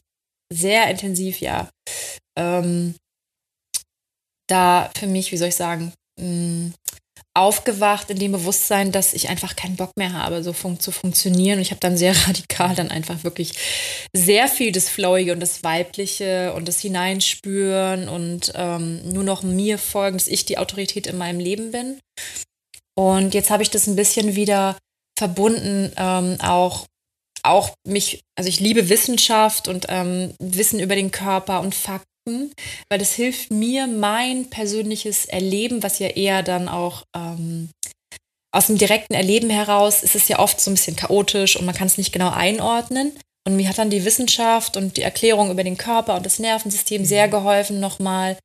sehr 0.51 0.89
intensiv, 0.89 1.39
ja, 1.39 1.69
ähm, 2.37 2.95
da 4.47 4.91
für 4.97 5.07
mich, 5.07 5.31
wie 5.31 5.37
soll 5.37 5.49
ich 5.49 5.55
sagen, 5.55 5.93
mh, 6.19 6.27
mm, 6.27 6.73
aufgewacht 7.36 8.09
in 8.09 8.17
dem 8.17 8.31
Bewusstsein, 8.31 8.91
dass 8.91 9.13
ich 9.13 9.29
einfach 9.29 9.55
keinen 9.55 9.75
Bock 9.75 9.91
mehr 9.97 10.13
habe, 10.13 10.41
so 10.41 10.53
fun 10.53 10.79
zu 10.79 10.91
funktionieren. 10.91 11.57
Und 11.57 11.63
ich 11.63 11.71
habe 11.71 11.81
dann 11.81 11.97
sehr 11.97 12.15
radikal 12.27 12.75
dann 12.75 12.89
einfach 12.89 13.23
wirklich 13.23 13.53
sehr 14.15 14.47
viel 14.47 14.71
das 14.71 14.89
Flowige 14.89 15.33
und 15.33 15.41
das 15.41 15.63
Weibliche 15.63 16.53
und 16.53 16.67
das 16.67 16.79
Hineinspüren 16.79 18.07
und 18.07 18.53
ähm, 18.55 19.07
nur 19.09 19.23
noch 19.23 19.43
mir 19.43 19.77
folgen, 19.77 20.17
dass 20.17 20.27
ich 20.27 20.45
die 20.45 20.57
Autorität 20.57 21.07
in 21.07 21.17
meinem 21.17 21.39
Leben 21.39 21.71
bin. 21.71 21.99
Und 22.97 23.33
jetzt 23.33 23.49
habe 23.49 23.63
ich 23.63 23.69
das 23.69 23.88
ein 23.88 23.97
bisschen 23.97 24.36
wieder 24.36 24.77
verbunden, 25.17 25.91
ähm, 25.97 26.38
auch 26.41 26.86
auch 27.43 27.75
mich, 27.86 28.21
also 28.36 28.49
ich 28.49 28.59
liebe 28.59 28.89
Wissenschaft 28.89 29.67
und 29.67 29.86
ähm, 29.89 30.33
Wissen 30.39 30.79
über 30.79 30.95
den 30.95 31.11
Körper 31.11 31.61
und 31.61 31.75
Fakten 31.75 32.14
weil 32.28 32.99
das 32.99 33.13
hilft 33.13 33.51
mir, 33.51 33.88
mein 33.88 34.49
persönliches 34.49 35.26
Erleben, 35.26 35.84
was 35.84 35.99
ja 35.99 36.07
eher 36.07 36.43
dann 36.43 36.67
auch 36.67 37.03
ähm, 37.15 37.69
aus 38.55 38.67
dem 38.67 38.78
direkten 38.78 39.13
Erleben 39.13 39.49
heraus 39.49 40.01
ist 40.01 40.15
es 40.15 40.30
ja 40.30 40.39
oft 40.39 40.61
so 40.61 40.71
ein 40.71 40.76
bisschen 40.76 40.95
chaotisch 40.95 41.57
und 41.57 41.65
man 41.65 41.76
kann 41.76 41.88
es 41.88 41.97
nicht 41.97 42.13
genau 42.13 42.32
einordnen. 42.32 43.11
Und 43.45 43.57
mir 43.57 43.67
hat 43.67 43.78
dann 43.78 43.89
die 43.89 44.05
Wissenschaft 44.05 44.78
und 44.78 44.97
die 44.97 45.01
Erklärung 45.01 45.51
über 45.51 45.63
den 45.63 45.78
Körper 45.78 46.15
und 46.15 46.26
das 46.26 46.39
Nervensystem 46.39 47.01
mhm. 47.01 47.05
sehr 47.05 47.28
geholfen, 47.28 47.80
nochmal 47.80 48.38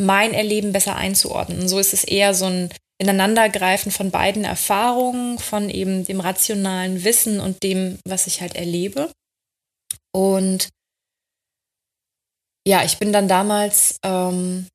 mein 0.00 0.34
Erleben 0.34 0.72
besser 0.72 0.96
einzuordnen. 0.96 1.60
Und 1.60 1.68
so 1.68 1.78
ist 1.78 1.94
es 1.94 2.04
eher 2.04 2.34
so 2.34 2.44
ein 2.44 2.68
Ineinandergreifen 2.98 3.90
von 3.90 4.10
beiden 4.10 4.44
Erfahrungen, 4.44 5.38
von 5.38 5.70
eben 5.70 6.04
dem 6.04 6.20
rationalen 6.20 7.02
Wissen 7.02 7.40
und 7.40 7.62
dem, 7.62 7.98
was 8.06 8.26
ich 8.26 8.42
halt 8.42 8.54
erlebe. 8.54 9.10
Und 10.12 10.68
ja, 12.66 12.84
ich 12.84 12.98
bin 12.98 13.12
dann 13.12 13.28
damals 13.28 13.98
ähm, 14.02 14.66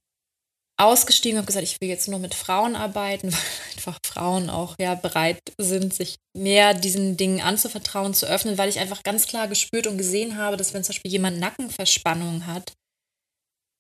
ausgestiegen 0.80 1.38
und 1.38 1.42
habe 1.42 1.48
gesagt, 1.48 1.66
ich 1.66 1.82
will 1.82 1.90
jetzt 1.90 2.08
nur 2.08 2.20
mit 2.20 2.34
Frauen 2.34 2.76
arbeiten, 2.76 3.32
weil 3.34 3.40
einfach 3.76 4.00
Frauen 4.06 4.50
auch 4.50 4.76
ja 4.80 4.96
bereit 4.96 5.40
sind, 5.58 5.94
sich 5.94 6.16
mehr 6.36 6.74
diesen 6.74 7.18
Dingen 7.18 7.42
anzuvertrauen, 7.42 8.14
zu 8.14 8.28
öffnen, 8.28 8.58
weil 8.58 8.70
ich 8.70 8.80
einfach 8.80 9.04
ganz 9.04 9.28
klar 9.28 9.48
gespürt 9.48 9.88
und 9.88 9.98
gesehen 9.98 10.38
habe, 10.38 10.58
dass 10.58 10.74
wenn 10.74 10.84
zum 10.84 10.94
Beispiel 10.94 11.12
jemand 11.12 11.40
Nackenverspannung 11.40 12.48
hat, 12.48 12.74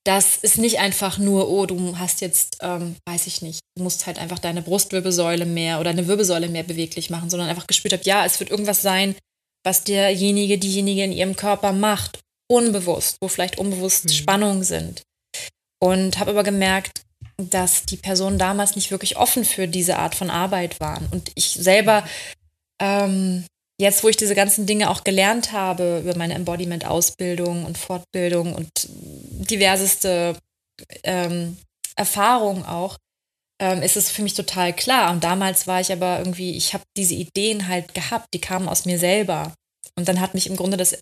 das 0.06 0.38
ist 0.38 0.58
nicht 0.58 0.80
einfach 0.80 1.18
nur, 1.18 1.50
oh, 1.50 1.66
du 1.66 1.98
hast 2.00 2.22
jetzt, 2.22 2.58
ähm, 2.62 2.96
weiß 3.06 3.28
ich 3.28 3.42
nicht, 3.42 3.60
du 3.76 3.84
musst 3.84 4.08
halt 4.08 4.18
einfach 4.18 4.40
deine 4.40 4.62
Brustwirbelsäule 4.62 5.46
mehr 5.46 5.80
oder 5.80 5.92
eine 5.92 6.08
Wirbelsäule 6.08 6.50
mehr 6.50 6.64
beweglich 6.64 7.10
machen, 7.10 7.30
sondern 7.30 7.50
einfach 7.50 7.68
gespürt 7.68 7.94
habe, 7.94 8.04
ja, 8.06 8.26
es 8.26 8.40
wird 8.40 8.50
irgendwas 8.50 8.82
sein, 8.82 9.16
was 9.64 9.84
derjenige, 9.84 10.58
diejenige 10.58 11.04
in 11.04 11.12
ihrem 11.12 11.36
Körper 11.36 11.74
macht 11.74 12.20
unbewusst, 12.50 13.18
wo 13.22 13.28
vielleicht 13.28 13.58
unbewusst 13.58 14.06
mhm. 14.06 14.10
Spannungen 14.10 14.64
sind. 14.64 15.04
Und 15.82 16.20
habe 16.20 16.32
aber 16.32 16.44
gemerkt, 16.44 17.04
dass 17.38 17.86
die 17.86 17.98
Personen 17.98 18.38
damals 18.38 18.76
nicht 18.76 18.92
wirklich 18.92 19.18
offen 19.18 19.46
für 19.46 19.68
diese 19.68 19.98
Art 19.98 20.16
von 20.16 20.30
Arbeit 20.30 20.80
waren. 20.80 21.08
Und 21.12 21.32
ich 21.36 21.52
selber, 21.52 22.06
ähm, 22.82 23.46
jetzt 23.80 24.04
wo 24.04 24.10
ich 24.10 24.18
diese 24.18 24.36
ganzen 24.36 24.66
Dinge 24.66 24.90
auch 24.90 25.06
gelernt 25.06 25.54
habe 25.54 26.02
über 26.04 26.18
meine 26.18 26.34
Embodiment-Ausbildung 26.34 27.66
und 27.66 27.78
Fortbildung 27.78 28.54
und 28.54 28.70
diverseste 28.90 30.36
ähm, 31.04 31.58
Erfahrungen 31.96 32.66
auch, 32.66 32.98
ähm, 33.62 33.82
ist 33.82 33.98
es 33.98 34.12
für 34.12 34.22
mich 34.22 34.34
total 34.34 34.74
klar. 34.74 35.12
Und 35.12 35.24
damals 35.24 35.66
war 35.68 35.80
ich 35.80 35.92
aber 35.92 36.20
irgendwie, 36.20 36.56
ich 36.56 36.74
habe 36.74 36.84
diese 36.98 37.14
Ideen 37.14 37.68
halt 37.68 37.94
gehabt, 37.94 38.28
die 38.34 38.42
kamen 38.42 38.68
aus 38.68 38.86
mir 38.86 39.00
selber. 39.00 39.54
Und 39.96 40.08
dann 40.08 40.20
hat 40.20 40.34
mich 40.34 40.48
im 40.48 40.56
Grunde 40.56 40.78
das 40.78 40.98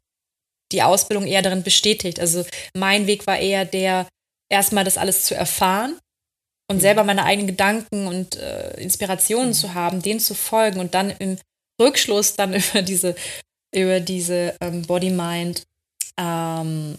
die 0.71 0.83
Ausbildung 0.83 1.25
eher 1.25 1.41
darin 1.41 1.63
bestätigt. 1.63 2.19
Also 2.19 2.45
mein 2.75 3.07
Weg 3.07 3.27
war 3.27 3.37
eher 3.37 3.65
der, 3.65 4.07
erstmal 4.49 4.83
das 4.83 4.97
alles 4.97 5.25
zu 5.25 5.35
erfahren 5.35 5.97
und 6.69 6.77
mhm. 6.77 6.81
selber 6.81 7.03
meine 7.03 7.23
eigenen 7.23 7.47
Gedanken 7.47 8.07
und 8.07 8.35
äh, 8.35 8.79
Inspirationen 8.79 9.49
mhm. 9.49 9.53
zu 9.53 9.73
haben, 9.73 10.01
denen 10.01 10.19
zu 10.19 10.33
folgen 10.33 10.79
und 10.79 10.93
dann 10.93 11.11
im 11.11 11.37
Rückschluss 11.81 12.35
dann 12.35 12.53
über 12.71 12.81
diese, 12.81 13.15
über 13.73 13.99
diese 13.99 14.55
ähm, 14.61 14.83
Body-Mind, 14.83 15.63
ähm, 16.17 16.97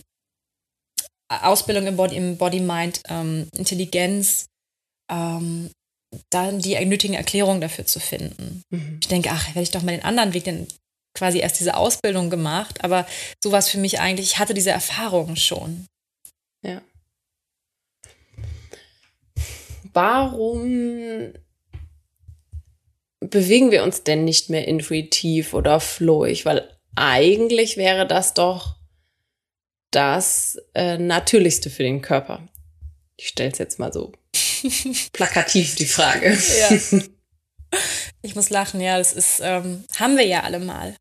Ausbildung 1.31 1.87
im 1.87 1.97
Body, 1.97 2.16
im 2.16 2.39
Body-Mind, 2.39 3.03
ähm, 3.09 3.49
Intelligenz, 3.55 4.47
ähm, 5.11 5.71
dann 6.31 6.59
die 6.61 6.83
nötigen 6.87 7.14
Erklärungen 7.14 7.61
dafür 7.61 7.85
zu 7.85 8.01
finden. 8.01 8.62
Mhm. 8.71 8.99
Ich 9.03 9.09
denke, 9.09 9.31
ach, 9.31 9.49
werde 9.49 9.62
ich 9.62 9.71
doch 9.71 9.83
mal 9.83 9.93
den 9.93 10.05
anderen 10.05 10.33
Weg, 10.33 10.45
den 10.45 10.66
quasi 11.19 11.41
erst 11.41 11.61
diese 11.61 11.77
Ausbildung 11.77 12.31
gemacht, 12.31 12.85
aber 12.85 13.07
so 13.43 13.53
war 13.53 13.59
es 13.59 13.69
für 13.69 13.79
mich 13.79 14.01
eigentlich, 14.01 14.33
ich 14.33 14.39
hatte 14.39 14.55
diese 14.55 14.71
Erfahrungen 14.71 15.37
schon. 15.37 15.87
Ja. 16.62 16.81
Warum 19.93 21.33
bewegen 23.21 23.71
wir 23.71 23.83
uns 23.83 24.05
denn 24.05 24.25
nicht 24.25 24.51
mehr 24.51 24.66
intuitiv 24.69 25.55
oder 25.55 25.81
flowig? 25.81 26.47
Weil 26.47 26.69
eigentlich 26.95 27.77
wäre 27.77 28.07
das 28.07 28.35
doch 28.35 28.77
das 29.91 30.59
äh, 30.75 30.99
Natürlichste 30.99 31.71
für 31.71 31.83
den 31.83 32.03
Körper. 32.03 32.47
Ich 33.16 33.29
stelle 33.29 33.51
es 33.51 33.59
jetzt 33.59 33.79
mal 33.79 33.93
so 33.93 34.12
plakativ 35.12 35.75
die 35.77 35.87
Frage. 35.87 36.37
Ja. 36.61 37.01
Ich 38.23 38.35
muss 38.35 38.49
lachen, 38.49 38.81
ja, 38.81 38.97
das 38.97 39.12
ist, 39.12 39.41
ähm, 39.43 39.85
haben 39.99 40.16
wir 40.16 40.27
ja 40.27 40.43
alle 40.43 40.59
mal. 40.59 40.97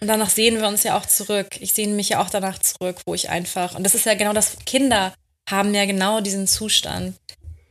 Und 0.00 0.08
danach 0.08 0.30
sehen 0.30 0.56
wir 0.56 0.68
uns 0.68 0.82
ja 0.82 0.96
auch 0.96 1.06
zurück. 1.06 1.48
Ich 1.60 1.72
sehne 1.72 1.94
mich 1.94 2.10
ja 2.10 2.22
auch 2.22 2.30
danach 2.30 2.58
zurück, 2.58 3.00
wo 3.06 3.14
ich 3.14 3.28
einfach, 3.30 3.74
und 3.74 3.84
das 3.84 3.94
ist 3.94 4.06
ja 4.06 4.14
genau 4.14 4.32
das, 4.32 4.56
Kinder 4.66 5.14
haben 5.48 5.74
ja 5.74 5.84
genau 5.86 6.20
diesen 6.20 6.46
Zustand, 6.46 7.16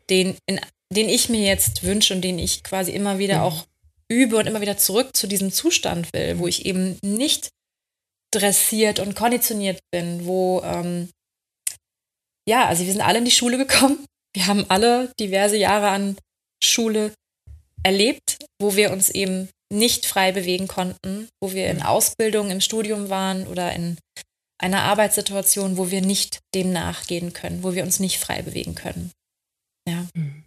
den, 0.09 0.37
in, 0.47 0.59
den 0.93 1.09
ich 1.09 1.29
mir 1.29 1.41
jetzt 1.41 1.83
wünsche 1.83 2.13
und 2.13 2.21
den 2.21 2.39
ich 2.39 2.63
quasi 2.63 2.91
immer 2.91 3.19
wieder 3.19 3.37
mhm. 3.37 3.43
auch 3.43 3.65
übe 4.09 4.37
und 4.37 4.47
immer 4.47 4.61
wieder 4.61 4.77
zurück 4.77 5.15
zu 5.15 5.27
diesem 5.27 5.51
Zustand 5.51 6.11
will, 6.13 6.39
wo 6.39 6.47
ich 6.47 6.65
eben 6.65 6.97
nicht 7.01 7.49
dressiert 8.31 8.99
und 8.99 9.15
konditioniert 9.15 9.79
bin, 9.91 10.25
wo, 10.25 10.61
ähm, 10.63 11.09
ja, 12.47 12.65
also 12.65 12.85
wir 12.85 12.91
sind 12.91 13.01
alle 13.01 13.19
in 13.19 13.25
die 13.25 13.31
Schule 13.31 13.57
gekommen. 13.57 14.05
Wir 14.33 14.47
haben 14.47 14.65
alle 14.69 15.11
diverse 15.19 15.57
Jahre 15.57 15.89
an 15.89 16.17
Schule 16.63 17.13
erlebt, 17.83 18.37
wo 18.59 18.75
wir 18.75 18.91
uns 18.91 19.09
eben 19.09 19.49
nicht 19.71 20.05
frei 20.05 20.31
bewegen 20.31 20.67
konnten, 20.67 21.29
wo 21.41 21.51
wir 21.51 21.67
in 21.67 21.77
mhm. 21.77 21.83
Ausbildung, 21.83 22.51
im 22.51 22.61
Studium 22.61 23.09
waren 23.09 23.47
oder 23.47 23.73
in 23.73 23.97
einer 24.59 24.83
Arbeitssituation, 24.83 25.77
wo 25.77 25.91
wir 25.91 26.01
nicht 26.01 26.39
dem 26.55 26.71
nachgehen 26.71 27.33
können, 27.33 27.63
wo 27.63 27.73
wir 27.75 27.83
uns 27.83 27.99
nicht 27.99 28.17
frei 28.17 28.41
bewegen 28.41 28.75
können. 28.75 29.11
Ja. 29.87 30.07
Mhm. 30.13 30.43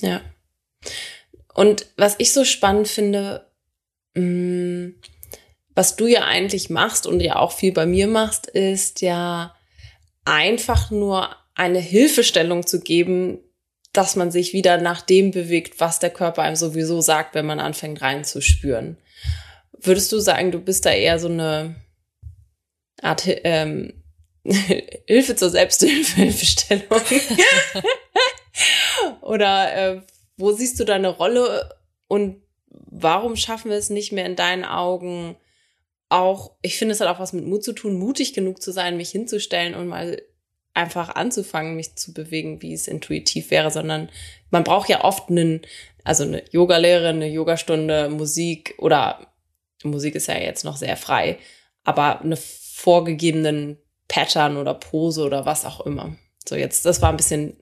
Ja. 0.00 0.20
Und 1.54 1.86
was 1.96 2.16
ich 2.18 2.32
so 2.32 2.44
spannend 2.44 2.88
finde, 2.88 3.46
mm, 4.14 4.90
was 5.74 5.96
du 5.96 6.06
ja 6.06 6.24
eigentlich 6.24 6.70
machst 6.70 7.06
und 7.06 7.20
ja 7.20 7.36
auch 7.36 7.52
viel 7.52 7.72
bei 7.72 7.86
mir 7.86 8.06
machst, 8.06 8.46
ist 8.46 9.00
ja 9.00 9.54
einfach 10.24 10.90
nur 10.90 11.34
eine 11.54 11.80
Hilfestellung 11.80 12.66
zu 12.66 12.80
geben, 12.80 13.38
dass 13.92 14.16
man 14.16 14.30
sich 14.30 14.52
wieder 14.52 14.78
nach 14.78 15.02
dem 15.02 15.30
bewegt, 15.30 15.80
was 15.80 15.98
der 15.98 16.10
Körper 16.10 16.42
einem 16.42 16.56
sowieso 16.56 17.00
sagt, 17.00 17.34
wenn 17.34 17.46
man 17.46 17.60
anfängt 17.60 18.00
reinzuspüren. 18.02 18.98
würdest 19.78 20.12
du 20.12 20.20
sagen, 20.20 20.52
du 20.52 20.60
bist 20.60 20.86
da 20.86 20.92
eher 20.92 21.18
so 21.18 21.28
eine 21.28 21.74
Art 23.02 23.24
ähm, 23.26 24.02
Hilfe 24.44 25.36
zur 25.36 25.50
Selbsthilfestellung? 25.50 26.84
Oder 29.22 29.74
äh, 29.74 30.02
wo 30.36 30.52
siehst 30.52 30.78
du 30.78 30.84
deine 30.84 31.08
Rolle 31.08 31.74
und 32.08 32.42
warum 32.68 33.36
schaffen 33.36 33.70
wir 33.70 33.78
es 33.78 33.90
nicht 33.90 34.12
mehr 34.12 34.26
in 34.26 34.36
deinen 34.36 34.64
Augen 34.64 35.36
auch, 36.08 36.56
ich 36.60 36.76
finde, 36.76 36.92
es 36.92 37.00
hat 37.00 37.08
auch 37.08 37.20
was 37.20 37.32
mit 37.32 37.46
Mut 37.46 37.62
zu 37.62 37.72
tun, 37.72 37.98
mutig 37.98 38.34
genug 38.34 38.60
zu 38.60 38.72
sein, 38.72 38.96
mich 38.96 39.10
hinzustellen 39.10 39.74
und 39.74 39.86
mal 39.86 40.20
einfach 40.80 41.14
anzufangen, 41.14 41.76
mich 41.76 41.96
zu 41.96 42.12
bewegen, 42.12 42.62
wie 42.62 42.72
es 42.72 42.88
intuitiv 42.88 43.50
wäre, 43.50 43.70
sondern 43.70 44.10
man 44.50 44.64
braucht 44.64 44.88
ja 44.88 45.04
oft 45.04 45.30
einen, 45.30 45.62
also 46.04 46.24
eine 46.24 46.42
Yogalehre, 46.50 47.08
eine 47.08 47.28
Yogastunde, 47.28 48.08
Musik 48.08 48.74
oder 48.78 49.26
Musik 49.82 50.14
ist 50.14 50.26
ja 50.26 50.38
jetzt 50.38 50.64
noch 50.64 50.76
sehr 50.76 50.96
frei, 50.96 51.38
aber 51.84 52.20
eine 52.20 52.36
vorgegebenen 52.36 53.78
Pattern 54.08 54.56
oder 54.56 54.74
Pose 54.74 55.22
oder 55.22 55.46
was 55.46 55.64
auch 55.64 55.80
immer. 55.86 56.16
So 56.46 56.56
jetzt, 56.56 56.84
das 56.84 57.00
war 57.00 57.10
ein 57.10 57.16
bisschen 57.16 57.56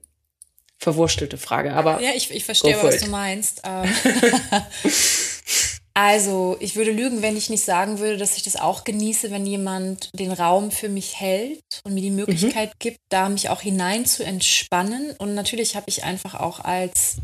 verwurstelte 0.77 1.37
Frage, 1.37 1.73
aber. 1.73 2.01
Ja, 2.01 2.11
ich, 2.15 2.31
ich 2.31 2.45
verstehe, 2.45 2.77
was 2.81 2.95
it. 2.95 3.05
du 3.05 3.09
meinst. 3.09 3.61
Also, 6.01 6.55
ich 6.61 6.77
würde 6.77 6.91
lügen, 6.91 7.21
wenn 7.21 7.35
ich 7.35 7.49
nicht 7.49 7.65
sagen 7.65 7.99
würde, 7.99 8.15
dass 8.15 8.37
ich 8.37 8.43
das 8.43 8.55
auch 8.55 8.85
genieße, 8.85 9.31
wenn 9.31 9.45
jemand 9.45 10.09
den 10.17 10.31
Raum 10.31 10.71
für 10.71 10.87
mich 10.87 11.19
hält 11.19 11.59
und 11.83 11.93
mir 11.93 11.99
die 11.99 12.09
Möglichkeit 12.09 12.69
mhm. 12.69 12.79
gibt, 12.79 12.99
da 13.09 13.27
mich 13.27 13.49
auch 13.49 13.59
hinein 13.59 14.05
zu 14.05 14.23
entspannen. 14.23 15.13
Und 15.17 15.35
natürlich 15.35 15.75
habe 15.75 15.89
ich 15.89 16.05
einfach 16.05 16.35
auch 16.35 16.61
als 16.61 17.17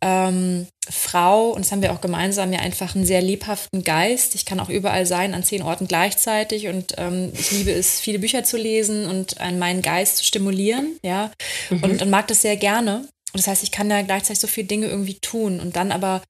ähm, 0.00 0.68
Frau, 0.88 1.50
und 1.50 1.64
das 1.64 1.72
haben 1.72 1.82
wir 1.82 1.92
auch 1.92 2.00
gemeinsam, 2.00 2.52
ja 2.52 2.60
einfach 2.60 2.94
einen 2.94 3.04
sehr 3.04 3.22
lebhaften 3.22 3.82
Geist. 3.82 4.36
Ich 4.36 4.44
kann 4.44 4.60
auch 4.60 4.68
überall 4.68 5.04
sein, 5.04 5.34
an 5.34 5.42
zehn 5.42 5.62
Orten 5.62 5.88
gleichzeitig 5.88 6.68
und 6.68 6.94
ähm, 6.98 7.32
ich 7.34 7.50
liebe 7.50 7.72
es, 7.72 7.98
viele 7.98 8.20
Bücher 8.20 8.44
zu 8.44 8.56
lesen 8.56 9.06
und 9.06 9.40
äh, 9.40 9.50
meinen 9.50 9.82
Geist 9.82 10.18
zu 10.18 10.24
stimulieren, 10.24 10.96
ja, 11.02 11.32
mhm. 11.70 11.82
und, 11.82 12.02
und 12.02 12.10
mag 12.10 12.28
das 12.28 12.42
sehr 12.42 12.56
gerne. 12.56 12.98
Und 13.32 13.40
das 13.40 13.48
heißt, 13.48 13.64
ich 13.64 13.72
kann 13.72 13.88
da 13.88 14.02
gleichzeitig 14.02 14.38
so 14.38 14.46
viele 14.46 14.68
Dinge 14.68 14.86
irgendwie 14.86 15.18
tun 15.18 15.58
und 15.58 15.74
dann 15.74 15.90
aber 15.90 16.22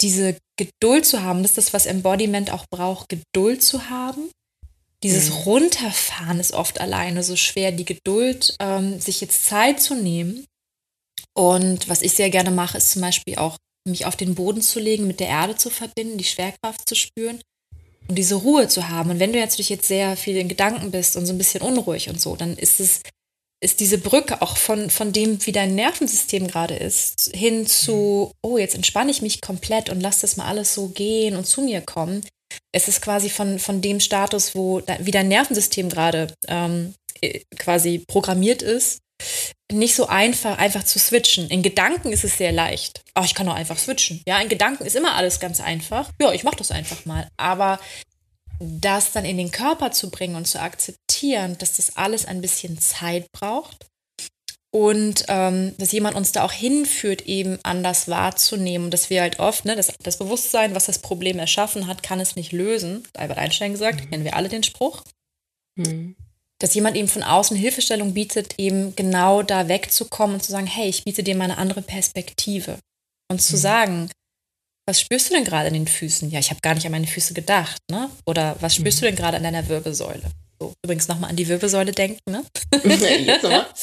diese 0.00 0.36
Geduld 0.66 1.06
zu 1.06 1.22
haben, 1.22 1.42
das 1.42 1.52
ist 1.52 1.58
das, 1.58 1.72
was 1.72 1.86
Embodiment 1.86 2.52
auch 2.52 2.66
braucht, 2.70 3.08
Geduld 3.08 3.62
zu 3.62 3.88
haben. 3.88 4.30
Dieses 5.02 5.30
mhm. 5.30 5.36
Runterfahren 5.36 6.40
ist 6.40 6.52
oft 6.52 6.80
alleine 6.80 7.22
so 7.22 7.36
schwer, 7.36 7.72
die 7.72 7.86
Geduld, 7.86 8.54
ähm, 8.60 9.00
sich 9.00 9.20
jetzt 9.20 9.46
Zeit 9.46 9.80
zu 9.80 9.94
nehmen 9.94 10.44
und 11.34 11.88
was 11.88 12.02
ich 12.02 12.12
sehr 12.12 12.30
gerne 12.30 12.50
mache, 12.50 12.78
ist 12.78 12.92
zum 12.92 13.02
Beispiel 13.02 13.36
auch, 13.36 13.56
mich 13.88 14.04
auf 14.04 14.14
den 14.14 14.34
Boden 14.34 14.60
zu 14.60 14.78
legen, 14.78 15.06
mit 15.06 15.20
der 15.20 15.28
Erde 15.28 15.56
zu 15.56 15.70
verbinden, 15.70 16.18
die 16.18 16.24
Schwerkraft 16.24 16.86
zu 16.86 16.94
spüren 16.94 17.40
und 18.08 18.18
diese 18.18 18.34
Ruhe 18.34 18.68
zu 18.68 18.90
haben. 18.90 19.10
Und 19.10 19.20
wenn 19.20 19.32
du 19.32 19.38
jetzt 19.38 19.52
natürlich 19.52 19.70
jetzt 19.70 19.88
sehr 19.88 20.18
viel 20.18 20.36
in 20.36 20.48
Gedanken 20.48 20.90
bist 20.90 21.16
und 21.16 21.24
so 21.24 21.32
ein 21.32 21.38
bisschen 21.38 21.62
unruhig 21.62 22.10
und 22.10 22.20
so, 22.20 22.36
dann 22.36 22.56
ist 22.58 22.78
es, 22.78 23.00
ist 23.62 23.80
diese 23.80 23.98
Brücke 23.98 24.40
auch 24.40 24.56
von, 24.56 24.88
von 24.88 25.12
dem, 25.12 25.44
wie 25.46 25.52
dein 25.52 25.74
Nervensystem 25.74 26.48
gerade 26.48 26.74
ist, 26.76 27.30
hin 27.34 27.66
zu, 27.66 28.32
oh, 28.42 28.56
jetzt 28.56 28.74
entspanne 28.74 29.10
ich 29.10 29.20
mich 29.20 29.40
komplett 29.42 29.90
und 29.90 30.00
lass 30.00 30.20
das 30.20 30.36
mal 30.36 30.46
alles 30.46 30.74
so 30.74 30.88
gehen 30.88 31.36
und 31.36 31.46
zu 31.46 31.60
mir 31.62 31.82
kommen. 31.82 32.24
Es 32.72 32.88
ist 32.88 33.02
quasi 33.02 33.28
von, 33.28 33.58
von 33.58 33.82
dem 33.82 34.00
Status, 34.00 34.54
wo 34.54 34.82
wie 35.00 35.10
dein 35.10 35.28
Nervensystem 35.28 35.88
gerade 35.88 36.34
ähm, 36.48 36.94
äh, 37.20 37.40
quasi 37.58 37.98
programmiert 37.98 38.62
ist, 38.62 38.98
nicht 39.70 39.94
so 39.94 40.06
einfach, 40.06 40.58
einfach 40.58 40.82
zu 40.84 40.98
switchen. 40.98 41.48
In 41.48 41.62
Gedanken 41.62 42.12
ist 42.12 42.24
es 42.24 42.38
sehr 42.38 42.52
leicht. 42.52 43.02
Oh, 43.14 43.22
ich 43.24 43.34
kann 43.34 43.46
doch 43.46 43.54
einfach 43.54 43.78
switchen. 43.78 44.22
Ja, 44.26 44.40
in 44.40 44.48
Gedanken 44.48 44.84
ist 44.84 44.96
immer 44.96 45.14
alles 45.14 45.38
ganz 45.38 45.60
einfach. 45.60 46.10
Ja, 46.20 46.32
ich 46.32 46.44
mache 46.44 46.56
das 46.56 46.70
einfach 46.70 47.04
mal. 47.04 47.28
Aber 47.36 47.78
das 48.60 49.12
dann 49.12 49.24
in 49.24 49.38
den 49.38 49.50
Körper 49.50 49.90
zu 49.90 50.10
bringen 50.10 50.36
und 50.36 50.46
zu 50.46 50.60
akzeptieren, 50.60 51.56
dass 51.58 51.76
das 51.76 51.96
alles 51.96 52.26
ein 52.26 52.40
bisschen 52.40 52.78
Zeit 52.78 53.26
braucht 53.32 53.86
und 54.72 55.24
ähm, 55.28 55.74
dass 55.78 55.92
jemand 55.92 56.14
uns 56.14 56.32
da 56.32 56.44
auch 56.44 56.52
hinführt, 56.52 57.22
eben 57.22 57.58
anders 57.62 58.08
wahrzunehmen. 58.08 58.90
dass 58.90 59.10
wir 59.10 59.22
halt 59.22 59.40
oft, 59.40 59.64
ne, 59.64 59.76
das, 59.76 59.92
das 60.02 60.18
Bewusstsein, 60.18 60.74
was 60.74 60.86
das 60.86 61.00
Problem 61.00 61.38
erschaffen 61.38 61.86
hat, 61.86 62.02
kann 62.02 62.20
es 62.20 62.36
nicht 62.36 62.52
lösen. 62.52 63.02
Albert 63.16 63.38
Einstein 63.38 63.72
gesagt, 63.72 64.04
mhm. 64.04 64.10
kennen 64.10 64.24
wir 64.24 64.36
alle 64.36 64.48
den 64.48 64.62
Spruch. 64.62 65.02
Mhm 65.76 66.14
dass 66.60 66.74
jemand 66.74 66.96
eben 66.96 67.08
von 67.08 67.22
außen 67.22 67.56
Hilfestellung 67.56 68.14
bietet, 68.14 68.58
eben 68.58 68.94
genau 68.94 69.42
da 69.42 69.66
wegzukommen 69.66 70.34
und 70.34 70.42
zu 70.42 70.52
sagen, 70.52 70.66
hey, 70.66 70.88
ich 70.88 71.04
biete 71.04 71.22
dir 71.22 71.34
mal 71.34 71.44
eine 71.44 71.58
andere 71.58 71.82
Perspektive. 71.82 72.78
Und 73.30 73.40
zu 73.40 73.56
mhm. 73.56 73.60
sagen, 73.60 74.10
was 74.86 75.00
spürst 75.00 75.30
du 75.30 75.34
denn 75.34 75.44
gerade 75.44 75.68
in 75.68 75.74
den 75.74 75.86
Füßen? 75.86 76.30
Ja, 76.30 76.38
ich 76.38 76.50
habe 76.50 76.60
gar 76.60 76.74
nicht 76.74 76.86
an 76.86 76.92
meine 76.92 77.06
Füße 77.06 77.34
gedacht, 77.34 77.80
ne? 77.90 78.10
Oder 78.26 78.56
was 78.60 78.74
spürst 78.74 78.98
mhm. 78.98 79.00
du 79.00 79.06
denn 79.06 79.16
gerade 79.16 79.36
an 79.36 79.42
deiner 79.42 79.68
Wirbelsäule? 79.68 80.22
So, 80.58 80.72
übrigens 80.84 81.08
nochmal 81.08 81.30
an 81.30 81.36
die 81.36 81.48
Wirbelsäule 81.48 81.92
denken, 81.92 82.30
ne? 82.30 82.44
Jetzt 82.84 83.42
nochmal. 83.42 83.66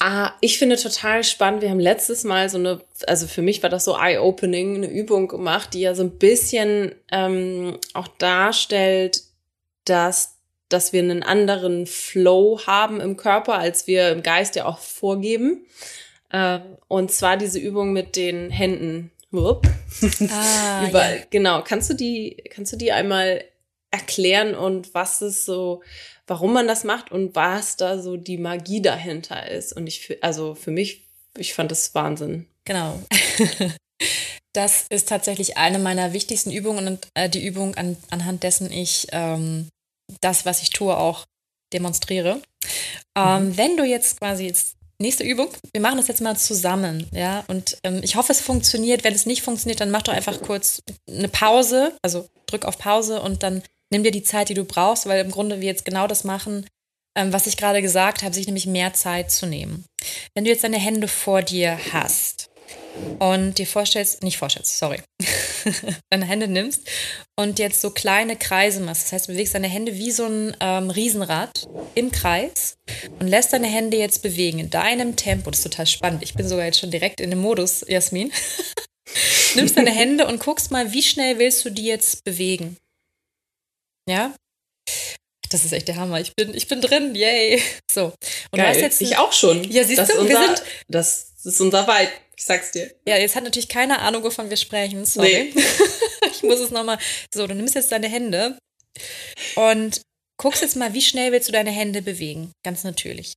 Ah, 0.00 0.34
ich 0.42 0.58
finde 0.58 0.76
total 0.76 1.24
spannend. 1.24 1.62
Wir 1.62 1.70
haben 1.70 1.80
letztes 1.80 2.24
Mal 2.24 2.50
so 2.50 2.58
eine, 2.58 2.82
also 3.06 3.26
für 3.26 3.40
mich 3.40 3.62
war 3.62 3.70
das 3.70 3.86
so 3.86 3.96
eye-opening, 3.96 4.76
eine 4.76 4.90
Übung 4.90 5.28
gemacht, 5.28 5.72
die 5.72 5.80
ja 5.80 5.94
so 5.94 6.02
ein 6.02 6.18
bisschen 6.18 6.94
ähm, 7.10 7.78
auch 7.94 8.08
darstellt, 8.08 9.22
dass 9.86 10.34
dass 10.68 10.92
wir 10.92 11.00
einen 11.00 11.22
anderen 11.22 11.86
Flow 11.86 12.60
haben 12.66 13.00
im 13.00 13.16
Körper, 13.16 13.54
als 13.54 13.86
wir 13.86 14.10
im 14.10 14.22
Geist 14.22 14.56
ja 14.56 14.66
auch 14.66 14.78
vorgeben. 14.78 15.64
Äh, 16.30 16.58
und 16.88 17.12
zwar 17.12 17.36
diese 17.36 17.58
Übung 17.58 17.92
mit 17.92 18.16
den 18.16 18.50
Händen. 18.50 19.10
Ah, 20.30 20.86
Überall. 20.88 21.18
Ja. 21.18 21.24
Genau. 21.30 21.62
Kannst 21.62 21.90
du 21.90 21.94
die, 21.94 22.42
kannst 22.50 22.72
du 22.72 22.76
die 22.76 22.92
einmal 22.92 23.44
erklären 23.90 24.54
und 24.54 24.94
was 24.94 25.22
ist 25.22 25.44
so, 25.44 25.82
warum 26.26 26.52
man 26.52 26.66
das 26.66 26.84
macht 26.84 27.12
und 27.12 27.34
was 27.34 27.76
da 27.76 27.98
so 28.00 28.16
die 28.16 28.38
Magie 28.38 28.82
dahinter 28.82 29.48
ist? 29.50 29.72
Und 29.72 29.86
ich, 29.86 30.18
also 30.22 30.54
für 30.54 30.70
mich, 30.70 31.06
ich 31.36 31.54
fand 31.54 31.70
das 31.70 31.94
Wahnsinn. 31.94 32.46
Genau. 32.64 33.00
Das 34.54 34.86
ist 34.88 35.08
tatsächlich 35.08 35.56
eine 35.56 35.80
meiner 35.80 36.12
wichtigsten 36.12 36.52
Übungen 36.52 36.86
und 36.86 37.08
äh, 37.14 37.28
die 37.28 37.44
Übung, 37.44 37.74
an, 37.74 37.96
anhand 38.10 38.44
dessen 38.44 38.70
ich 38.70 39.08
ähm, 39.10 39.68
das, 40.20 40.46
was 40.46 40.62
ich 40.62 40.70
tue, 40.70 40.96
auch 40.96 41.24
demonstriere. 41.72 42.40
Ähm, 43.16 43.48
mhm. 43.48 43.56
Wenn 43.56 43.76
du 43.76 43.84
jetzt 43.84 44.20
quasi 44.20 44.46
jetzt 44.46 44.76
nächste 45.04 45.24
Übung, 45.24 45.48
wir 45.72 45.80
machen 45.80 45.96
das 45.98 46.08
jetzt 46.08 46.20
mal 46.20 46.36
zusammen, 46.36 47.06
ja, 47.12 47.44
und 47.48 47.78
ähm, 47.84 48.00
ich 48.02 48.16
hoffe, 48.16 48.32
es 48.32 48.40
funktioniert. 48.40 49.04
Wenn 49.04 49.14
es 49.14 49.26
nicht 49.26 49.42
funktioniert, 49.42 49.80
dann 49.80 49.90
mach 49.90 50.02
doch 50.02 50.12
einfach 50.12 50.40
kurz 50.40 50.82
eine 51.08 51.28
Pause, 51.28 51.96
also 52.02 52.28
drück 52.46 52.64
auf 52.64 52.78
Pause 52.78 53.20
und 53.22 53.42
dann 53.42 53.62
nimm 53.90 54.02
dir 54.02 54.10
die 54.10 54.22
Zeit, 54.22 54.48
die 54.48 54.54
du 54.54 54.64
brauchst, 54.64 55.06
weil 55.06 55.24
im 55.24 55.30
Grunde 55.30 55.60
wir 55.60 55.68
jetzt 55.68 55.84
genau 55.84 56.06
das 56.06 56.24
machen, 56.24 56.66
ähm, 57.16 57.32
was 57.32 57.46
ich 57.46 57.56
gerade 57.56 57.82
gesagt 57.82 58.22
habe, 58.22 58.34
sich 58.34 58.46
nämlich 58.46 58.66
mehr 58.66 58.92
Zeit 58.92 59.30
zu 59.30 59.46
nehmen. 59.46 59.84
Wenn 60.34 60.44
du 60.44 60.50
jetzt 60.50 60.64
deine 60.64 60.78
Hände 60.78 61.06
vor 61.06 61.42
dir 61.42 61.78
hast 61.92 62.50
und 63.18 63.58
dir 63.58 63.66
vorstellst, 63.66 64.22
nicht 64.22 64.38
vorstellst, 64.38 64.78
sorry, 64.78 65.00
deine 66.10 66.26
Hände 66.26 66.48
nimmst 66.48 66.82
und 67.36 67.58
jetzt 67.58 67.80
so 67.80 67.90
kleine 67.90 68.36
Kreise 68.36 68.80
machst. 68.80 69.04
Das 69.04 69.12
heißt, 69.12 69.28
du 69.28 69.32
bewegst 69.32 69.54
deine 69.54 69.68
Hände 69.68 69.94
wie 69.94 70.10
so 70.10 70.26
ein 70.26 70.56
ähm, 70.60 70.90
Riesenrad 70.90 71.68
im 71.94 72.12
Kreis 72.12 72.76
und 73.18 73.26
lässt 73.26 73.52
deine 73.52 73.66
Hände 73.66 73.96
jetzt 73.96 74.22
bewegen 74.22 74.58
in 74.58 74.70
deinem 74.70 75.16
Tempo. 75.16 75.50
Das 75.50 75.60
ist 75.60 75.64
total 75.64 75.86
spannend. 75.86 76.22
Ich 76.22 76.34
bin 76.34 76.48
sogar 76.48 76.66
jetzt 76.66 76.78
schon 76.78 76.90
direkt 76.90 77.20
in 77.20 77.30
dem 77.30 77.40
Modus, 77.40 77.84
Jasmin. 77.86 78.32
Nimmst 79.54 79.76
deine 79.76 79.92
Hände 79.92 80.26
und 80.26 80.40
guckst 80.40 80.70
mal, 80.70 80.92
wie 80.92 81.02
schnell 81.02 81.38
willst 81.38 81.64
du 81.64 81.70
die 81.70 81.86
jetzt 81.86 82.24
bewegen? 82.24 82.76
Ja? 84.08 84.34
Das 85.50 85.64
ist 85.64 85.72
echt 85.72 85.86
der 85.86 85.96
Hammer. 85.96 86.20
Ich 86.20 86.34
bin, 86.34 86.54
ich 86.54 86.66
bin 86.66 86.80
drin, 86.80 87.14
yay. 87.14 87.62
So. 87.90 88.06
Und 88.06 88.14
Geil. 88.58 88.64
du 88.64 88.68
hast 88.70 88.80
jetzt. 88.80 89.00
Ich 89.00 89.16
auch 89.18 89.32
schon. 89.32 89.62
Ja, 89.70 89.84
siehst 89.84 90.00
das 90.00 90.08
du, 90.08 90.20
unser, 90.20 90.40
wir 90.40 90.46
sind. 90.46 90.62
Das 90.88 91.33
ist 91.44 91.60
unser 91.60 91.86
Vibe. 91.86 92.12
Ich 92.36 92.44
sag's 92.44 92.72
dir. 92.72 92.94
Ja, 93.06 93.16
jetzt 93.16 93.36
hat 93.36 93.44
natürlich 93.44 93.68
keine 93.68 94.00
Ahnung, 94.00 94.22
wovon 94.22 94.50
wir 94.50 94.56
sprechen. 94.56 95.04
Sorry. 95.04 95.52
Nee. 95.54 95.62
ich 96.30 96.42
muss 96.42 96.60
es 96.60 96.70
nochmal. 96.70 96.98
So, 97.32 97.46
du 97.46 97.54
nimmst 97.54 97.74
jetzt 97.74 97.92
deine 97.92 98.08
Hände 98.08 98.58
und 99.56 100.02
guckst 100.40 100.62
jetzt 100.62 100.76
mal, 100.76 100.94
wie 100.94 101.02
schnell 101.02 101.32
willst 101.32 101.48
du 101.48 101.52
deine 101.52 101.70
Hände 101.70 102.02
bewegen. 102.02 102.52
Ganz 102.64 102.84
natürlich. 102.84 103.34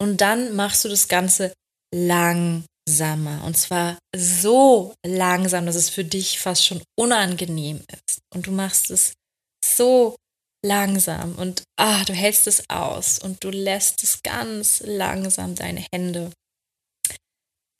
Und 0.00 0.20
dann 0.20 0.56
machst 0.56 0.84
du 0.84 0.88
das 0.88 1.08
Ganze 1.08 1.52
langsamer. 1.94 3.44
Und 3.44 3.56
zwar 3.56 3.98
so 4.16 4.94
langsam, 5.06 5.66
dass 5.66 5.76
es 5.76 5.90
für 5.90 6.04
dich 6.04 6.40
fast 6.40 6.64
schon 6.64 6.82
unangenehm 6.98 7.84
ist. 7.92 8.18
Und 8.34 8.46
du 8.46 8.52
machst 8.52 8.90
es 8.90 9.12
so 9.64 10.16
langsam 10.64 11.36
und 11.36 11.62
ah, 11.78 12.04
du 12.04 12.12
hältst 12.12 12.46
es 12.46 12.68
aus 12.68 13.18
und 13.18 13.42
du 13.42 13.50
lässt 13.50 14.02
es 14.02 14.22
ganz 14.22 14.82
langsam 14.84 15.54
deine 15.54 15.84
Hände 15.92 16.30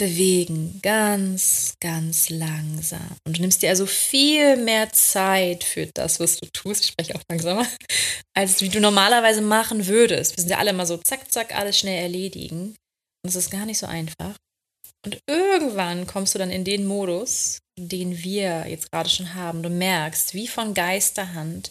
bewegen, 0.00 0.80
ganz, 0.82 1.74
ganz 1.78 2.30
langsam. 2.30 3.16
Und 3.26 3.36
du 3.36 3.42
nimmst 3.42 3.62
dir 3.62 3.68
also 3.68 3.84
viel 3.84 4.56
mehr 4.56 4.90
Zeit 4.92 5.62
für 5.62 5.86
das, 5.86 6.18
was 6.18 6.38
du 6.38 6.46
tust. 6.46 6.84
Ich 6.84 6.90
spreche 6.92 7.14
auch 7.14 7.22
langsamer, 7.28 7.66
als 8.34 8.62
wie 8.62 8.70
du 8.70 8.80
normalerweise 8.80 9.42
machen 9.42 9.86
würdest. 9.86 10.36
Wir 10.36 10.40
sind 10.40 10.50
ja 10.50 10.58
alle 10.58 10.70
immer 10.70 10.86
so 10.86 10.96
zack, 10.96 11.30
zack, 11.30 11.54
alles 11.54 11.78
schnell 11.78 12.02
erledigen. 12.02 12.74
Und 13.22 13.28
es 13.28 13.36
ist 13.36 13.50
gar 13.50 13.66
nicht 13.66 13.78
so 13.78 13.86
einfach. 13.86 14.34
Und 15.04 15.20
irgendwann 15.26 16.06
kommst 16.06 16.34
du 16.34 16.38
dann 16.38 16.50
in 16.50 16.64
den 16.64 16.86
Modus, 16.86 17.58
den 17.78 18.22
wir 18.22 18.66
jetzt 18.68 18.90
gerade 18.90 19.10
schon 19.10 19.34
haben, 19.34 19.62
du 19.62 19.68
merkst, 19.68 20.32
wie 20.32 20.48
von 20.48 20.72
Geisterhand 20.72 21.70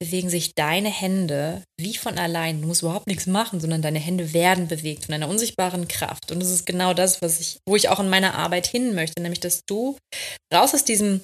bewegen 0.00 0.30
sich 0.30 0.54
deine 0.54 0.88
Hände 0.88 1.62
wie 1.78 1.96
von 1.96 2.18
allein. 2.18 2.60
Du 2.60 2.66
musst 2.66 2.82
überhaupt 2.82 3.06
nichts 3.06 3.26
machen, 3.26 3.60
sondern 3.60 3.82
deine 3.82 3.98
Hände 3.98 4.32
werden 4.32 4.66
bewegt 4.66 5.04
von 5.04 5.14
einer 5.14 5.28
unsichtbaren 5.28 5.88
Kraft. 5.88 6.32
Und 6.32 6.40
das 6.40 6.50
ist 6.50 6.64
genau 6.64 6.94
das, 6.94 7.20
was 7.20 7.38
ich, 7.38 7.58
wo 7.68 7.76
ich 7.76 7.88
auch 7.88 8.00
in 8.00 8.08
meiner 8.08 8.34
Arbeit 8.34 8.66
hin 8.66 8.94
möchte, 8.94 9.20
nämlich 9.22 9.40
dass 9.40 9.60
du 9.66 9.98
raus 10.52 10.74
aus 10.74 10.84
diesem 10.84 11.22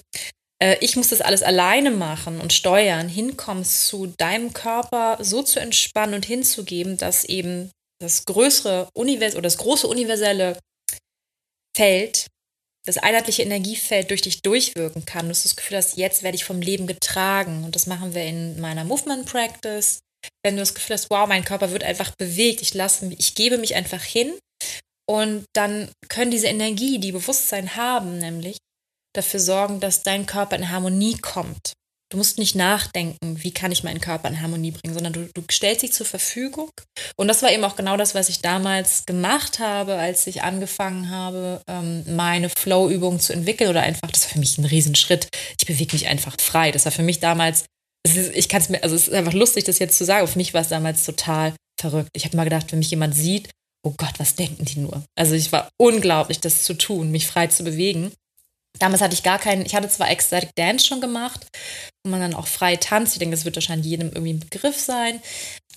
äh, 0.61 0.77
ich 0.81 0.95
muss 0.95 1.09
das 1.09 1.21
alles 1.21 1.43
alleine 1.43 1.91
machen 1.91 2.39
und 2.39 2.53
steuern, 2.53 3.09
hinkommst 3.09 3.87
zu 3.87 4.13
deinem 4.17 4.53
Körper 4.53 5.17
so 5.21 5.43
zu 5.43 5.59
entspannen 5.59 6.15
und 6.15 6.25
hinzugeben, 6.25 6.97
dass 6.97 7.23
eben 7.23 7.71
das 7.99 8.25
größere 8.25 8.89
Univers 8.93 9.33
oder 9.33 9.43
das 9.43 9.57
große 9.57 9.87
universelle 9.87 10.59
Feld, 11.75 12.27
das 12.87 12.97
einheitliche 12.97 13.43
Energiefeld 13.43 14.09
durch 14.09 14.21
dich 14.21 14.41
durchwirken 14.41 15.05
kann. 15.05 15.25
Du 15.25 15.31
hast 15.31 15.43
das 15.43 15.57
Gefühl 15.57 15.77
hast, 15.77 15.97
jetzt 15.97 16.23
werde 16.23 16.37
ich 16.37 16.45
vom 16.45 16.61
Leben 16.61 16.87
getragen. 16.87 17.65
Und 17.65 17.75
das 17.75 17.85
machen 17.85 18.13
wir 18.15 18.23
in 18.23 18.59
meiner 18.61 18.85
Movement 18.85 19.25
Practice. 19.25 19.99
Wenn 20.43 20.55
du 20.55 20.61
das 20.61 20.73
Gefühl 20.73 20.95
hast, 20.95 21.09
wow, 21.09 21.27
mein 21.27 21.43
Körper 21.43 21.71
wird 21.71 21.83
einfach 21.83 22.11
bewegt, 22.17 22.61
ich 22.61 22.73
lasse 22.73 23.11
ich 23.17 23.35
gebe 23.35 23.57
mich 23.57 23.75
einfach 23.75 24.01
hin. 24.01 24.33
Und 25.05 25.45
dann 25.53 25.89
können 26.07 26.31
diese 26.31 26.47
Energie, 26.47 26.99
die 26.99 27.11
Bewusstsein 27.11 27.75
haben, 27.75 28.17
nämlich 28.19 28.57
dafür 29.13 29.39
sorgen, 29.39 29.79
dass 29.79 30.03
dein 30.03 30.25
Körper 30.25 30.55
in 30.55 30.69
Harmonie 30.69 31.17
kommt. 31.17 31.73
Du 32.09 32.17
musst 32.17 32.37
nicht 32.37 32.55
nachdenken, 32.55 33.43
wie 33.43 33.51
kann 33.51 33.73
ich 33.73 33.83
meinen 33.83 33.99
Körper 33.99 34.29
in 34.29 34.41
Harmonie 34.41 34.71
bringen, 34.71 34.93
sondern 34.93 35.11
du, 35.11 35.29
du 35.33 35.43
stellst 35.51 35.81
dich 35.81 35.91
zur 35.91 36.05
Verfügung. 36.05 36.71
Und 37.17 37.27
das 37.27 37.41
war 37.41 37.51
eben 37.51 37.65
auch 37.65 37.75
genau 37.75 37.97
das, 37.97 38.15
was 38.15 38.29
ich 38.29 38.39
damals 38.39 39.05
gemacht 39.05 39.59
habe, 39.59 39.95
als 39.95 40.25
ich 40.25 40.41
angefangen 40.41 41.09
habe, 41.09 41.61
ähm, 41.67 42.05
meine 42.15 42.49
Flow-Übungen 42.49 43.19
zu 43.19 43.33
entwickeln 43.33 43.69
oder 43.69 43.81
einfach, 43.81 44.09
das 44.09 44.23
war 44.23 44.31
für 44.31 44.39
mich 44.39 44.57
ein 44.57 44.63
Riesenschritt. 44.63 45.27
Ich 45.59 45.67
bewege 45.67 45.93
mich 45.93 46.07
einfach 46.07 46.35
frei. 46.39 46.71
Das 46.71 46.85
war 46.85 46.93
für 46.93 47.03
mich 47.03 47.19
damals, 47.19 47.65
ich 48.05 48.47
kann 48.47 48.61
es 48.61 48.69
mir, 48.69 48.81
also 48.83 48.95
es 48.95 49.09
ist 49.09 49.13
einfach 49.13 49.33
lustig, 49.33 49.65
das 49.65 49.79
jetzt 49.79 49.97
zu 49.97 50.05
sagen. 50.05 50.27
Für 50.27 50.37
mich 50.37 50.53
war 50.53 50.61
es 50.61 50.69
damals 50.69 51.03
total 51.03 51.53
verrückt. 51.77 52.09
Ich 52.13 52.23
habe 52.23 52.37
mal 52.37 52.45
gedacht, 52.45 52.71
wenn 52.71 52.79
mich 52.79 52.91
jemand 52.91 53.15
sieht, 53.15 53.49
oh 53.85 53.93
Gott, 53.97 54.13
was 54.17 54.35
denken 54.35 54.63
die 54.63 54.79
nur? 54.79 55.03
Also 55.17 55.35
ich 55.35 55.51
war 55.51 55.69
unglaublich, 55.77 56.39
das 56.39 56.63
zu 56.63 56.73
tun, 56.73 57.11
mich 57.11 57.27
frei 57.27 57.47
zu 57.47 57.65
bewegen. 57.65 58.13
Damals 58.79 59.01
hatte 59.01 59.13
ich 59.13 59.23
gar 59.23 59.39
keinen, 59.39 59.65
ich 59.65 59.75
hatte 59.75 59.89
zwar 59.89 60.09
Ecstatic 60.09 60.49
Dance 60.55 60.85
schon 60.85 61.01
gemacht, 61.01 61.47
wo 62.03 62.11
man 62.11 62.21
dann 62.21 62.33
auch 62.33 62.47
frei 62.47 62.75
tanzt. 62.75 63.13
Ich 63.13 63.19
denke, 63.19 63.35
das 63.35 63.45
wird 63.45 63.55
wahrscheinlich 63.55 63.87
jedem 63.87 64.09
irgendwie 64.09 64.33
ein 64.33 64.39
Begriff 64.39 64.77
sein. 64.79 65.21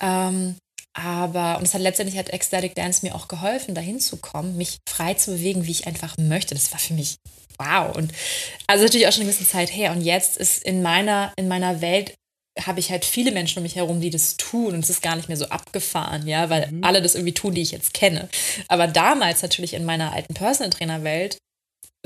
Ähm, 0.01 0.57
aber, 0.93 1.59
und 1.59 1.65
es 1.65 1.75
hat 1.75 1.83
letztendlich 1.83 2.19
hat 2.19 2.31
Ecstatic 2.31 2.75
Dance 2.75 3.07
mir 3.07 3.15
auch 3.15 3.29
geholfen, 3.29 3.75
dahin 3.75 4.01
zu 4.01 4.17
kommen, 4.17 4.57
mich 4.57 4.79
frei 4.89 5.15
zu 5.15 5.33
bewegen, 5.33 5.67
wie 5.67 5.71
ich 5.71 5.87
einfach 5.87 6.17
möchte. 6.19 6.55
Das 6.55 6.73
war 6.73 6.81
für 6.81 6.95
mich 6.95 7.17
wow. 7.59 7.95
Und 7.95 8.13
also 8.67 8.85
natürlich 8.85 9.07
auch 9.07 9.13
schon 9.13 9.23
eine 9.23 9.31
gewisse 9.31 9.49
Zeit 9.49 9.75
her. 9.75 9.93
Und 9.93 10.01
jetzt 10.01 10.37
ist 10.37 10.65
in 10.65 10.83
meiner, 10.83 11.33
in 11.37 11.49
meiner 11.49 11.81
Welt 11.81 12.15
habe 12.59 12.81
ich 12.81 12.91
halt 12.91 13.05
viele 13.05 13.33
Menschen 13.33 13.59
um 13.59 13.63
mich 13.63 13.77
herum, 13.77 14.01
die 14.01 14.11
das 14.11 14.37
tun 14.37 14.75
und 14.75 14.81
es 14.81 14.91
ist 14.91 15.03
gar 15.03 15.17
nicht 15.17 15.29
mehr 15.29 15.37
so 15.37 15.47
abgefahren, 15.47 16.27
ja, 16.27 16.51
weil 16.51 16.71
mhm. 16.71 16.85
alle 16.85 17.01
das 17.01 17.15
irgendwie 17.15 17.33
tun, 17.33 17.55
die 17.55 17.63
ich 17.63 17.71
jetzt 17.71 17.95
kenne. 17.95 18.29
Aber 18.69 18.87
damals 18.87 19.43
natürlich 19.43 19.75
in 19.75 19.85
meiner 19.85 20.13
alten 20.13 20.35
Personal 20.35 20.71
Trainer 20.71 21.05
Welt 21.05 21.39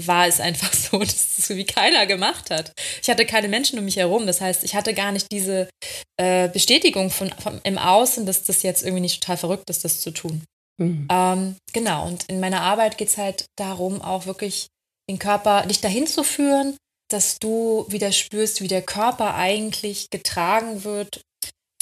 war 0.03 0.27
es 0.27 0.41
einfach 0.41 0.73
so, 0.73 0.99
dass 0.99 1.39
es 1.39 1.51
wie 1.51 1.65
keiner 1.65 2.07
gemacht 2.07 2.51
hat. 2.51 2.73
Ich 3.03 3.09
hatte 3.11 3.27
keine 3.27 3.49
Menschen 3.49 3.79
um 3.79 3.85
mich 3.85 3.97
herum. 3.97 4.27
Das 4.27 4.41
heißt, 4.41 4.65
ich 4.65 4.75
hatte 4.75 4.95
gar 4.95 5.13
nicht 5.13 5.31
diese 5.31 5.69
äh, 6.17 6.49
Bestätigung 6.49 7.11
von, 7.11 7.31
von, 7.39 7.61
im 7.65 7.79
Außen, 7.79 8.27
dass 8.27 8.45
das 8.45 8.63
jetzt 8.63 8.83
irgendwie 8.83 9.03
nicht 9.03 9.23
total 9.23 9.37
verrückt 9.37 9.71
ist, 9.71 9.85
das 9.85 10.01
zu 10.01 10.11
tun. 10.11 10.43
Mhm. 10.81 11.09
Ähm, 11.11 11.57
genau, 11.73 12.07
und 12.07 12.25
in 12.25 12.41
meiner 12.41 12.63
Arbeit 12.63 12.99
geht 12.99 13.09
es 13.09 13.17
halt 13.17 13.47
darum, 13.57 14.03
auch 14.03 14.27
wirklich 14.27 14.67
den 15.09 15.19
Körper, 15.19 15.67
dich 15.67 15.81
dahin 15.81 16.07
zu 16.07 16.25
führen, 16.25 16.77
dass 17.11 17.39
du 17.39 17.87
wieder 17.89 18.11
spürst, 18.13 18.61
wie 18.61 18.69
der 18.69 18.83
Körper 18.83 19.35
eigentlich 19.35 20.11
getragen 20.11 20.85
wird 20.85 21.21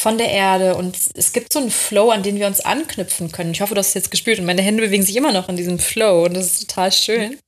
von 0.01 0.19
der 0.19 0.31
Erde. 0.31 0.75
Und 0.75 0.99
es 1.15 1.33
gibt 1.33 1.53
so 1.53 1.61
einen 1.61 1.71
Flow, 1.71 2.11
an 2.11 2.23
den 2.23 2.39
wir 2.39 2.49
uns 2.49 2.61
anknüpfen 2.61 3.31
können. 3.31 3.53
Ich 3.53 3.61
hoffe, 3.61 3.75
du 3.75 3.79
hast 3.79 3.89
es 3.89 3.95
jetzt 3.95 4.11
gespürt 4.11 4.41
und 4.41 4.47
meine 4.47 4.63
Hände 4.63 4.83
bewegen 4.83 5.05
sich 5.05 5.17
immer 5.17 5.33
noch 5.33 5.49
in 5.49 5.57
diesem 5.57 5.79
Flow 5.79 6.25
und 6.25 6.35
das 6.35 6.47
ist 6.47 6.69
total 6.69 6.93
schön. 6.93 7.39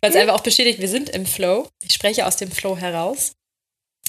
Weil 0.00 0.10
es 0.10 0.16
einfach 0.16 0.34
auch 0.34 0.42
bestätigt, 0.42 0.80
wir 0.80 0.88
sind 0.88 1.08
im 1.10 1.26
Flow. 1.26 1.68
Ich 1.82 1.92
spreche 1.92 2.26
aus 2.26 2.36
dem 2.36 2.50
Flow 2.50 2.76
heraus 2.76 3.32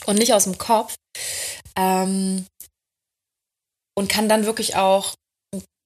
und 0.06 0.18
nicht 0.18 0.34
aus 0.34 0.46
dem 0.46 0.58
Kopf. 0.58 0.96
Ähm, 1.78 2.46
und 3.98 4.10
kann 4.10 4.30
dann 4.30 4.46
wirklich 4.46 4.76
auch 4.76 5.14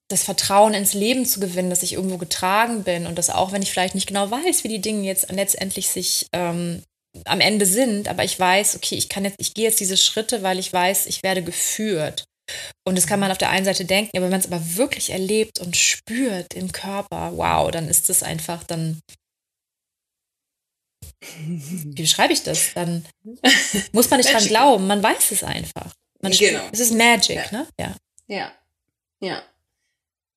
das 0.10 0.24
Vertrauen 0.24 0.74
ins 0.74 0.94
Leben 0.94 1.26
zu 1.26 1.40
gewinnen, 1.40 1.70
dass 1.70 1.84
ich 1.84 1.94
irgendwo 1.94 2.18
getragen 2.18 2.84
bin 2.84 3.08
und 3.08 3.18
dass 3.18 3.32
auch, 3.32 3.52
wenn 3.52 3.64
ich 3.64 3.72
vielleicht 3.72 3.96
nicht 3.96 4.08
genau 4.08 4.30
weiß, 4.30 4.64
wie 4.64 4.68
die 4.68 4.82
Dinge 4.82 5.04
jetzt 5.04 5.32
letztendlich 5.32 5.90
sich 5.90 6.28
ähm, 6.32 6.84
am 7.26 7.42
Ende 7.42 7.66
sind, 7.66 8.08
aber 8.08 8.24
ich 8.24 8.40
weiß, 8.40 8.76
okay, 8.76 8.96
ich 8.96 9.10
kann 9.10 9.26
jetzt, 9.26 9.38
ich 9.40 9.54
gehe 9.54 9.66
jetzt 9.66 9.80
diese 9.80 9.98
Schritte, 9.98 10.44
weil 10.44 10.60
ich 10.60 10.72
weiß, 10.72 11.08
ich 11.08 11.24
werde 11.24 11.44
geführt. 11.44 12.26
Und 12.88 12.96
das 12.96 13.08
kann 13.08 13.20
man 13.20 13.32
auf 13.32 13.40
der 13.40 13.50
einen 13.50 13.66
Seite 13.66 13.86
denken, 13.86 14.16
aber 14.16 14.26
wenn 14.26 14.32
man 14.32 14.40
es 14.40 14.46
aber 14.46 14.76
wirklich 14.76 15.10
erlebt 15.10 15.60
und 15.60 15.76
spürt 15.76 16.54
im 16.54 16.72
Körper, 16.72 17.32
wow, 17.36 17.72
dann 17.72 17.88
ist 17.88 18.10
es 18.12 18.22
einfach, 18.22 18.64
dann 18.64 19.00
wie 21.48 22.02
beschreibe 22.02 22.34
ich 22.34 22.44
das? 22.44 22.74
Dann 22.74 23.06
muss 23.92 24.10
man 24.10 24.20
nicht 24.20 24.34
dran 24.34 24.46
glauben, 24.46 24.88
man 24.88 25.02
weiß 25.02 25.32
es 25.32 25.44
einfach. 25.44 25.94
Man 26.22 26.32
genau. 26.32 26.62
Es 26.72 26.80
ist 26.80 26.94
Magic, 26.94 27.52
ja. 27.52 27.58
ne? 27.58 27.68
Ja. 27.80 27.96
Ja. 28.28 28.52
Ja. 29.20 29.44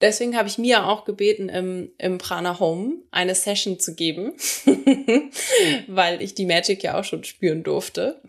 Deswegen 0.00 0.36
habe 0.36 0.48
ich 0.48 0.58
Mia 0.58 0.86
auch 0.86 1.04
gebeten, 1.04 1.48
im, 1.48 1.90
im 1.98 2.18
Prana 2.18 2.60
Home 2.60 2.98
eine 3.10 3.34
Session 3.34 3.80
zu 3.80 3.96
geben, 3.96 4.34
weil 5.88 6.22
ich 6.22 6.34
die 6.34 6.46
Magic 6.46 6.84
ja 6.84 6.98
auch 6.98 7.04
schon 7.04 7.24
spüren 7.24 7.64
durfte. 7.64 8.20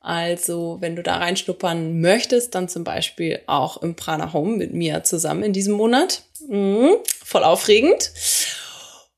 Also, 0.00 0.78
wenn 0.80 0.96
du 0.96 1.02
da 1.04 1.18
reinschnuppern 1.18 2.00
möchtest, 2.00 2.56
dann 2.56 2.68
zum 2.68 2.82
Beispiel 2.82 3.40
auch 3.46 3.80
im 3.82 3.94
Prana 3.94 4.32
Home 4.32 4.56
mit 4.56 4.74
mir 4.74 5.04
zusammen 5.04 5.44
in 5.44 5.52
diesem 5.52 5.74
Monat. 5.74 6.24
Mhm, 6.48 6.96
voll 7.24 7.44
aufregend. 7.44 8.10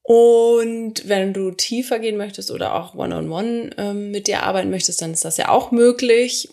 Und 0.07 1.09
wenn 1.09 1.32
du 1.32 1.50
tiefer 1.50 1.98
gehen 1.98 2.18
möchtest 2.18 2.50
oder 2.50 2.74
auch 2.74 2.94
One-on-One 2.94 3.48
-on 3.48 3.70
-one, 3.70 3.74
ähm, 3.78 4.11
mit 4.11 4.26
dir 4.26 4.42
arbeiten 4.42 4.70
möchtest, 4.70 5.00
dann 5.00 5.12
ist 5.12 5.24
das 5.24 5.38
ja 5.38 5.48
auch 5.48 5.70
möglich. 5.70 6.50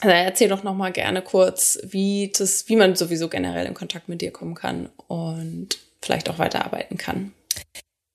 Also 0.00 0.14
erzähl 0.14 0.48
doch 0.48 0.64
noch 0.64 0.74
mal 0.74 0.90
gerne 0.90 1.22
kurz, 1.22 1.78
wie 1.84 2.32
das, 2.36 2.68
wie 2.68 2.74
man 2.74 2.96
sowieso 2.96 3.28
generell 3.28 3.66
in 3.66 3.74
Kontakt 3.74 4.08
mit 4.08 4.20
dir 4.20 4.32
kommen 4.32 4.56
kann 4.56 4.90
und 5.06 5.78
vielleicht 6.02 6.28
auch 6.28 6.38
weiterarbeiten 6.38 6.98
kann. 6.98 7.32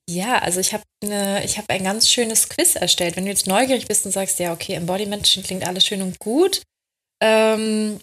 Ja, 0.08 0.38
also 0.38 0.60
ich 0.60 0.74
habe 0.74 0.82
ne, 1.02 1.42
ich 1.44 1.58
ein 1.66 1.84
ganz 1.84 2.10
schönes 2.10 2.48
Quiz 2.48 2.76
erstellt. 2.76 3.16
Wenn 3.16 3.24
du 3.24 3.30
jetzt 3.30 3.46
neugierig 3.46 3.86
bist 3.86 4.04
und 4.04 4.12
sagst, 4.12 4.38
ja, 4.40 4.52
okay, 4.52 4.74
Embodiment 4.74 5.24
klingt 5.44 5.66
alles 5.66 5.86
schön 5.86 6.02
und 6.02 6.18
gut, 6.18 6.62
ähm, 7.22 7.98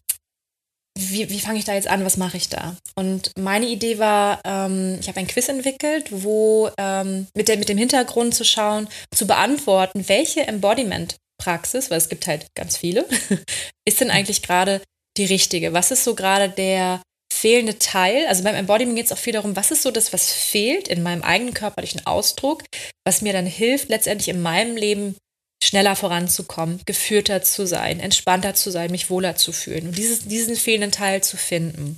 wie, 0.97 1.29
wie 1.29 1.39
fange 1.39 1.59
ich 1.59 1.65
da 1.65 1.73
jetzt 1.73 1.87
an, 1.87 2.03
was 2.03 2.17
mache 2.17 2.37
ich 2.37 2.49
da? 2.49 2.75
Und 2.95 3.31
meine 3.37 3.67
Idee 3.67 3.99
war, 3.99 4.41
ähm, 4.45 4.97
ich 4.99 5.07
habe 5.07 5.19
ein 5.19 5.27
Quiz 5.27 5.47
entwickelt, 5.47 6.07
wo 6.11 6.69
ähm, 6.77 7.27
mit, 7.35 7.47
der, 7.47 7.57
mit 7.57 7.69
dem 7.69 7.77
Hintergrund 7.77 8.35
zu 8.35 8.43
schauen, 8.43 8.87
zu 9.13 9.27
beantworten, 9.27 10.07
welche 10.07 10.47
Embodiment-Praxis, 10.47 11.89
weil 11.91 11.97
es 11.97 12.09
gibt 12.09 12.27
halt 12.27 12.47
ganz 12.55 12.77
viele, 12.77 13.05
ist 13.87 14.01
denn 14.01 14.11
eigentlich 14.11 14.41
gerade 14.41 14.81
die 15.17 15.25
richtige? 15.25 15.73
Was 15.73 15.91
ist 15.91 16.03
so 16.03 16.15
gerade 16.15 16.49
der 16.49 17.01
fehlende 17.31 17.77
Teil? 17.77 18.25
Also 18.27 18.43
beim 18.43 18.55
Embodiment 18.55 18.95
geht 18.97 19.05
es 19.05 19.11
auch 19.11 19.17
viel 19.17 19.33
darum, 19.33 19.55
was 19.55 19.71
ist 19.71 19.83
so 19.83 19.91
das, 19.91 20.13
was 20.13 20.31
fehlt 20.31 20.87
in 20.87 21.03
meinem 21.03 21.21
eigenen 21.21 21.53
körperlichen 21.53 22.05
Ausdruck, 22.05 22.63
was 23.05 23.21
mir 23.21 23.33
dann 23.33 23.45
hilft, 23.45 23.89
letztendlich 23.89 24.29
in 24.29 24.41
meinem 24.41 24.75
Leben 24.75 25.15
schneller 25.63 25.95
voranzukommen, 25.95 26.81
geführter 26.85 27.41
zu 27.41 27.65
sein, 27.65 27.99
entspannter 27.99 28.53
zu 28.53 28.69
sein, 28.71 28.91
mich 28.91 29.09
wohler 29.09 29.35
zu 29.35 29.51
fühlen 29.51 29.87
und 29.87 29.97
dieses, 29.97 30.27
diesen 30.27 30.55
fehlenden 30.55 30.91
Teil 30.91 31.23
zu 31.23 31.37
finden. 31.37 31.97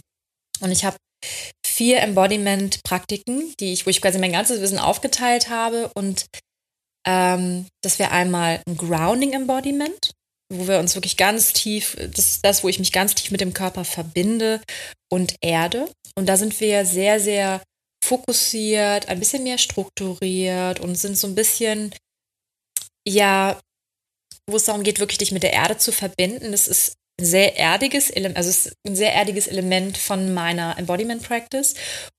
Und 0.62 0.72
ich 0.72 0.86
habe 0.86 0.98
vier 1.66 2.02
Embodiment-Praktiken, 2.02 3.54
die 3.60 3.74
ich, 3.74 3.86
wo 3.86 3.90
ich 3.90 4.02
quasi 4.02 4.20
mein 4.20 4.32
ganzes 4.32 4.62
Wissen 4.62 4.80
aufgeteilt 4.80 5.50
habe. 5.50 5.90
Und 5.96 6.26
ähm, 7.08 7.68
das 7.82 8.00
wäre 8.00 8.12
einmal 8.12 8.62
ein 8.68 8.78
Grounding 8.78 9.34
Embodiment, 9.34 10.12
wo 10.52 10.68
wir 10.68 10.80
uns 10.80 10.96
wirklich 10.96 11.18
ganz 11.18 11.54
tief, 11.54 11.96
das 11.96 12.26
ist 12.26 12.46
das, 12.46 12.64
wo 12.64 12.70
ich 12.70 12.80
mich 12.80 12.92
ganz 12.92 13.16
tief 13.16 13.32
mit 13.32 13.42
dem 13.42 13.54
Körper 13.54 13.86
verbinde 13.86 14.62
und 15.10 15.36
Erde. 15.42 15.90
Und 16.16 16.28
da 16.28 16.38
sind 16.38 16.60
wir 16.60 16.86
sehr, 16.86 17.20
sehr 17.20 17.62
fokussiert, 18.04 19.08
ein 19.08 19.20
bisschen 19.20 19.44
mehr 19.44 19.58
strukturiert 19.58 20.80
und 20.80 20.96
sind 20.96 21.18
so 21.18 21.28
ein 21.28 21.36
bisschen 21.36 21.94
ja, 23.08 23.60
wo 24.50 24.58
es 24.58 24.66
darum 24.66 24.84
geht, 24.84 25.00
wirklich 25.00 25.18
dich 25.18 25.32
mit 25.32 25.44
der 25.44 25.54
Erde 25.54 25.78
zu 25.78 25.92
verbinden. 25.92 26.52
Das 26.52 26.68
ist 26.68 26.94
ein 27.20 27.26
sehr 27.26 27.58
erdiges 27.58 28.10
Element, 28.10 28.38
also 28.38 28.50
ist 28.50 28.74
ein 28.88 28.96
sehr 28.96 29.14
erdiges 29.14 29.48
Element 29.48 29.98
von 29.98 30.34
meiner 30.34 30.78
Embodiment 30.78 31.24
Practice. 31.24 31.76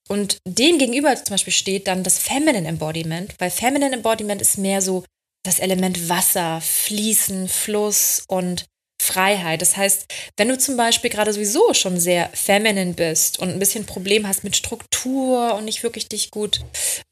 Und 0.09 0.39
dem 0.47 0.79
gegenüber 0.79 1.15
zum 1.17 1.35
Beispiel 1.35 1.53
steht 1.53 1.87
dann 1.87 2.03
das 2.03 2.19
Feminine 2.19 2.69
Embodiment, 2.69 3.35
weil 3.39 3.51
Feminine 3.51 3.95
Embodiment 3.95 4.41
ist 4.41 4.59
mehr 4.59 4.83
so 4.83 5.05
das 5.45 5.59
Element 5.59 6.09
Wasser, 6.09 6.61
Fließen, 6.61 7.49
Fluss 7.49 8.25
und 8.29 8.67
Freiheit. 9.01 9.63
Das 9.63 9.77
heißt, 9.77 10.07
wenn 10.37 10.49
du 10.49 10.59
zum 10.59 10.77
Beispiel 10.77 11.11
gerade 11.11 11.33
sowieso 11.33 11.73
schon 11.73 11.99
sehr 11.99 12.29
feminine 12.35 12.93
bist 12.93 13.39
und 13.39 13.49
ein 13.49 13.59
bisschen 13.59 13.87
Problem 13.87 14.27
hast 14.27 14.45
mit 14.45 14.57
Struktur 14.57 15.55
und 15.55 15.65
nicht 15.65 15.83
wirklich 15.83 16.09
dich 16.09 16.31
gut 16.31 16.61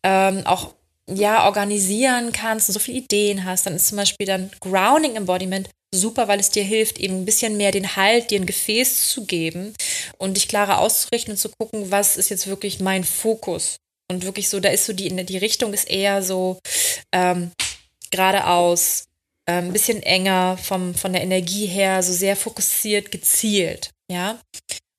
ähm, 0.05 0.43
auch 0.45 0.75
ja, 1.09 1.47
organisieren 1.47 2.33
kannst 2.33 2.69
und 2.69 2.75
so 2.75 2.81
viele 2.81 2.99
Ideen 2.99 3.45
hast, 3.45 3.67
dann 3.67 3.75
ist 3.75 3.89
zum 3.89 3.97
Beispiel 3.97 4.27
dann 4.27 4.51
Grounding 4.61 5.17
Embodiment 5.17 5.69
super, 5.95 6.29
weil 6.29 6.41
es 6.41 6.51
dir 6.51 6.65
hilft, 6.65 6.99
eben 6.99 7.23
ein 7.23 7.25
bisschen 7.25 7.57
mehr 7.57 7.73
den 7.73 7.97
Halt, 7.97 8.31
dir 8.31 8.41
ein 8.41 8.47
Gefäß 8.47 9.09
zu 9.11 9.25
geben 9.25 9.75
und 10.19 10.37
dich 10.37 10.49
klarer 10.49 10.79
auszurichten 10.79 11.33
und 11.33 11.39
zu 11.39 11.51
gucken, 11.59 11.91
was 11.91 12.17
ist 12.17 12.29
jetzt 12.29 12.47
wirklich 12.47 12.81
mein 12.81 13.05
Fokus. 13.05 13.77
Und 14.11 14.25
wirklich 14.25 14.49
so, 14.49 14.61
da 14.61 14.71
ist 14.71 14.87
so 14.87 14.93
die, 14.93 15.15
die 15.25 15.39
Richtung 15.39 15.73
ist 15.73 15.89
eher 15.89 16.23
so 16.23 16.59
ähm, 17.13 17.51
geradeaus, 18.11 19.05
ein 19.47 19.73
bisschen 19.73 20.03
enger 20.03 20.59
vom, 20.59 20.95
von 20.95 21.15
der 21.15 21.23
Energie 21.23 21.67
her, 21.67 22.03
so 22.03 22.13
sehr 22.13 22.37
fokussiert, 22.37 23.11
gezielt. 23.11 23.91
Ja. 24.11 24.39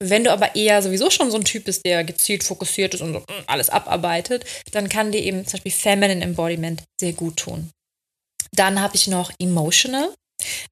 Wenn 0.02 0.24
du 0.24 0.32
aber 0.32 0.56
eher 0.56 0.82
sowieso 0.82 1.10
schon 1.10 1.30
so 1.30 1.38
ein 1.38 1.44
Typ 1.44 1.66
bist, 1.66 1.86
der 1.86 2.06
gezielt 2.06 2.44
fokussiert 2.44 2.94
ist 2.94 3.02
und 3.02 3.14
so 3.14 3.20
mm, 3.20 3.44
alles 3.48 3.70
abarbeitet, 3.70 4.46
dann 4.72 4.88
kann 4.88 5.12
dir 5.12 5.22
eben 5.22 5.46
zum 5.46 5.54
Beispiel 5.58 5.72
Feminine 5.74 6.24
Embodiment 6.24 6.84
sehr 7.00 7.14
gut 7.14 7.38
tun. 7.38 7.70
Dann 8.52 8.82
habe 8.82 8.96
ich 8.96 9.08
noch 9.08 9.32
Emotional. 9.40 10.14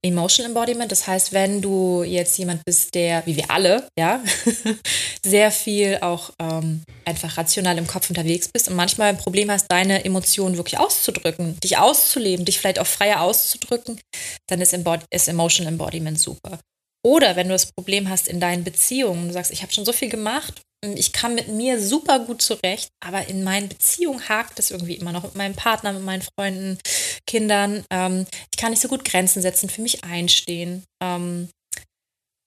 Emotional 0.02 0.50
Embodiment, 0.50 0.90
das 0.94 1.08
heißt, 1.08 1.34
wenn 1.34 1.62
du 1.62 2.04
jetzt 2.04 2.38
jemand 2.38 2.64
bist, 2.64 2.96
der, 2.96 3.26
wie 3.26 3.36
wir 3.36 3.52
alle, 3.52 3.86
ja, 4.00 4.24
sehr 5.26 5.52
viel 5.52 5.98
auch 6.00 6.32
ähm, 6.40 6.84
einfach 7.04 7.36
rational 7.38 7.78
im 7.78 7.86
Kopf 7.86 8.10
unterwegs 8.10 8.48
bist 8.48 8.70
und 8.70 8.78
manchmal 8.78 9.10
ein 9.10 9.18
Problem 9.18 9.52
hast, 9.52 9.66
deine 9.70 10.06
Emotionen 10.06 10.56
wirklich 10.56 10.80
auszudrücken, 10.80 11.60
dich 11.60 11.78
auszuleben, 11.78 12.46
dich 12.46 12.60
vielleicht 12.60 12.80
auch 12.80 12.88
freier 12.88 13.22
auszudrücken, 13.22 14.00
dann 14.48 14.62
ist, 14.62 14.72
Embod 14.72 15.02
ist 15.12 15.28
Emotional 15.28 15.74
Embodiment 15.74 16.18
super. 16.18 16.60
Oder 17.08 17.38
wenn 17.38 17.48
du 17.48 17.54
das 17.54 17.72
Problem 17.72 18.10
hast 18.10 18.28
in 18.28 18.42
deinen 18.42 18.66
Beziehungen, 18.66 19.28
du 19.28 19.34
sagst, 19.34 19.52
ich 19.52 19.62
habe 19.62 19.72
schon 19.72 19.86
so 19.86 19.94
viel 19.94 20.10
gemacht 20.10 20.62
ich 20.84 21.12
kam 21.12 21.36
mit 21.36 21.48
mir 21.48 21.82
super 21.82 22.20
gut 22.20 22.42
zurecht, 22.42 22.90
aber 23.04 23.28
in 23.28 23.44
meinen 23.44 23.70
Beziehungen 23.70 24.30
hakt 24.30 24.60
es 24.60 24.70
irgendwie 24.72 24.96
immer 24.96 25.12
noch 25.12 25.24
mit 25.24 25.36
meinem 25.36 25.56
Partner, 25.56 25.92
mit 25.94 26.04
meinen 26.04 26.22
Freunden, 26.22 26.78
Kindern. 27.26 27.84
Ähm, 27.90 28.28
ich 28.52 28.58
kann 28.58 28.72
nicht 28.72 28.82
so 28.82 28.88
gut 28.88 29.04
Grenzen 29.04 29.42
setzen, 29.42 29.70
für 29.70 29.82
mich 29.82 30.04
einstehen 30.04 30.84
ähm, 31.02 31.50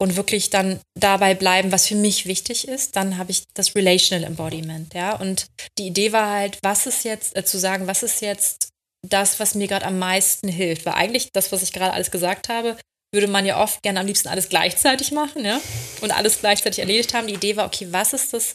und 0.00 0.16
wirklich 0.16 0.50
dann 0.50 0.80
dabei 0.98 1.34
bleiben, 1.34 1.72
was 1.72 1.88
für 1.88 1.96
mich 1.96 2.26
wichtig 2.26 2.68
ist. 2.68 2.94
Dann 2.94 3.18
habe 3.18 3.32
ich 3.32 3.44
das 3.54 3.74
Relational 3.74 4.24
Embodiment, 4.24 4.94
ja. 4.94 5.16
Und 5.16 5.46
die 5.78 5.88
Idee 5.88 6.12
war 6.12 6.30
halt, 6.30 6.58
was 6.62 6.86
ist 6.86 7.04
jetzt, 7.04 7.36
äh, 7.36 7.44
zu 7.44 7.58
sagen, 7.58 7.88
was 7.88 8.04
ist 8.04 8.20
jetzt 8.20 8.68
das, 9.06 9.40
was 9.40 9.56
mir 9.56 9.66
gerade 9.66 9.86
am 9.86 9.98
meisten 9.98 10.46
hilft. 10.46 10.86
Weil 10.86 10.94
eigentlich 10.94 11.30
das, 11.32 11.50
was 11.50 11.62
ich 11.62 11.72
gerade 11.72 11.94
alles 11.94 12.12
gesagt 12.12 12.48
habe, 12.48 12.76
würde 13.12 13.26
man 13.26 13.46
ja 13.46 13.60
oft 13.62 13.82
gerne 13.82 14.00
am 14.00 14.06
liebsten 14.06 14.28
alles 14.28 14.48
gleichzeitig 14.48 15.12
machen, 15.12 15.44
ja, 15.44 15.60
und 16.00 16.12
alles 16.12 16.40
gleichzeitig 16.40 16.78
erledigt 16.78 17.14
haben. 17.14 17.26
Die 17.26 17.34
Idee 17.34 17.56
war, 17.56 17.66
okay, 17.66 17.88
was 17.90 18.12
ist 18.12 18.32
das, 18.32 18.54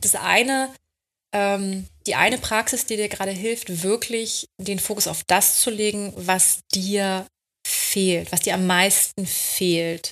das 0.00 0.14
eine, 0.14 0.72
ähm, 1.34 1.86
die 2.06 2.14
eine 2.14 2.38
Praxis, 2.38 2.86
die 2.86 2.96
dir 2.96 3.08
gerade 3.08 3.32
hilft, 3.32 3.82
wirklich 3.82 4.46
den 4.60 4.78
Fokus 4.78 5.06
auf 5.06 5.22
das 5.26 5.60
zu 5.60 5.70
legen, 5.70 6.12
was 6.16 6.60
dir 6.72 7.26
fehlt, 7.66 8.32
was 8.32 8.40
dir 8.40 8.54
am 8.54 8.66
meisten 8.66 9.26
fehlt. 9.26 10.10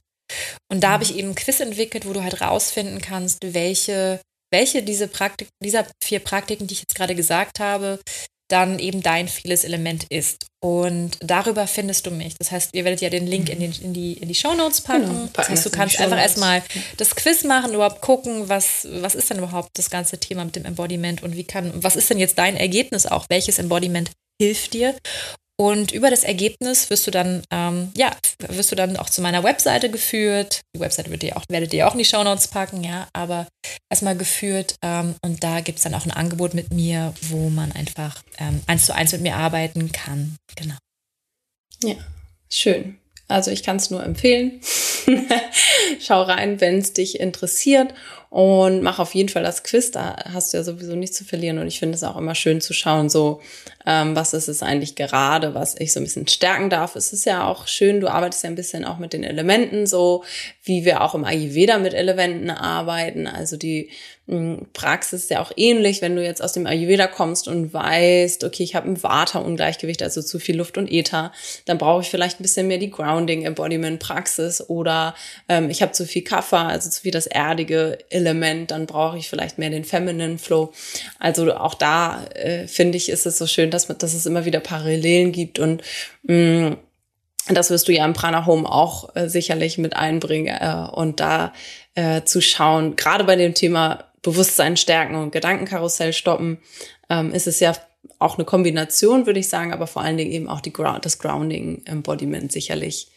Und 0.71 0.81
da 0.81 0.91
habe 0.91 1.05
ich 1.05 1.17
eben 1.17 1.31
ein 1.31 1.35
Quiz 1.35 1.61
entwickelt, 1.61 2.07
wo 2.07 2.13
du 2.13 2.23
halt 2.23 2.41
rausfinden 2.41 3.01
kannst, 3.01 3.55
welche, 3.55 4.21
welche 4.51 4.83
diese 4.83 5.07
Praktik, 5.07 5.49
dieser 5.63 5.87
vier 6.03 6.19
Praktiken, 6.19 6.67
die 6.67 6.75
ich 6.75 6.81
jetzt 6.81 6.97
gerade 6.97 7.15
gesagt 7.15 7.61
habe, 7.61 8.01
dann 8.49 8.79
eben 8.79 9.03
dein 9.03 9.29
vieles 9.29 9.65
Element 9.65 10.05
ist. 10.09 10.47
Und 10.63 11.19
darüber 11.21 11.67
findest 11.67 12.07
du 12.07 12.11
mich. 12.11 12.35
Das 12.39 12.51
heißt, 12.51 12.75
ihr 12.75 12.85
werdet 12.85 13.01
ja 13.01 13.11
den 13.11 13.27
Link 13.27 13.49
in, 13.49 13.61
den, 13.61 13.73
in 13.81 13.93
die, 13.93 14.15
in 14.15 14.29
die 14.29 14.35
Shownotes 14.35 14.81
packen. 14.81 15.07
Genau, 15.07 15.29
das 15.33 15.49
heißt, 15.49 15.67
du 15.67 15.71
kannst 15.71 16.01
einfach 16.01 16.19
erstmal 16.19 16.63
das 16.97 17.15
Quiz 17.15 17.45
machen, 17.45 17.75
überhaupt 17.75 18.01
gucken, 18.01 18.49
was, 18.49 18.87
was 18.91 19.15
ist 19.15 19.31
denn 19.31 19.39
überhaupt 19.39 19.71
das 19.75 19.91
ganze 19.91 20.19
Thema 20.19 20.45
mit 20.45 20.57
dem 20.57 20.65
Embodiment 20.65 21.23
und 21.23 21.37
wie 21.37 21.45
kann, 21.45 21.73
was 21.77 21.97
ist 21.97 22.11
denn 22.11 22.19
jetzt 22.19 22.39
dein 22.39 22.57
Ergebnis 22.57 23.07
auch? 23.07 23.27
Welches 23.29 23.59
Embodiment 23.59 24.11
hilft 24.41 24.75
dir? 24.75 24.95
Und 25.59 25.93
über 25.93 26.11
das 26.11 26.23
Ergebnis 26.23 26.91
wirst 26.91 27.07
du 27.07 27.11
dann, 27.11 27.43
ähm, 27.51 27.91
ja, 27.97 28.15
wirst 28.49 28.73
du 28.73 28.77
dann 28.77 28.97
auch 28.99 29.09
zu 29.09 29.23
meiner 29.23 29.43
Webseite 29.43 29.91
geführt. 29.91 30.61
Die 30.75 30.81
Webseite 30.81 31.11
wird 31.11 31.23
ihr 31.23 31.37
auch, 31.37 31.45
werdet 31.49 31.73
ihr 31.73 31.89
auch 31.89 31.93
in 31.93 31.99
die 31.99 32.05
Shownotes 32.05 32.49
packen, 32.49 32.85
ja, 32.85 33.09
aber 33.15 33.47
erstmal 33.91 34.17
geführt. 34.17 34.77
Ähm, 34.83 35.15
und 35.23 35.43
da 35.43 35.61
gibt 35.61 35.79
es 35.79 35.85
dann 35.85 35.95
auch 35.95 36.05
ein 36.05 36.11
Angebot 36.11 36.53
mit 36.53 36.75
mir, 36.75 37.15
wo 37.23 37.49
man 37.49 37.73
einfach 37.73 38.23
ähm, 38.39 38.61
eins 38.67 38.85
zu 38.85 38.95
eins 38.95 39.13
mit 39.13 39.23
mir 39.23 39.37
arbeiten 39.37 39.91
kann. 39.93 40.37
Genau. 40.57 40.77
Ja, 41.83 41.97
schön. 42.51 42.99
Also 43.29 43.51
ich 43.51 43.63
kann 43.63 43.77
es 43.77 43.91
nur 43.91 44.05
empfehlen. 44.05 44.61
Schau 46.01 46.23
rein, 46.23 46.61
wenn 46.61 46.79
es 46.79 46.93
dich 46.93 47.21
interessiert 47.21 47.95
und 48.31 48.83
mach 48.83 48.99
auf 48.99 49.15
jeden 49.15 49.29
Fall 49.29 49.43
das 49.43 49.63
Quiz. 49.63 49.91
Da 49.93 50.17
hast 50.33 50.53
du 50.53 50.59
ja 50.59 50.63
sowieso 50.63 50.95
nichts 50.97 51.17
zu 51.17 51.25
verlieren 51.25 51.59
und 51.59 51.69
ich 51.69 51.79
finde 51.79 51.95
es 51.95 52.03
auch 52.03 52.17
immer 52.17 52.35
schön 52.35 52.61
zu 52.61 52.73
schauen, 52.73 53.09
so 53.09 53.41
ähm, 53.87 54.17
was 54.17 54.35
ist 54.35 54.49
es 54.49 54.63
eigentlich 54.63 54.97
gerade, 54.97 55.55
was 55.55 55.79
ich 55.79 55.93
so 55.93 56.01
ein 56.01 56.05
bisschen 56.05 56.27
stärken 56.27 56.69
darf. 56.69 56.97
Es 56.97 57.13
ist 57.13 57.25
ja 57.25 57.47
auch 57.47 57.69
schön, 57.69 58.01
du 58.01 58.09
arbeitest 58.09 58.45
ja 58.45 58.51
ein 58.51 58.57
bisschen 58.57 58.85
auch 58.85 58.99
mit 58.99 59.13
den 59.13 59.25
Elementen, 59.25 59.87
so 59.87 60.25
wie 60.65 60.85
wir 60.85 61.03
auch 61.03 61.15
im 61.15 61.25
Ayurveda 61.25 61.79
mit 61.79 61.95
Elementen 61.95 62.51
arbeiten. 62.51 63.27
Also 63.27 63.57
die 63.57 63.91
Praxis 64.73 65.25
ist 65.25 65.31
ja 65.31 65.41
auch 65.41 65.53
ähnlich, 65.57 66.03
wenn 66.03 66.17
du 66.17 66.25
jetzt 66.25 66.43
aus 66.43 66.53
dem 66.53 66.67
Ayurveda 66.67 67.07
kommst 67.07 67.47
und 67.47 67.73
weißt, 67.73 68.43
okay, 68.43 68.65
ich 68.65 68.75
habe 68.75 68.89
ein 68.89 69.01
Vata-Ungleichgewicht, 69.01 70.03
also 70.03 70.21
zu 70.21 70.41
viel 70.41 70.57
Luft 70.57 70.79
und 70.79 70.91
Äther, 70.91 71.33
dann 71.65 71.79
brauche 71.79 72.03
ich 72.03 72.11
vielleicht 72.11 72.41
ein 72.41 72.43
bisschen 72.43 72.67
mehr 72.67 72.79
die 72.79 72.91
Grounding-Embodiment-Praxis 72.91 74.69
oder 74.69 75.15
ähm, 75.49 75.71
ich 75.71 75.81
habe 75.81 75.93
zu 75.93 76.07
viel 76.07 76.23
Kapha, 76.23 76.67
also 76.67 76.91
zu 76.91 77.03
viel 77.03 77.13
das 77.13 77.29
erdige 77.29 77.99
Element, 78.11 78.73
dann 78.73 78.87
brauche 78.87 79.17
ich 79.17 79.29
vielleicht 79.29 79.59
mehr 79.59 79.71
den 79.71 79.85
Feminine 79.85 80.39
Flow. 80.39 80.73
Also 81.21 81.55
auch 81.55 81.75
da 81.75 82.25
äh, 82.35 82.67
finde 82.67 82.97
ich, 82.97 83.09
ist 83.09 83.27
es 83.27 83.39
so 83.39 83.47
schön, 83.47 83.71
dass, 83.71 83.87
dass 83.87 84.13
es 84.13 84.27
immer 84.27 84.45
wieder 84.45 84.59
Parallelen 84.59 85.31
gibt 85.31 85.61
und 85.61 85.83
mh, 86.25 86.71
mm, 86.71 86.77
das 87.49 87.71
wirst 87.71 87.87
du 87.87 87.93
ja 87.93 88.05
im 88.05 88.13
Prana 88.13 88.45
Home 88.47 88.69
auch 88.69 89.15
äh, 89.15 89.29
sicherlich 89.29 89.79
mit 89.79 89.95
einbringen 89.95 90.57
äh, 90.61 90.89
und 90.91 91.21
da 91.21 91.53
äh, 91.95 92.25
zu 92.25 92.41
schauen, 92.41 92.97
gerade 92.97 93.25
bei 93.25 93.37
dem 93.37 93.55
Thema 93.55 94.06
Bewusstsein 94.27 94.77
stärken 94.77 95.15
und 95.15 95.31
Gedankenkarussell 95.31 96.13
stoppen, 96.13 96.59
ähm, 97.09 97.33
ist 97.33 97.47
es 97.47 97.61
ja 97.61 97.75
auch 98.19 98.37
eine 98.37 98.45
Kombination, 98.45 99.27
würde 99.27 99.39
ich 99.39 99.49
sagen, 99.49 99.73
aber 99.73 99.87
vor 99.87 100.03
allen 100.03 100.17
Dingen 100.17 100.33
eben 100.33 100.49
auch 100.49 100.61
die 100.61 100.73
Ground, 100.73 101.05
das 101.05 101.21
Grounding 101.21 101.83
Embodiment 101.87 102.51
sicherlich 102.51 103.13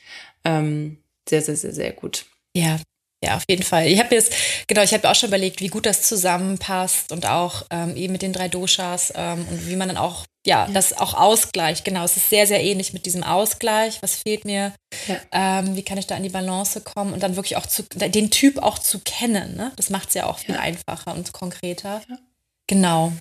ähm, 0.45 0.97
sehr, 1.27 1.41
sehr, 1.41 1.55
sehr, 1.55 1.73
sehr 1.73 1.91
gut. 1.93 2.25
Ja, 2.53 2.77
ja, 3.23 3.35
auf 3.35 3.43
jeden 3.49 3.63
Fall. 3.63 3.87
Ich 3.87 3.99
habe 3.99 4.15
jetzt, 4.15 4.33
genau, 4.67 4.81
ich 4.81 4.93
habe 4.93 5.09
auch 5.09 5.15
schon 5.15 5.27
überlegt, 5.27 5.59
wie 5.59 5.67
gut 5.67 5.85
das 5.85 6.03
zusammenpasst 6.03 7.11
und 7.11 7.25
auch 7.25 7.65
ähm, 7.69 7.97
eben 7.97 8.13
mit 8.13 8.21
den 8.21 8.31
drei 8.31 8.47
Doshas 8.47 9.11
ähm, 9.13 9.45
und 9.49 9.67
wie 9.67 9.75
man 9.75 9.89
dann 9.89 9.97
auch, 9.97 10.25
ja, 10.45 10.67
ja, 10.67 10.73
das 10.73 10.97
auch 10.97 11.13
ausgleicht. 11.13 11.83
Genau, 11.83 12.05
es 12.05 12.15
ist 12.15 12.29
sehr, 12.29 12.47
sehr 12.47 12.63
ähnlich 12.63 12.93
mit 12.93 13.05
diesem 13.05 13.23
Ausgleich. 13.23 14.01
Was 14.01 14.15
fehlt 14.15 14.45
mir? 14.45 14.73
Ja. 15.07 15.59
Ähm, 15.59 15.75
wie 15.75 15.83
kann 15.83 15.97
ich 15.97 16.07
da 16.07 16.15
in 16.15 16.23
die 16.23 16.29
Balance 16.29 16.79
kommen 16.79 17.11
und 17.11 17.21
dann 17.21 17.35
wirklich 17.35 17.57
auch 17.57 17.65
zu, 17.65 17.83
den 17.83 18.31
Typ 18.31 18.57
auch 18.57 18.79
zu 18.79 18.99
kennen. 18.99 19.57
Ne? 19.57 19.73
Das 19.75 19.89
macht 19.89 20.07
es 20.09 20.13
ja 20.13 20.25
auch 20.25 20.39
viel 20.39 20.55
ja. 20.55 20.61
einfacher 20.61 21.13
und 21.13 21.33
konkreter. 21.33 22.01
Genau. 22.67 23.11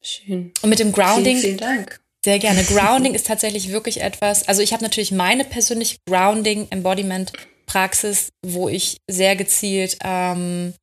Schön. 0.00 0.52
Und 0.62 0.70
mit 0.70 0.78
dem 0.78 0.92
Grounding. 0.92 1.38
Vielen, 1.38 1.58
vielen 1.58 1.76
Dank. 1.76 2.00
Sehr 2.24 2.38
gerne. 2.38 2.64
Grounding 2.64 3.12
ist 3.12 3.26
tatsächlich 3.26 3.70
wirklich 3.70 4.00
etwas, 4.00 4.48
also 4.48 4.62
ich 4.62 4.72
habe 4.72 4.82
natürlich 4.82 5.12
meine 5.12 5.44
persönliche 5.44 5.98
Grounding 6.06 6.68
Embodiment 6.70 7.32
Praxis, 7.66 8.30
wo 8.44 8.68
ich 8.68 8.98
sehr 9.10 9.36
gezielt, 9.36 9.96
ähm, 10.02 10.74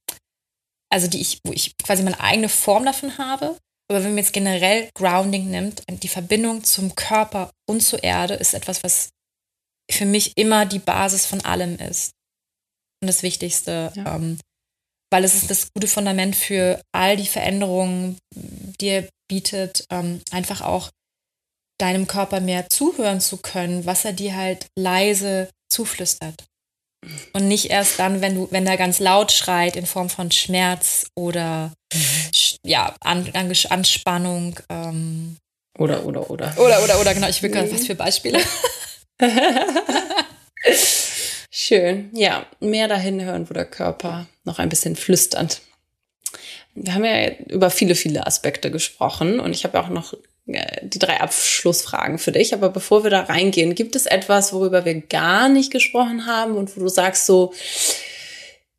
also 0.91 1.07
die 1.07 1.21
ich, 1.21 1.39
wo 1.45 1.53
ich 1.53 1.77
quasi 1.77 2.03
meine 2.03 2.19
eigene 2.19 2.49
Form 2.49 2.85
davon 2.85 3.17
habe. 3.17 3.57
Aber 3.89 4.03
wenn 4.03 4.11
man 4.11 4.19
jetzt 4.19 4.33
generell 4.33 4.89
Grounding 4.93 5.49
nimmt, 5.49 5.83
die 5.89 6.07
Verbindung 6.07 6.63
zum 6.63 6.95
Körper 6.95 7.51
und 7.69 7.81
zur 7.81 8.03
Erde 8.03 8.35
ist 8.35 8.53
etwas, 8.53 8.83
was 8.83 9.09
für 9.89 10.05
mich 10.05 10.33
immer 10.37 10.65
die 10.65 10.79
Basis 10.79 11.25
von 11.25 11.41
allem 11.41 11.77
ist. 11.77 12.11
Und 13.01 13.07
das 13.07 13.23
Wichtigste. 13.23 13.91
Ja. 13.95 14.15
Ähm, 14.15 14.37
weil 15.11 15.25
es 15.25 15.35
ist 15.35 15.49
das 15.49 15.73
gute 15.73 15.87
Fundament 15.87 16.35
für 16.35 16.81
all 16.93 17.17
die 17.17 17.27
Veränderungen, 17.27 18.17
die 18.33 18.87
er 18.87 19.09
bietet, 19.27 19.85
ähm, 19.89 20.21
einfach 20.31 20.61
auch 20.61 20.89
deinem 21.81 22.07
Körper 22.07 22.39
mehr 22.39 22.69
zuhören 22.69 23.19
zu 23.19 23.37
können, 23.37 23.85
was 23.85 24.05
er 24.05 24.13
dir 24.13 24.35
halt 24.35 24.67
leise 24.77 25.49
zuflüstert. 25.69 26.45
Und 27.33 27.47
nicht 27.47 27.71
erst 27.71 27.97
dann, 27.99 28.21
wenn 28.21 28.35
du, 28.35 28.47
wenn 28.51 28.67
er 28.67 28.77
ganz 28.77 28.99
laut 28.99 29.31
schreit 29.31 29.75
in 29.75 29.85
Form 29.85 30.09
von 30.09 30.29
Schmerz 30.31 31.07
oder 31.15 31.73
ja, 32.63 32.95
An, 33.01 33.29
An, 33.33 33.51
Anspannung. 33.69 34.59
Ähm. 34.69 35.37
Oder, 35.77 36.05
oder, 36.05 36.29
oder. 36.29 36.53
Oder, 36.57 36.83
oder, 36.83 36.99
oder, 36.99 37.13
genau. 37.13 37.27
Ich 37.27 37.41
will 37.41 37.49
gerade 37.49 37.71
was 37.71 37.87
für 37.87 37.95
Beispiele. 37.95 38.39
Schön. 41.49 42.09
Ja, 42.13 42.45
mehr 42.59 42.87
dahin 42.87 43.21
hören, 43.23 43.49
wo 43.49 43.53
der 43.53 43.65
Körper 43.65 44.27
noch 44.43 44.59
ein 44.59 44.69
bisschen 44.69 44.95
flüsternd. 44.95 45.61
Wir 46.75 46.93
haben 46.93 47.03
ja 47.03 47.29
über 47.49 47.69
viele, 47.69 47.95
viele 47.95 48.25
Aspekte 48.25 48.71
gesprochen 48.71 49.39
und 49.39 49.53
ich 49.53 49.63
habe 49.65 49.79
auch 49.79 49.89
noch 49.89 50.13
die 50.81 50.99
drei 50.99 51.19
Abschlussfragen 51.19 52.19
für 52.19 52.31
dich. 52.31 52.53
Aber 52.53 52.69
bevor 52.69 53.03
wir 53.03 53.09
da 53.09 53.21
reingehen, 53.21 53.75
gibt 53.75 53.95
es 53.95 54.05
etwas, 54.05 54.53
worüber 54.53 54.85
wir 54.85 55.01
gar 55.01 55.49
nicht 55.49 55.71
gesprochen 55.71 56.25
haben 56.25 56.55
und 56.55 56.75
wo 56.75 56.81
du 56.81 56.87
sagst 56.87 57.25
so, 57.25 57.53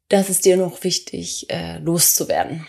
das 0.09 0.29
ist 0.29 0.45
dir 0.45 0.57
noch 0.57 0.85
wichtig, 0.85 1.51
äh, 1.51 1.79
loszuwerden? 1.79 2.67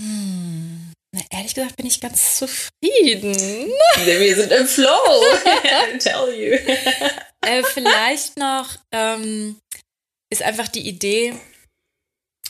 Hm. 0.00 0.92
Na, 1.12 1.20
ehrlich 1.30 1.54
gesagt 1.54 1.76
bin 1.76 1.86
ich 1.86 2.00
ganz 2.00 2.36
zufrieden. 2.36 3.34
Wir 4.04 4.36
sind 4.36 4.52
im 4.52 4.66
Flow. 4.66 4.88
Tell 5.98 6.34
you. 6.34 6.56
äh, 7.46 7.62
vielleicht 7.64 8.36
noch 8.38 8.76
ähm, 8.92 9.56
ist 10.30 10.42
einfach 10.42 10.68
die 10.68 10.88
Idee 10.88 11.34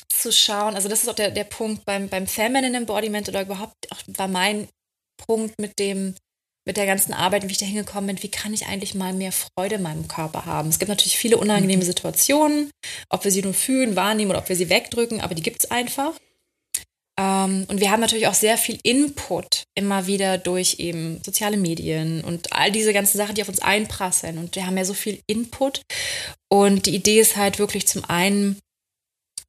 zu 0.08 0.32
schauen, 0.32 0.74
also 0.74 0.88
das 0.88 1.02
ist 1.02 1.08
auch 1.08 1.14
der, 1.14 1.30
der 1.30 1.44
Punkt 1.44 1.84
beim, 1.86 2.08
beim 2.08 2.26
Feminine 2.26 2.76
Embodiment 2.76 3.28
oder 3.28 3.42
überhaupt 3.42 3.90
auch 3.90 4.02
war 4.06 4.28
mein 4.28 4.68
Punkt 5.26 5.54
mit 5.60 5.78
dem, 5.78 6.14
mit 6.66 6.76
der 6.76 6.86
ganzen 6.86 7.12
Arbeit, 7.12 7.46
wie 7.48 7.52
ich 7.52 7.58
da 7.58 7.66
hingekommen 7.66 8.08
bin, 8.08 8.22
wie 8.22 8.30
kann 8.30 8.54
ich 8.54 8.66
eigentlich 8.66 8.94
mal 8.94 9.12
mehr 9.12 9.32
Freude 9.32 9.76
in 9.76 9.82
meinem 9.82 10.08
Körper 10.08 10.46
haben? 10.46 10.68
Es 10.68 10.78
gibt 10.78 10.88
natürlich 10.88 11.16
viele 11.16 11.36
unangenehme 11.36 11.82
mhm. 11.82 11.86
Situationen, 11.86 12.70
ob 13.08 13.24
wir 13.24 13.30
sie 13.30 13.42
nun 13.42 13.54
fühlen, 13.54 13.96
wahrnehmen 13.96 14.30
oder 14.30 14.40
ob 14.40 14.48
wir 14.48 14.56
sie 14.56 14.70
wegdrücken, 14.70 15.20
aber 15.20 15.34
die 15.34 15.42
gibt 15.42 15.64
es 15.64 15.70
einfach. 15.70 16.12
Ähm, 17.18 17.66
und 17.68 17.80
wir 17.80 17.90
haben 17.90 18.00
natürlich 18.00 18.28
auch 18.28 18.34
sehr 18.34 18.56
viel 18.56 18.78
Input 18.82 19.64
immer 19.74 20.06
wieder 20.06 20.38
durch 20.38 20.76
eben 20.78 21.20
soziale 21.24 21.56
Medien 21.56 22.24
und 22.24 22.52
all 22.52 22.72
diese 22.72 22.92
ganzen 22.92 23.18
Sachen, 23.18 23.34
die 23.34 23.42
auf 23.42 23.48
uns 23.48 23.60
einprasseln. 23.60 24.38
Und 24.38 24.56
wir 24.56 24.66
haben 24.66 24.76
ja 24.76 24.84
so 24.84 24.94
viel 24.94 25.20
Input. 25.26 25.82
Und 26.48 26.86
die 26.86 26.94
Idee 26.94 27.20
ist 27.20 27.36
halt 27.36 27.58
wirklich 27.58 27.86
zum 27.86 28.04
einen, 28.04 28.58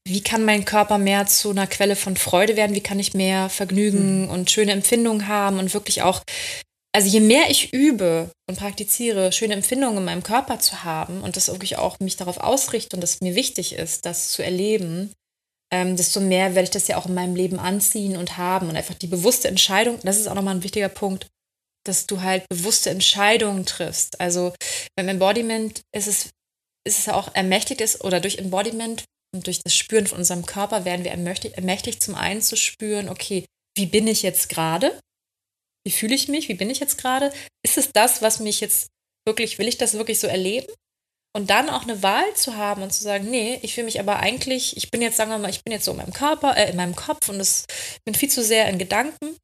wie 0.07 0.21
kann 0.21 0.45
mein 0.45 0.65
Körper 0.65 0.97
mehr 0.97 1.27
zu 1.27 1.51
einer 1.51 1.67
Quelle 1.67 1.95
von 1.95 2.17
Freude 2.17 2.55
werden? 2.55 2.75
Wie 2.75 2.81
kann 2.81 2.99
ich 2.99 3.13
mehr 3.13 3.49
Vergnügen 3.49 4.23
mhm. 4.23 4.29
und 4.29 4.49
schöne 4.49 4.71
Empfindungen 4.71 5.27
haben 5.27 5.59
und 5.59 5.73
wirklich 5.73 6.01
auch, 6.01 6.21
also 6.93 7.07
je 7.07 7.19
mehr 7.19 7.49
ich 7.49 7.71
übe 7.71 8.31
und 8.49 8.57
praktiziere, 8.57 9.31
schöne 9.31 9.53
Empfindungen 9.53 9.99
in 9.99 10.05
meinem 10.05 10.23
Körper 10.23 10.59
zu 10.59 10.83
haben 10.83 11.21
und 11.21 11.37
das 11.37 11.49
wirklich 11.49 11.77
auch 11.77 11.99
mich 11.99 12.17
darauf 12.17 12.37
ausrichte 12.37 12.95
und 12.95 13.01
das 13.01 13.21
mir 13.21 13.35
wichtig 13.35 13.73
ist, 13.73 14.05
das 14.05 14.31
zu 14.31 14.43
erleben, 14.43 15.13
ähm, 15.73 15.95
desto 15.95 16.19
mehr 16.19 16.55
werde 16.55 16.65
ich 16.65 16.71
das 16.71 16.87
ja 16.87 16.97
auch 16.97 17.05
in 17.05 17.13
meinem 17.13 17.35
Leben 17.35 17.59
anziehen 17.59 18.17
und 18.17 18.37
haben. 18.37 18.69
Und 18.69 18.75
einfach 18.75 18.95
die 18.95 19.07
bewusste 19.07 19.47
Entscheidung, 19.47 19.99
das 20.03 20.17
ist 20.17 20.27
auch 20.27 20.35
nochmal 20.35 20.55
ein 20.55 20.63
wichtiger 20.63 20.89
Punkt, 20.89 21.27
dass 21.85 22.07
du 22.07 22.21
halt 22.21 22.47
bewusste 22.49 22.89
Entscheidungen 22.89 23.65
triffst. 23.65 24.19
Also 24.19 24.53
beim 24.95 25.07
Embodiment 25.07 25.81
ist 25.95 26.07
es, 26.07 26.25
ist 26.85 26.99
es 26.99 27.05
ja 27.05 27.13
auch 27.13 27.33
ermächtigt 27.33 27.81
ist, 27.81 28.03
oder 28.03 28.19
durch 28.19 28.37
Embodiment 28.37 29.03
und 29.33 29.47
durch 29.47 29.63
das 29.63 29.75
Spüren 29.75 30.07
von 30.07 30.19
unserem 30.19 30.45
Körper 30.45 30.85
werden 30.85 31.03
wir 31.03 31.11
ermächtigt, 31.11 31.55
ermächtigt 31.55 32.03
zum 32.03 32.15
einen 32.15 32.41
zu 32.41 32.57
spüren, 32.57 33.09
okay, 33.09 33.45
wie 33.75 33.85
bin 33.85 34.07
ich 34.07 34.23
jetzt 34.23 34.49
gerade? 34.49 34.99
Wie 35.85 35.91
fühle 35.91 36.15
ich 36.15 36.27
mich? 36.27 36.49
Wie 36.49 36.53
bin 36.53 36.69
ich 36.69 36.79
jetzt 36.79 36.97
gerade? 36.97 37.31
Ist 37.63 37.77
es 37.77 37.91
das, 37.91 38.21
was 38.21 38.39
mich 38.39 38.59
jetzt 38.59 38.89
wirklich, 39.25 39.57
will 39.57 39.67
ich 39.67 39.77
das 39.77 39.93
wirklich 39.93 40.19
so 40.19 40.27
erleben? 40.27 40.71
Und 41.33 41.49
dann 41.49 41.69
auch 41.69 41.83
eine 41.83 42.03
Wahl 42.03 42.33
zu 42.35 42.57
haben 42.57 42.83
und 42.83 42.91
zu 42.91 43.03
sagen, 43.03 43.29
nee, 43.29 43.57
ich 43.61 43.73
fühle 43.73 43.85
mich 43.85 44.01
aber 44.01 44.17
eigentlich, 44.17 44.75
ich 44.75 44.91
bin 44.91 45.01
jetzt, 45.01 45.15
sagen 45.15 45.31
wir 45.31 45.37
mal, 45.37 45.49
ich 45.49 45.63
bin 45.63 45.71
jetzt 45.71 45.85
so 45.85 45.91
in 45.91 45.97
meinem 45.97 46.11
Körper, 46.11 46.57
äh, 46.57 46.69
in 46.69 46.75
meinem 46.75 46.95
Kopf 46.95 47.29
und 47.29 47.39
es 47.39 47.65
bin 48.03 48.13
viel 48.13 48.29
zu 48.29 48.43
sehr 48.43 48.67
in 48.67 48.77
Gedanken. 48.77 49.37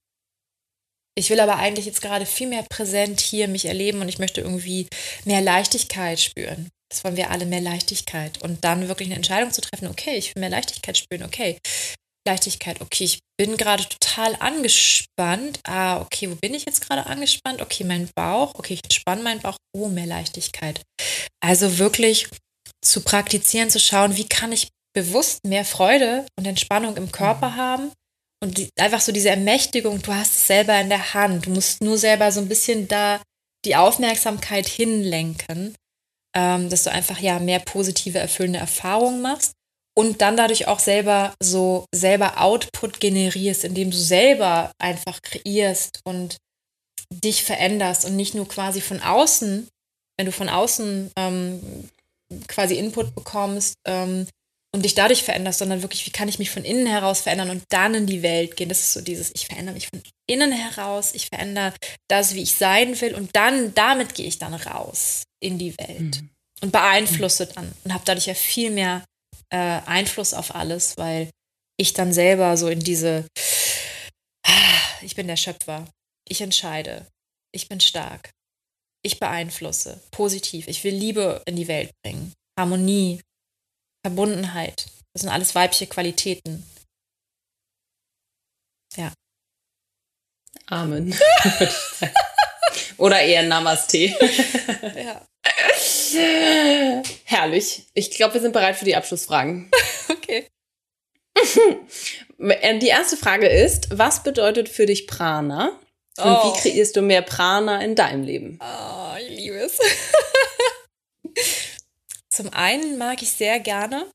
Ich 1.16 1.30
will 1.30 1.40
aber 1.40 1.56
eigentlich 1.56 1.86
jetzt 1.86 2.02
gerade 2.02 2.26
viel 2.26 2.48
mehr 2.48 2.64
präsent 2.64 3.22
hier 3.22 3.48
mich 3.48 3.66
erleben 3.66 4.02
und 4.02 4.10
ich 4.10 4.20
möchte 4.20 4.42
irgendwie 4.42 4.88
mehr 5.24 5.42
Leichtigkeit 5.42 6.20
spüren. 6.20 6.70
Das 6.90 7.04
wollen 7.04 7.18
wir 7.18 7.32
alle, 7.32 7.46
mehr 7.46 7.62
Leichtigkeit. 7.62 8.42
Und 8.42 8.64
dann 8.64 8.88
wirklich 8.88 9.08
eine 9.08 9.16
Entscheidung 9.16 9.52
zu 9.52 9.62
treffen, 9.62 9.88
okay, 9.88 10.16
ich 10.16 10.34
will 10.34 10.42
mehr 10.42 10.50
Leichtigkeit 10.50 10.98
spüren, 10.98 11.24
okay. 11.24 11.60
Leichtigkeit, 12.28 12.82
okay, 12.82 13.06
ich 13.06 13.20
bin 13.38 13.56
gerade 13.56 13.88
total 13.88 14.36
angespannt. 14.40 15.60
Ah, 15.64 16.02
okay, 16.02 16.30
wo 16.30 16.36
bin 16.36 16.54
ich 16.54 16.66
jetzt 16.66 16.88
gerade 16.88 17.06
angespannt? 17.06 17.62
Okay, 17.62 17.84
mein 17.84 18.10
Bauch, 18.16 18.54
okay, 18.56 18.74
ich 18.74 18.84
entspanne 18.84 19.24
meinen 19.24 19.42
Bauch. 19.42 19.58
Oh, 19.74 19.88
mehr 19.88 20.06
Leichtigkeit. 20.06 20.82
Also 21.42 21.78
wirklich 21.78 22.28
zu 22.84 23.02
praktizieren, 23.02 23.70
zu 23.70 23.80
schauen, 23.80 24.18
wie 24.18 24.28
kann 24.28 24.52
ich 24.52 24.68
bewusst 24.94 25.46
mehr 25.46 25.64
Freude 25.64 26.26
und 26.38 26.46
Entspannung 26.46 26.98
im 26.98 27.12
Körper 27.12 27.52
mhm. 27.52 27.56
haben 27.56 27.92
und 28.44 28.58
die, 28.58 28.70
einfach 28.80 29.02
so 29.02 29.12
diese 29.12 29.30
Ermächtigung, 29.30 30.02
du 30.02 30.14
hast 30.14 30.34
es 30.34 30.48
selber 30.48 30.80
in 30.80 30.90
der 30.90 31.14
Hand, 31.14 31.46
du 31.46 31.52
musst 31.52 31.82
nur 31.82 31.98
selber 31.98 32.32
so 32.32 32.40
ein 32.40 32.48
bisschen 32.48 32.88
da 32.88 33.22
die 33.66 33.76
Aufmerksamkeit 33.76 34.68
hinlenken, 34.68 35.76
ähm, 36.38 36.70
dass 36.70 36.84
du 36.84 36.92
einfach 36.92 37.20
ja 37.20 37.40
mehr 37.40 37.60
positive, 37.60 38.20
erfüllende 38.20 38.60
Erfahrungen 38.60 39.22
machst 39.22 39.54
und 39.98 40.22
dann 40.22 40.38
dadurch 40.38 40.68
auch 40.68 40.78
selber 40.78 41.34
so 41.42 41.86
selber 41.94 42.40
Output 42.40 43.00
generierst, 43.00 43.64
indem 43.64 43.90
du 43.90 43.98
selber 43.98 44.72
einfach 44.80 45.20
kreierst 45.24 46.00
und 46.06 46.38
dich 47.12 47.44
veränderst 47.44 48.06
und 48.06 48.16
nicht 48.16 48.36
nur 48.36 48.48
quasi 48.48 48.82
von 48.82 49.02
außen, 49.02 49.68
wenn 50.18 50.26
du 50.28 50.32
von 50.32 50.50
außen 50.50 51.12
ähm, 51.18 51.90
quasi 52.48 52.76
Input 52.76 53.16
bekommst 53.16 53.74
ähm, 53.88 54.28
und 54.76 54.86
dich 54.86 54.94
dadurch 54.94 55.24
veränderst, 55.24 55.58
sondern 55.58 55.82
wirklich, 55.82 56.06
wie 56.06 56.12
kann 56.12 56.30
ich 56.30 56.38
mich 56.38 56.52
von 56.52 56.66
innen 56.66 56.86
heraus 56.86 57.22
verändern 57.22 57.50
und 57.50 57.64
dann 57.70 57.96
in 57.96 58.06
die 58.06 58.22
Welt 58.22 58.58
gehen. 58.58 58.70
Das 58.70 58.82
ist 58.82 58.94
so 58.94 59.02
dieses, 59.02 59.32
ich 59.34 59.48
verändere 59.48 59.74
mich 59.74 59.88
von 59.88 60.04
innen 60.30 60.52
heraus, 60.52 61.16
ich 61.16 61.30
verändere 61.30 61.74
das, 62.08 62.36
wie 62.36 62.44
ich 62.44 62.54
sein 62.54 63.00
will 63.02 63.16
und 63.16 63.36
dann, 63.36 63.74
damit 63.74 64.14
gehe 64.14 64.28
ich 64.28 64.38
dann 64.38 64.54
raus 64.54 65.24
in 65.40 65.58
die 65.58 65.78
Welt 65.78 66.22
mhm. 66.22 66.30
und 66.62 66.72
beeinflusse 66.72 67.48
dann 67.48 67.72
und 67.84 67.94
habe 67.94 68.04
dadurch 68.06 68.26
ja 68.26 68.34
viel 68.34 68.72
mehr 68.72 69.04
äh, 69.50 69.82
Einfluss 69.86 70.34
auf 70.34 70.56
alles, 70.56 70.98
weil 70.98 71.30
ich 71.78 71.94
dann 71.94 72.12
selber 72.12 72.58
so 72.58 72.68
in 72.68 72.80
diese, 72.80 73.28
ah, 74.46 74.82
ich 75.02 75.16
bin 75.16 75.28
der 75.28 75.38
Schöpfer, 75.38 75.88
ich 76.28 76.42
entscheide, 76.42 77.08
ich 77.54 77.70
bin 77.70 77.80
stark, 77.80 78.32
ich 79.04 79.20
beeinflusse, 79.20 80.02
positiv, 80.12 80.68
ich 80.68 80.84
will 80.84 80.96
Liebe 80.96 81.42
in 81.46 81.56
die 81.56 81.68
Welt 81.68 81.92
bringen, 82.04 82.34
Harmonie, 82.60 83.22
Verbundenheit, 84.06 84.88
das 85.14 85.22
sind 85.22 85.30
alles 85.30 85.56
weibliche 85.56 85.88
Qualitäten. 85.88 86.68
Ja. 88.96 89.14
Amen. 90.68 91.14
Oder 92.98 93.22
eher 93.22 93.44
Namaste. 93.44 93.98
ja. 94.96 95.22
Herrlich. 97.26 97.84
Ich 97.94 98.12
glaube, 98.12 98.36
wir 98.36 98.42
sind 98.42 98.54
bereit 98.54 98.76
für 98.76 98.86
die 98.86 98.96
Abschlussfragen. 98.96 99.70
okay. 100.10 100.48
Äh, 102.40 102.80
die 102.80 102.88
erste 102.88 103.18
Frage 103.18 103.48
ist, 103.48 103.98
was 103.98 104.24
bedeutet 104.24 104.70
für 104.70 104.86
dich 104.86 105.08
Prana? 105.08 105.80
Und 106.18 106.26
oh. 106.26 106.54
wie 106.54 106.60
kreierst 106.60 106.96
du 106.96 107.02
mehr 107.02 107.22
Prana 107.22 107.82
in 107.82 107.96
deinem 107.96 108.24
Leben? 108.24 108.60
Oh, 108.62 109.16
ich 109.20 109.30
liebe 109.30 109.58
es. 109.58 109.78
Zum 112.30 112.52
einen 112.54 112.98
mag 112.98 113.22
ich 113.22 113.32
sehr 113.32 113.60
gerne 113.60 114.12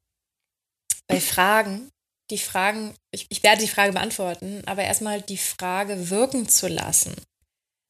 bei 1.06 1.20
Fragen, 1.20 1.90
die 2.30 2.38
Fragen, 2.38 2.94
ich, 3.10 3.26
ich 3.28 3.42
werde 3.42 3.62
die 3.62 3.68
Frage 3.68 3.92
beantworten, 3.92 4.62
aber 4.66 4.82
erstmal 4.82 5.20
die 5.20 5.38
Frage 5.38 6.10
wirken 6.10 6.48
zu 6.48 6.68
lassen. 6.68 7.14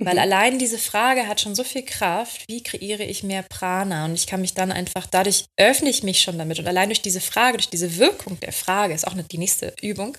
Weil 0.05 0.19
allein 0.19 0.59
diese 0.59 0.79
Frage 0.79 1.29
hat 1.29 1.41
schon 1.41 1.55
so 1.55 1.65
viel 1.65 1.85
Kraft, 1.85 2.45
wie 2.49 2.63
kreiere 2.63 3.05
ich 3.05 3.23
mehr 3.23 3.43
Prana? 3.43 4.05
Und 4.05 4.15
ich 4.15 4.27
kann 4.27 4.41
mich 4.41 4.55
dann 4.55 4.73
einfach, 4.73 5.07
dadurch 5.07 5.45
öffne 5.57 5.91
ich 5.91 6.03
mich 6.03 6.23
schon 6.23 6.39
damit. 6.39 6.59
Und 6.59 6.67
allein 6.67 6.89
durch 6.89 7.03
diese 7.03 7.21
Frage, 7.21 7.59
durch 7.59 7.71
diese 7.71 7.99
Wirkung 7.99 8.39
der 8.41 8.53
Frage, 8.53 8.95
ist 8.95 9.07
auch 9.07 9.15
die 9.15 9.39
nächste 9.39 9.75
Übung, 9.81 10.17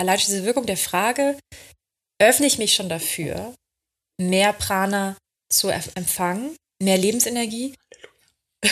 allein 0.00 0.16
durch 0.16 0.26
diese 0.26 0.44
Wirkung 0.44 0.66
der 0.66 0.76
Frage 0.76 1.38
öffne 2.20 2.46
ich 2.46 2.58
mich 2.58 2.74
schon 2.74 2.88
dafür, 2.88 3.54
mehr 4.20 4.52
Prana 4.52 5.16
zu 5.52 5.68
empfangen, 5.68 6.56
mehr 6.80 6.98
Lebensenergie. 6.98 7.74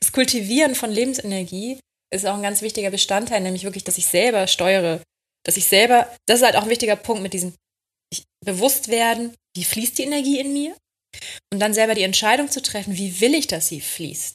das 0.00 0.12
Kultivieren 0.12 0.74
von 0.74 0.90
Lebensenergie 0.90 1.78
ist 2.12 2.26
auch 2.26 2.34
ein 2.34 2.42
ganz 2.42 2.62
wichtiger 2.62 2.90
Bestandteil, 2.90 3.40
nämlich 3.40 3.64
wirklich, 3.64 3.84
dass 3.84 3.98
ich 3.98 4.06
selber 4.06 4.46
steuere, 4.46 5.02
dass 5.44 5.56
ich 5.56 5.66
selber, 5.66 6.10
das 6.26 6.40
ist 6.40 6.46
halt 6.46 6.56
auch 6.56 6.62
ein 6.62 6.70
wichtiger 6.70 6.96
Punkt 6.96 7.22
mit 7.22 7.32
diesem 7.32 7.54
ich, 8.10 8.24
bewusst 8.44 8.88
werden, 8.88 9.34
wie 9.56 9.64
fließt 9.64 9.98
die 9.98 10.04
Energie 10.04 10.38
in 10.38 10.52
mir 10.52 10.76
und 11.52 11.60
dann 11.60 11.74
selber 11.74 11.94
die 11.94 12.02
Entscheidung 12.02 12.50
zu 12.50 12.62
treffen, 12.62 12.96
wie 12.96 13.20
will 13.20 13.34
ich, 13.34 13.46
dass 13.46 13.68
sie 13.68 13.80
fließt. 13.80 14.34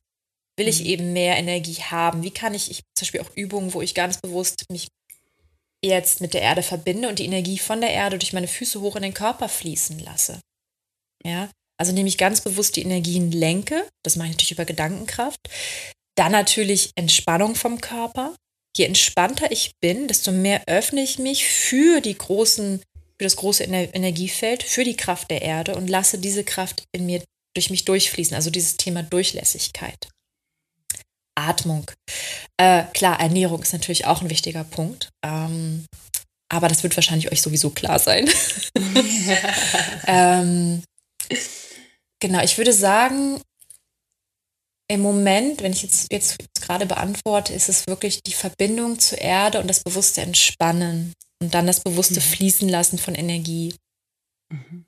Will 0.57 0.67
ich 0.67 0.81
mhm. 0.81 0.85
eben 0.85 1.13
mehr 1.13 1.37
Energie 1.37 1.75
haben? 1.75 2.23
Wie 2.23 2.31
kann 2.31 2.53
ich, 2.53 2.69
ich 2.69 2.81
zum 2.95 3.05
Beispiel 3.05 3.21
auch 3.21 3.35
Übungen, 3.35 3.73
wo 3.73 3.81
ich 3.81 3.95
ganz 3.95 4.19
bewusst 4.19 4.65
mich 4.69 4.87
jetzt 5.83 6.21
mit 6.21 6.33
der 6.33 6.41
Erde 6.41 6.63
verbinde 6.63 7.09
und 7.09 7.19
die 7.19 7.25
Energie 7.25 7.57
von 7.57 7.81
der 7.81 7.91
Erde 7.91 8.19
durch 8.19 8.33
meine 8.33 8.47
Füße 8.47 8.81
hoch 8.81 8.95
in 8.95 9.01
den 9.01 9.13
Körper 9.13 9.49
fließen 9.49 9.99
lasse. 9.99 10.39
Ja, 11.23 11.49
also 11.79 11.91
indem 11.91 12.07
ich 12.07 12.17
ganz 12.17 12.41
bewusst 12.41 12.75
die 12.75 12.83
Energien 12.83 13.31
lenke, 13.31 13.87
das 14.03 14.15
mache 14.15 14.27
ich 14.27 14.33
natürlich 14.33 14.51
über 14.51 14.65
Gedankenkraft. 14.65 15.39
Dann 16.15 16.31
natürlich 16.31 16.91
Entspannung 16.95 17.55
vom 17.55 17.81
Körper. 17.81 18.35
Je 18.77 18.85
entspannter 18.85 19.51
ich 19.51 19.71
bin, 19.81 20.07
desto 20.07 20.31
mehr 20.31 20.63
öffne 20.67 21.01
ich 21.01 21.17
mich 21.19 21.45
für 21.45 22.01
die 22.01 22.17
großen 22.17 22.81
für 23.21 23.25
das 23.25 23.35
große 23.35 23.63
Ener 23.65 23.93
Energiefeld, 23.93 24.63
für 24.63 24.83
die 24.83 24.97
Kraft 24.97 25.29
der 25.29 25.43
Erde 25.43 25.75
und 25.75 25.87
lasse 25.87 26.17
diese 26.17 26.43
Kraft 26.43 26.85
in 26.91 27.05
mir 27.05 27.23
durch 27.55 27.69
mich 27.69 27.85
durchfließen. 27.85 28.35
Also 28.35 28.49
dieses 28.49 28.77
Thema 28.77 29.03
Durchlässigkeit. 29.03 30.09
Atmung. 31.35 31.91
Äh, 32.57 32.85
klar, 32.95 33.19
Ernährung 33.19 33.61
ist 33.61 33.73
natürlich 33.73 34.05
auch 34.05 34.23
ein 34.23 34.31
wichtiger 34.31 34.63
Punkt. 34.63 35.11
Ähm, 35.23 35.85
aber 36.51 36.67
das 36.67 36.81
wird 36.81 36.97
wahrscheinlich 36.97 37.31
euch 37.31 37.43
sowieso 37.43 37.69
klar 37.69 37.99
sein. 37.99 38.27
ähm, 40.07 40.81
genau, 42.19 42.43
ich 42.43 42.57
würde 42.57 42.73
sagen, 42.73 43.39
im 44.87 45.01
Moment, 45.01 45.61
wenn 45.61 45.73
ich 45.73 45.83
jetzt, 45.83 46.11
jetzt, 46.11 46.41
jetzt 46.41 46.61
gerade 46.63 46.87
beantworte, 46.87 47.53
ist 47.53 47.69
es 47.69 47.85
wirklich 47.85 48.23
die 48.23 48.33
Verbindung 48.33 48.97
zur 48.97 49.19
Erde 49.19 49.61
und 49.61 49.67
das 49.67 49.83
bewusste 49.83 50.21
Entspannen 50.21 51.13
Und 51.41 51.53
dann 51.53 51.67
das 51.67 51.79
bewusste 51.81 52.19
mhm. 52.19 52.23
Fließen 52.23 52.69
lassen 52.69 52.97
von 52.97 53.15
Energie. 53.15 53.73
Mhm. 54.49 54.85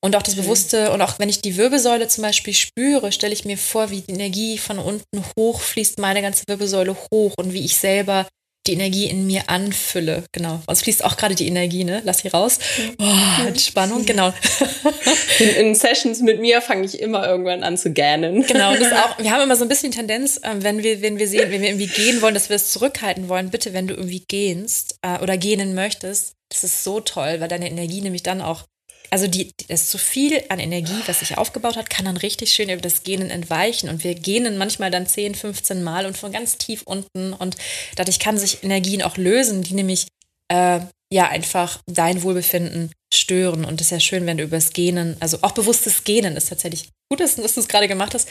Und 0.00 0.14
auch 0.14 0.22
das 0.22 0.36
Bewusste, 0.36 0.92
und 0.92 1.02
auch 1.02 1.18
wenn 1.18 1.28
ich 1.28 1.40
die 1.40 1.56
Wirbelsäule 1.56 2.06
zum 2.06 2.22
Beispiel 2.22 2.54
spüre, 2.54 3.10
stelle 3.10 3.32
ich 3.32 3.44
mir 3.44 3.58
vor, 3.58 3.90
wie 3.90 4.00
die 4.00 4.12
Energie 4.12 4.56
von 4.56 4.78
unten 4.78 5.24
hoch 5.36 5.60
fließt, 5.60 5.98
meine 5.98 6.22
ganze 6.22 6.44
Wirbelsäule 6.46 6.96
hoch 7.12 7.34
und 7.36 7.52
wie 7.52 7.64
ich 7.64 7.76
selber 7.76 8.28
die 8.68 8.74
Energie 8.74 9.06
in 9.06 9.26
mir 9.26 9.48
anfülle. 9.48 10.24
Genau. 10.32 10.60
Uns 10.66 10.82
fließt 10.82 11.04
auch 11.04 11.16
gerade 11.16 11.34
die 11.34 11.48
Energie, 11.48 11.84
ne? 11.84 12.02
Lass 12.04 12.18
sie 12.18 12.28
raus. 12.28 12.58
Oh, 13.00 13.46
Entspannung, 13.46 14.04
genau. 14.04 14.32
In, 15.38 15.48
in 15.48 15.74
Sessions 15.74 16.20
mit 16.20 16.40
mir 16.40 16.60
fange 16.60 16.84
ich 16.84 17.00
immer 17.00 17.26
irgendwann 17.26 17.62
an 17.62 17.76
zu 17.76 17.92
gähnen. 17.92 18.44
Genau. 18.44 18.74
Das 18.74 18.92
auch, 18.92 19.18
wir 19.22 19.30
haben 19.30 19.42
immer 19.42 19.54
so 19.54 19.64
ein 19.64 19.68
bisschen 19.68 19.92
die 19.92 19.96
Tendenz, 19.96 20.40
ähm, 20.42 20.64
wenn 20.64 20.82
wir, 20.82 21.00
wenn 21.00 21.18
wir 21.18 21.28
sehen, 21.28 21.50
wenn 21.50 21.62
wir 21.62 21.68
irgendwie 21.68 21.86
gehen 21.86 22.20
wollen, 22.20 22.34
dass 22.34 22.48
wir 22.48 22.56
es 22.56 22.70
zurückhalten 22.70 23.28
wollen, 23.28 23.50
bitte, 23.50 23.72
wenn 23.72 23.86
du 23.86 23.94
irgendwie 23.94 24.24
gehst 24.26 24.98
äh, 25.02 25.20
oder 25.22 25.36
gähnen 25.36 25.74
möchtest, 25.74 26.32
das 26.50 26.64
ist 26.64 26.82
so 26.82 27.00
toll, 27.00 27.36
weil 27.38 27.48
deine 27.48 27.70
Energie 27.70 28.00
nämlich 28.00 28.22
dann 28.22 28.40
auch 28.40 28.64
also 29.10 29.26
die, 29.26 29.52
das 29.68 29.90
so 29.90 29.98
viel 29.98 30.42
an 30.48 30.58
Energie, 30.58 31.00
was 31.06 31.20
sich 31.20 31.38
aufgebaut 31.38 31.76
hat, 31.76 31.90
kann 31.90 32.04
dann 32.04 32.16
richtig 32.16 32.52
schön 32.52 32.68
über 32.68 32.80
das 32.80 33.02
Genen 33.02 33.30
entweichen. 33.30 33.88
Und 33.88 34.04
wir 34.04 34.14
genen 34.14 34.58
manchmal 34.58 34.90
dann 34.90 35.06
10, 35.06 35.34
15 35.34 35.82
Mal 35.82 36.06
und 36.06 36.16
von 36.16 36.32
ganz 36.32 36.58
tief 36.58 36.82
unten. 36.82 37.32
Und 37.32 37.56
dadurch 37.96 38.18
kann 38.18 38.38
sich 38.38 38.62
Energien 38.62 39.02
auch 39.02 39.16
lösen, 39.16 39.62
die 39.62 39.74
nämlich 39.74 40.08
äh, 40.48 40.80
ja 41.12 41.28
einfach 41.28 41.80
dein 41.86 42.22
Wohlbefinden 42.22 42.92
stören. 43.12 43.64
Und 43.64 43.80
es 43.80 43.88
ist 43.88 43.92
ja 43.92 44.00
schön, 44.00 44.26
wenn 44.26 44.36
du 44.36 44.44
übers 44.44 44.72
Genen, 44.72 45.16
also 45.20 45.38
auch 45.42 45.52
bewusstes 45.52 46.04
Genen 46.04 46.36
ist 46.36 46.50
tatsächlich 46.50 46.88
gut, 47.10 47.20
dass, 47.20 47.36
dass 47.36 47.54
du 47.54 47.60
es 47.60 47.68
gerade 47.68 47.88
gemacht 47.88 48.14
hast. 48.14 48.28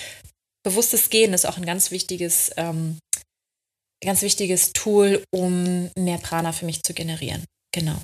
Bewusstes 0.63 1.09
Genen 1.09 1.33
ist 1.33 1.45
auch 1.45 1.57
ein 1.57 1.65
ganz 1.65 1.91
wichtiges, 1.91 2.51
ähm, 2.57 2.99
ganz 4.03 4.21
wichtiges 4.21 4.73
Tool, 4.73 5.23
um 5.31 5.89
mehr 5.97 6.17
Prana 6.19 6.51
für 6.51 6.65
mich 6.65 6.83
zu 6.83 6.93
generieren. 6.93 7.45
Genau. 7.73 7.97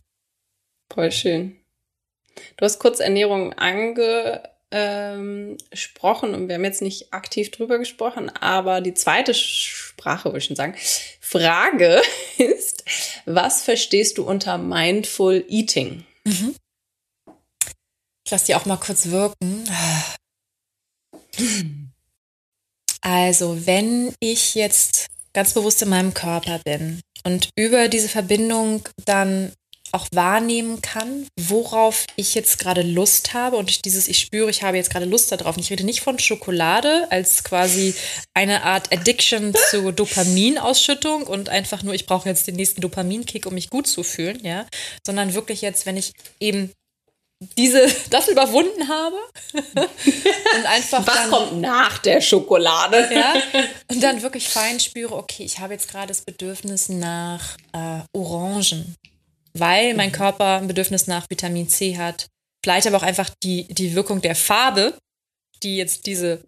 Voll 0.92 1.12
schön. 1.12 1.63
Du 2.58 2.66
hast 2.66 2.80
kurz 2.80 3.00
Ernährung 3.00 3.54
angesprochen 3.54 4.34
ähm, 4.72 5.58
und 6.34 6.48
wir 6.48 6.56
haben 6.56 6.64
jetzt 6.64 6.82
nicht 6.82 7.14
aktiv 7.14 7.52
drüber 7.52 7.78
gesprochen, 7.78 8.30
aber 8.30 8.82
die 8.82 8.94
zweite 8.94 9.34
Sprache, 9.34 10.30
würde 10.30 10.40
ich 10.40 10.46
schon 10.46 10.56
sagen, 10.56 10.76
Frage 11.20 12.02
ist, 12.38 12.84
was 13.26 13.64
verstehst 13.64 14.18
du 14.18 14.24
unter 14.24 14.58
Mindful 14.58 15.46
Eating? 15.48 16.06
Mhm. 16.26 16.56
Ich 18.26 18.32
lasse 18.32 18.46
die 18.48 18.56
auch 18.56 18.66
mal 18.66 18.78
kurz 18.78 19.10
wirken. 19.10 19.68
Also, 23.02 23.66
wenn 23.66 24.14
ich 24.20 24.56
jetzt 24.56 25.08
ganz 25.34 25.54
bewusst 25.54 25.82
in 25.82 25.90
meinem 25.90 26.14
Körper 26.14 26.60
bin 26.64 27.02
und 27.26 27.50
über 27.58 27.90
diese 27.90 28.08
Verbindung 28.08 28.88
dann 29.06 29.52
auch 29.94 30.08
wahrnehmen 30.12 30.82
kann, 30.82 31.28
worauf 31.40 32.06
ich 32.16 32.34
jetzt 32.34 32.58
gerade 32.58 32.82
Lust 32.82 33.34
habe 33.34 33.58
und 33.58 33.86
dieses, 33.86 34.08
ich 34.08 34.20
spüre, 34.20 34.50
ich 34.50 34.64
habe 34.64 34.78
jetzt 34.78 34.90
gerade 34.90 35.06
Lust 35.06 35.32
darauf. 35.32 35.56
Und 35.56 35.64
ich 35.64 35.72
rede 35.72 35.84
nicht 35.84 36.02
von 36.02 36.18
Schokolade 36.18 37.08
als 37.12 37.44
quasi 37.44 37.94
eine 38.34 38.64
Art 38.64 38.92
Addiction 38.92 39.54
zu 39.70 39.92
Dopaminausschüttung 39.92 41.24
und 41.24 41.50
einfach 41.50 41.84
nur, 41.84 41.94
ich 41.94 42.06
brauche 42.06 42.28
jetzt 42.28 42.48
den 42.48 42.56
nächsten 42.56 42.82
Dopaminkick, 42.82 43.46
um 43.46 43.54
mich 43.54 43.70
gut 43.70 43.88
zu 43.88 44.04
fühlen, 44.04 44.40
ja, 44.44 44.66
sondern 45.06 45.34
wirklich 45.34 45.62
jetzt, 45.62 45.86
wenn 45.86 45.98
ich 45.98 46.14
eben 46.40 46.72
diese, 47.58 47.88
das 48.10 48.30
überwunden 48.30 48.88
habe 48.88 49.18
und 49.54 50.66
einfach 50.66 51.06
Was 51.06 51.16
dann, 51.16 51.30
kommt 51.30 51.62
nach 51.62 52.00
der 52.00 52.22
Schokolade? 52.22 53.10
Ja, 53.14 53.34
und 53.90 54.02
dann 54.02 54.22
wirklich 54.24 54.50
fein 54.50 54.80
spüre, 54.80 55.16
okay, 55.16 55.44
ich 55.44 55.60
habe 55.60 55.74
jetzt 55.74 55.90
gerade 55.90 56.08
das 56.08 56.22
Bedürfnis 56.22 56.90
nach 56.90 57.58
äh, 57.74 58.00
Orangen 58.14 58.96
weil 59.54 59.94
mein 59.94 60.10
mhm. 60.10 60.14
Körper 60.14 60.58
ein 60.58 60.68
Bedürfnis 60.68 61.08
nach 61.08 61.30
Vitamin 61.30 61.70
C 61.70 61.98
hat. 61.98 62.28
Vielleicht 62.64 62.88
aber 62.88 62.98
auch 62.98 63.04
einfach 63.04 63.30
die, 63.44 63.66
die 63.66 63.94
Wirkung 63.94 64.22
der 64.22 64.36
Farbe, 64.36 64.98
die 65.62 65.78
jetzt 65.78 66.06
diese 66.06 66.44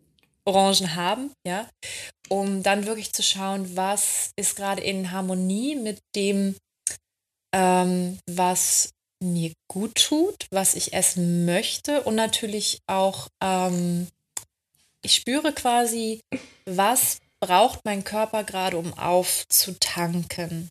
Orangen 0.45 0.95
haben, 0.95 1.31
ja, 1.45 1.67
um 2.29 2.63
dann 2.63 2.85
wirklich 2.85 3.13
zu 3.13 3.23
schauen, 3.23 3.75
was 3.75 4.31
ist 4.35 4.55
gerade 4.55 4.81
in 4.81 5.11
Harmonie 5.11 5.75
mit 5.75 5.99
dem, 6.15 6.55
ähm, 7.53 8.19
was 8.29 8.91
mir 9.23 9.51
gut 9.67 9.95
tut, 9.95 10.45
was 10.51 10.75
ich 10.75 10.93
essen 10.93 11.45
möchte 11.45 12.03
und 12.03 12.15
natürlich 12.15 12.79
auch, 12.87 13.27
ähm, 13.41 14.07
ich 15.01 15.15
spüre 15.15 15.51
quasi, 15.53 16.21
was 16.65 17.19
braucht 17.39 17.79
mein 17.85 18.03
Körper 18.03 18.43
gerade, 18.43 18.77
um 18.77 18.93
aufzutanken, 18.93 20.69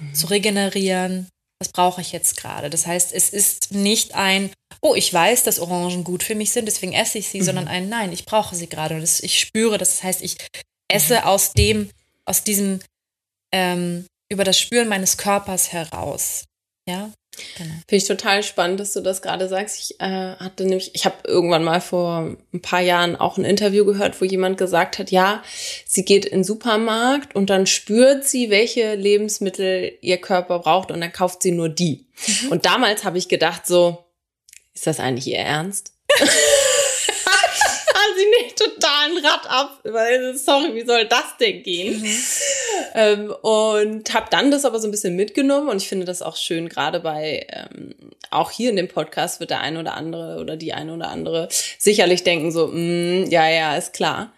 mhm. 0.00 0.14
zu 0.14 0.26
regenerieren, 0.26 1.28
was 1.58 1.68
brauche 1.70 2.00
ich 2.00 2.12
jetzt 2.12 2.36
gerade? 2.36 2.70
Das 2.70 2.86
heißt, 2.86 3.12
es 3.12 3.30
ist 3.30 3.72
nicht 3.72 4.14
ein, 4.14 4.50
oh, 4.80 4.94
ich 4.94 5.12
weiß, 5.12 5.42
dass 5.44 5.58
Orangen 5.58 6.04
gut 6.04 6.22
für 6.22 6.34
mich 6.34 6.50
sind, 6.50 6.66
deswegen 6.66 6.92
esse 6.92 7.18
ich 7.18 7.28
sie, 7.28 7.40
mhm. 7.40 7.44
sondern 7.44 7.68
ein, 7.68 7.88
nein, 7.88 8.12
ich 8.12 8.26
brauche 8.26 8.54
sie 8.54 8.68
gerade 8.68 8.94
und 8.94 9.00
das, 9.00 9.20
ich 9.20 9.40
spüre 9.40 9.78
das. 9.78 9.96
Das 9.96 10.02
heißt, 10.02 10.22
ich 10.22 10.36
esse 10.88 11.20
mhm. 11.20 11.24
aus 11.24 11.52
dem, 11.52 11.90
aus 12.24 12.44
diesem, 12.44 12.80
ähm, 13.52 14.06
über 14.30 14.44
das 14.44 14.58
Spüren 14.58 14.88
meines 14.88 15.16
Körpers 15.16 15.72
heraus. 15.72 16.44
Ja, 16.88 17.10
Genau. 17.56 17.70
Finde 17.70 17.96
ich 17.96 18.04
total 18.04 18.42
spannend, 18.42 18.80
dass 18.80 18.92
du 18.92 19.00
das 19.00 19.22
gerade 19.22 19.48
sagst. 19.48 19.78
Ich 19.78 20.00
äh, 20.00 20.36
hatte 20.36 20.64
nämlich, 20.64 20.94
ich 20.94 21.04
habe 21.04 21.16
irgendwann 21.24 21.64
mal 21.64 21.80
vor 21.80 22.36
ein 22.52 22.62
paar 22.62 22.80
Jahren 22.80 23.16
auch 23.16 23.36
ein 23.36 23.44
Interview 23.44 23.84
gehört, 23.84 24.20
wo 24.20 24.24
jemand 24.24 24.58
gesagt 24.58 24.98
hat, 24.98 25.10
ja, 25.10 25.42
sie 25.86 26.04
geht 26.04 26.24
in 26.24 26.38
den 26.38 26.44
Supermarkt 26.44 27.34
und 27.34 27.50
dann 27.50 27.66
spürt 27.66 28.24
sie, 28.24 28.50
welche 28.50 28.94
Lebensmittel 28.94 29.92
ihr 30.00 30.18
Körper 30.18 30.60
braucht 30.60 30.90
und 30.90 31.00
dann 31.00 31.12
kauft 31.12 31.42
sie 31.42 31.52
nur 31.52 31.68
die. 31.68 32.06
Mhm. 32.26 32.52
Und 32.52 32.66
damals 32.66 33.04
habe 33.04 33.18
ich 33.18 33.28
gedacht, 33.28 33.66
so, 33.66 34.04
ist 34.74 34.86
das 34.86 35.00
eigentlich 35.00 35.28
ihr 35.28 35.38
Ernst? 35.38 35.92
sie 38.16 38.44
nicht 38.44 38.56
total 38.58 39.10
ein 39.10 39.24
Rad 39.24 39.50
ab, 39.50 39.80
weil, 39.84 40.36
sorry, 40.36 40.74
wie 40.74 40.86
soll 40.86 41.06
das 41.06 41.36
denn 41.40 41.62
gehen? 41.62 42.00
Mhm. 42.00 42.16
Ähm, 42.94 43.30
und 43.42 44.12
habe 44.14 44.26
dann 44.30 44.50
das 44.50 44.64
aber 44.64 44.78
so 44.78 44.88
ein 44.88 44.90
bisschen 44.90 45.16
mitgenommen 45.16 45.68
und 45.68 45.78
ich 45.78 45.88
finde 45.88 46.06
das 46.06 46.22
auch 46.22 46.36
schön, 46.36 46.68
gerade 46.68 47.00
bei, 47.00 47.46
ähm, 47.50 47.94
auch 48.30 48.50
hier 48.50 48.70
in 48.70 48.76
dem 48.76 48.88
Podcast 48.88 49.40
wird 49.40 49.50
der 49.50 49.60
eine 49.60 49.80
oder 49.80 49.94
andere 49.94 50.38
oder 50.40 50.56
die 50.56 50.72
eine 50.72 50.94
oder 50.94 51.08
andere 51.08 51.48
sicherlich 51.78 52.22
denken 52.22 52.52
so, 52.52 52.68
mm, 52.68 53.26
ja, 53.30 53.48
ja, 53.48 53.76
ist 53.76 53.92
klar. 53.92 54.32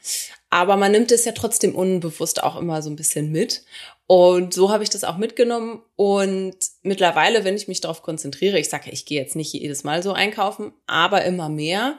Aber 0.51 0.77
man 0.77 0.93
nimmt 0.93 1.13
es 1.13 1.25
ja 1.25 1.33
trotzdem 1.33 1.75
unbewusst 1.75 2.43
auch 2.43 2.57
immer 2.57 2.81
so 2.83 2.91
ein 2.91 2.97
bisschen 2.97 3.31
mit. 3.31 3.63
Und 4.07 4.55
so 4.55 4.71
habe 4.71 4.83
ich 4.83 4.89
das 4.89 5.05
auch 5.05 5.19
mitgenommen. 5.19 5.83
Und 5.95 6.57
mittlerweile, 6.83 7.45
wenn 7.45 7.57
ich 7.57 7.69
mich 7.69 7.83
darauf 7.83 8.03
konzentriere, 8.03 8.59
ich 8.59 8.71
sage, 8.71 8.91
ich 8.91 9.05
gehe 9.05 9.21
jetzt 9.21 9.37
nicht 9.37 9.53
jedes 9.53 9.85
Mal 9.85 10.03
so 10.03 10.13
einkaufen, 10.13 10.73
aber 10.87 11.25
immer 11.25 11.51
mehr. 11.51 11.99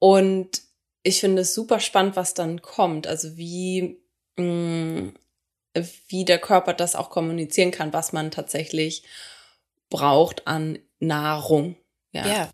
Und 0.00 0.62
ich 1.08 1.20
finde 1.20 1.42
es 1.42 1.54
super 1.54 1.80
spannend, 1.80 2.16
was 2.16 2.34
dann 2.34 2.60
kommt. 2.60 3.06
Also 3.06 3.36
wie, 3.36 3.98
mh, 4.36 4.44
mm, 4.44 5.14
wie 6.08 6.24
der 6.24 6.38
Körper 6.38 6.74
das 6.74 6.94
auch 6.94 7.10
kommunizieren 7.10 7.70
kann, 7.70 7.92
was 7.92 8.12
man 8.12 8.30
tatsächlich 8.30 9.04
braucht 9.90 10.46
an 10.46 10.78
Nahrung. 11.00 11.76
Ja. 12.12 12.26
ja. 12.26 12.50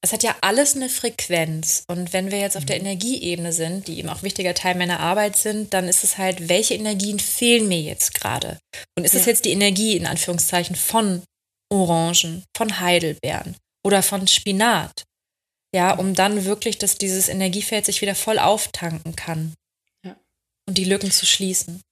Es 0.00 0.12
hat 0.12 0.22
ja 0.22 0.36
alles 0.40 0.76
eine 0.76 0.88
Frequenz. 0.88 1.84
Und 1.88 2.12
wenn 2.12 2.30
wir 2.30 2.38
jetzt 2.38 2.56
auf 2.56 2.64
der 2.64 2.76
mhm. 2.76 2.86
Energieebene 2.86 3.52
sind, 3.52 3.88
die 3.88 3.98
eben 3.98 4.08
auch 4.08 4.22
wichtiger 4.22 4.54
Teil 4.54 4.76
meiner 4.76 5.00
Arbeit 5.00 5.36
sind, 5.36 5.74
dann 5.74 5.86
ist 5.86 6.04
es 6.04 6.18
halt, 6.18 6.48
welche 6.48 6.74
Energien 6.74 7.18
fehlen 7.18 7.68
mir 7.68 7.80
jetzt 7.80 8.14
gerade? 8.14 8.58
Und 8.96 9.04
ist 9.04 9.16
es 9.16 9.26
jetzt 9.26 9.44
die 9.44 9.52
Energie 9.52 9.96
in 9.96 10.06
Anführungszeichen 10.06 10.76
von 10.76 11.22
Orangen, 11.68 12.44
von 12.56 12.80
Heidelbeeren 12.80 13.56
oder 13.84 14.02
von 14.02 14.28
Spinat? 14.28 15.04
Ja, 15.74 15.92
um 15.94 16.14
dann 16.14 16.44
wirklich, 16.44 16.78
dass 16.78 16.96
dieses 16.98 17.28
Energiefeld 17.28 17.84
sich 17.84 18.00
wieder 18.00 18.14
voll 18.14 18.38
auftanken 18.38 19.16
kann. 19.16 19.54
Ja. 20.04 20.16
Und 20.66 20.78
die 20.78 20.84
Lücken 20.84 21.10
zu 21.10 21.26
schließen. 21.26 21.82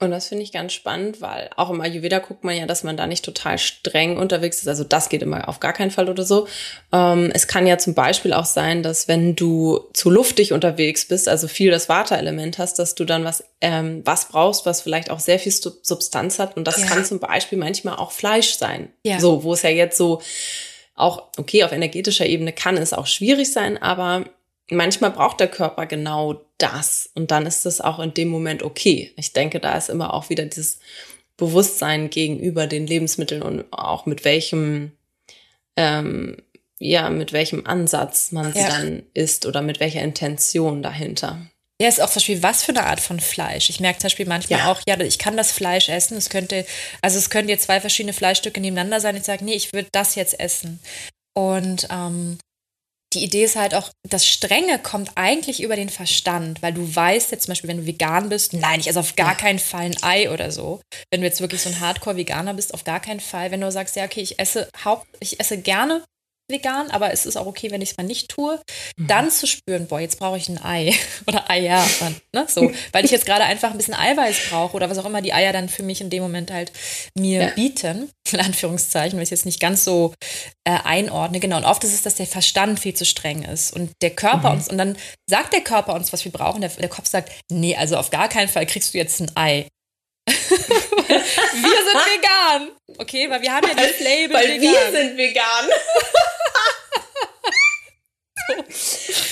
Und 0.00 0.10
das 0.10 0.26
finde 0.26 0.42
ich 0.42 0.52
ganz 0.52 0.72
spannend, 0.72 1.20
weil 1.20 1.50
auch 1.56 1.70
im 1.70 1.80
Ayurveda 1.80 2.18
guckt 2.18 2.42
man 2.42 2.56
ja, 2.56 2.66
dass 2.66 2.82
man 2.82 2.96
da 2.96 3.06
nicht 3.06 3.24
total 3.24 3.58
streng 3.58 4.16
unterwegs 4.18 4.58
ist. 4.58 4.66
Also 4.66 4.82
das 4.82 5.08
geht 5.08 5.22
immer 5.22 5.48
auf 5.48 5.60
gar 5.60 5.72
keinen 5.72 5.92
Fall 5.92 6.08
oder 6.08 6.24
so. 6.24 6.48
Ähm, 6.92 7.30
es 7.32 7.46
kann 7.46 7.66
ja 7.66 7.78
zum 7.78 7.94
Beispiel 7.94 8.32
auch 8.32 8.44
sein, 8.44 8.82
dass 8.82 9.06
wenn 9.06 9.36
du 9.36 9.88
zu 9.92 10.10
luftig 10.10 10.52
unterwegs 10.52 11.06
bist, 11.06 11.28
also 11.28 11.46
viel 11.46 11.70
das 11.70 11.88
Vata-Element 11.88 12.58
hast, 12.58 12.80
dass 12.80 12.96
du 12.96 13.04
dann 13.04 13.24
was, 13.24 13.44
ähm, 13.60 14.02
was 14.04 14.28
brauchst, 14.28 14.66
was 14.66 14.82
vielleicht 14.82 15.10
auch 15.10 15.20
sehr 15.20 15.38
viel 15.38 15.52
Substanz 15.52 16.40
hat. 16.40 16.56
Und 16.56 16.64
das 16.66 16.80
ja. 16.80 16.86
kann 16.86 17.04
zum 17.04 17.20
Beispiel 17.20 17.56
manchmal 17.56 17.96
auch 17.96 18.10
Fleisch 18.10 18.54
sein. 18.56 18.92
Ja. 19.04 19.20
So, 19.20 19.44
wo 19.44 19.54
es 19.54 19.62
ja 19.62 19.70
jetzt 19.70 19.96
so 19.96 20.20
auch, 20.94 21.28
okay, 21.38 21.64
auf 21.64 21.72
energetischer 21.72 22.26
Ebene 22.26 22.52
kann 22.52 22.76
es 22.76 22.92
auch 22.92 23.06
schwierig 23.06 23.52
sein, 23.52 23.80
aber 23.80 24.24
manchmal 24.70 25.10
braucht 25.10 25.40
der 25.40 25.48
Körper 25.48 25.86
genau 25.86 26.40
das. 26.58 27.10
Und 27.14 27.30
dann 27.30 27.46
ist 27.46 27.66
es 27.66 27.80
auch 27.80 27.98
in 27.98 28.14
dem 28.14 28.28
Moment 28.28 28.62
okay. 28.62 29.12
Ich 29.16 29.32
denke, 29.32 29.60
da 29.60 29.76
ist 29.76 29.90
immer 29.90 30.14
auch 30.14 30.30
wieder 30.30 30.44
dieses 30.44 30.78
Bewusstsein 31.36 32.10
gegenüber 32.10 32.66
den 32.66 32.86
Lebensmitteln 32.86 33.42
und 33.42 33.64
auch 33.72 34.06
mit 34.06 34.24
welchem, 34.24 34.92
ähm, 35.76 36.36
ja, 36.78 37.10
mit 37.10 37.32
welchem 37.32 37.66
Ansatz 37.66 38.30
man 38.30 38.52
sie 38.52 38.60
ja. 38.60 38.68
dann 38.68 39.02
isst 39.14 39.46
oder 39.46 39.62
mit 39.62 39.80
welcher 39.80 40.02
Intention 40.02 40.82
dahinter. 40.82 41.46
Ja, 41.82 41.88
ist 41.88 42.00
auch 42.00 42.08
zum 42.08 42.20
Beispiel, 42.20 42.42
was 42.42 42.62
für 42.62 42.70
eine 42.70 42.84
Art 42.84 43.00
von 43.00 43.18
Fleisch. 43.18 43.68
Ich 43.68 43.80
merke 43.80 43.98
zum 43.98 44.06
Beispiel 44.06 44.26
manchmal 44.26 44.60
ja. 44.60 44.70
auch, 44.70 44.80
ja, 44.86 44.98
ich 45.00 45.18
kann 45.18 45.36
das 45.36 45.50
Fleisch 45.50 45.88
essen. 45.88 46.16
Es 46.16 46.30
könnte, 46.30 46.64
also 47.02 47.18
es 47.18 47.30
könnten 47.30 47.48
jetzt 47.48 47.64
zwei 47.64 47.80
verschiedene 47.80 48.12
Fleischstücke 48.12 48.60
nebeneinander 48.60 49.00
sein. 49.00 49.16
Ich 49.16 49.24
sage, 49.24 49.44
nee, 49.44 49.54
ich 49.54 49.72
würde 49.72 49.88
das 49.90 50.14
jetzt 50.14 50.38
essen. 50.38 50.78
Und 51.36 51.88
ähm, 51.90 52.38
die 53.12 53.24
Idee 53.24 53.44
ist 53.44 53.56
halt 53.56 53.74
auch, 53.74 53.90
das 54.08 54.26
Strenge 54.26 54.78
kommt 54.78 55.12
eigentlich 55.16 55.62
über 55.62 55.74
den 55.74 55.88
Verstand, 55.88 56.62
weil 56.62 56.72
du 56.72 56.94
weißt 56.94 57.32
jetzt 57.32 57.44
zum 57.44 57.52
Beispiel, 57.52 57.70
wenn 57.70 57.78
du 57.78 57.86
vegan 57.86 58.28
bist, 58.28 58.52
nein, 58.52 58.80
ich 58.80 58.88
esse 58.88 59.00
auf 59.00 59.16
gar 59.16 59.36
keinen 59.36 59.58
Fall 59.58 59.86
ein 59.86 60.02
Ei 60.02 60.30
oder 60.30 60.50
so. 60.50 60.80
Wenn 61.10 61.20
du 61.20 61.26
jetzt 61.26 61.40
wirklich 61.40 61.62
so 61.62 61.68
ein 61.68 61.80
Hardcore-Veganer 61.80 62.54
bist, 62.54 62.74
auf 62.74 62.84
gar 62.84 63.00
keinen 63.00 63.20
Fall. 63.20 63.50
Wenn 63.50 63.60
du 63.60 63.70
sagst, 63.70 63.96
ja, 63.96 64.04
okay, 64.04 64.20
ich 64.20 64.38
esse 64.38 64.68
Haupt, 64.84 65.06
ich 65.20 65.40
esse 65.40 65.58
gerne 65.58 66.04
vegan, 66.48 66.90
aber 66.90 67.12
es 67.12 67.26
ist 67.26 67.36
auch 67.36 67.46
okay, 67.46 67.70
wenn 67.70 67.80
ich 67.80 67.90
es 67.90 67.96
mal 67.96 68.04
nicht 68.04 68.28
tue, 68.28 68.60
mhm. 68.96 69.06
dann 69.06 69.30
zu 69.30 69.46
spüren, 69.46 69.86
boah, 69.86 70.00
jetzt 70.00 70.18
brauche 70.18 70.36
ich 70.36 70.48
ein 70.48 70.62
Ei 70.62 70.94
oder 71.26 71.50
Eier, 71.50 71.84
ne, 72.32 72.46
so, 72.48 72.70
weil 72.92 73.04
ich 73.04 73.10
jetzt 73.10 73.26
gerade 73.26 73.44
einfach 73.44 73.70
ein 73.70 73.76
bisschen 73.76 73.94
Eiweiß 73.94 74.50
brauche 74.50 74.76
oder 74.76 74.90
was 74.90 74.98
auch 74.98 75.06
immer 75.06 75.22
die 75.22 75.32
Eier 75.32 75.52
dann 75.52 75.68
für 75.68 75.82
mich 75.82 76.00
in 76.00 76.10
dem 76.10 76.22
Moment 76.22 76.50
halt 76.50 76.72
mir 77.16 77.40
ja. 77.40 77.48
bieten, 77.50 78.10
in 78.32 78.40
Anführungszeichen, 78.40 79.16
weil 79.16 79.22
ich 79.22 79.28
es 79.28 79.38
jetzt 79.38 79.46
nicht 79.46 79.60
ganz 79.60 79.84
so 79.84 80.14
äh, 80.64 80.78
einordne, 80.84 81.40
genau, 81.40 81.56
und 81.56 81.64
oft 81.64 81.84
ist 81.84 81.94
es, 81.94 82.02
dass 82.02 82.16
der 82.16 82.26
Verstand 82.26 82.80
viel 82.80 82.94
zu 82.94 83.04
streng 83.04 83.42
ist 83.42 83.72
und 83.72 83.90
der 84.02 84.10
Körper 84.10 84.50
mhm. 84.50 84.56
uns, 84.56 84.68
und 84.68 84.78
dann 84.78 84.96
sagt 85.28 85.52
der 85.52 85.62
Körper 85.62 85.94
uns, 85.94 86.12
was 86.12 86.24
wir 86.24 86.32
brauchen, 86.32 86.60
der, 86.60 86.70
der 86.70 86.88
Kopf 86.88 87.06
sagt, 87.06 87.30
nee, 87.50 87.76
also 87.76 87.96
auf 87.96 88.10
gar 88.10 88.28
keinen 88.28 88.48
Fall 88.48 88.66
kriegst 88.66 88.92
du 88.92 88.98
jetzt 88.98 89.20
ein 89.20 89.30
Ei. 89.36 89.66
Wir 90.26 90.34
sind 91.14 92.00
vegan. 92.06 92.70
Okay, 92.98 93.28
weil 93.28 93.42
wir 93.42 93.52
haben 93.52 93.66
ja 93.68 93.74
das 93.74 94.00
Label 94.00 94.34
weil 94.34 94.48
vegan. 94.48 94.72
wir 94.72 95.00
sind 95.00 95.16
vegan. 95.16 95.68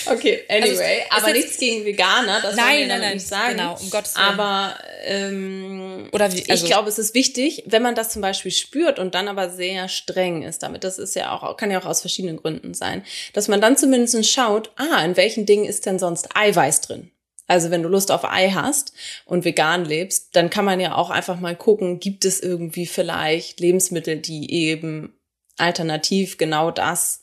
okay, 0.06 0.44
also 0.48 0.70
anyway, 0.70 1.02
also, 1.10 1.26
aber 1.26 1.32
nichts 1.34 1.58
gegen 1.58 1.84
Veganer, 1.84 2.40
das 2.40 2.56
nein, 2.56 2.88
nein, 2.88 3.00
nein, 3.00 3.14
nicht 3.14 3.26
sagen. 3.26 3.56
Genau, 3.56 3.76
um 3.78 3.90
Gottes 3.90 4.16
Willen. 4.16 4.26
Aber 4.26 4.78
ähm, 5.04 6.08
Oder 6.12 6.32
wie, 6.32 6.48
also, 6.48 6.64
ich 6.64 6.70
glaube, 6.70 6.88
es 6.88 6.98
ist 6.98 7.14
wichtig, 7.14 7.64
wenn 7.66 7.82
man 7.82 7.94
das 7.94 8.10
zum 8.10 8.22
Beispiel 8.22 8.50
spürt 8.50 8.98
und 8.98 9.14
dann 9.14 9.28
aber 9.28 9.50
sehr 9.50 9.88
streng 9.88 10.42
ist 10.42 10.62
damit, 10.62 10.84
das 10.84 10.98
ist 10.98 11.14
ja 11.14 11.32
auch, 11.32 11.56
kann 11.56 11.70
ja 11.70 11.80
auch 11.80 11.86
aus 11.86 12.00
verschiedenen 12.00 12.36
Gründen 12.36 12.74
sein, 12.74 13.04
dass 13.32 13.48
man 13.48 13.60
dann 13.60 13.76
zumindest 13.76 14.30
schaut, 14.30 14.72
ah, 14.76 15.04
in 15.04 15.16
welchen 15.16 15.46
Dingen 15.46 15.64
ist 15.64 15.86
denn 15.86 15.98
sonst 15.98 16.28
Eiweiß 16.34 16.82
drin? 16.82 17.10
Also 17.52 17.70
wenn 17.70 17.82
du 17.82 17.90
Lust 17.90 18.10
auf 18.10 18.24
Ei 18.24 18.48
hast 18.48 18.94
und 19.26 19.44
vegan 19.44 19.84
lebst, 19.84 20.34
dann 20.34 20.48
kann 20.48 20.64
man 20.64 20.80
ja 20.80 20.94
auch 20.94 21.10
einfach 21.10 21.38
mal 21.38 21.54
gucken, 21.54 22.00
gibt 22.00 22.24
es 22.24 22.40
irgendwie 22.40 22.86
vielleicht 22.86 23.60
Lebensmittel, 23.60 24.16
die 24.16 24.50
eben 24.50 25.12
alternativ 25.58 26.38
genau 26.38 26.70
das 26.70 27.20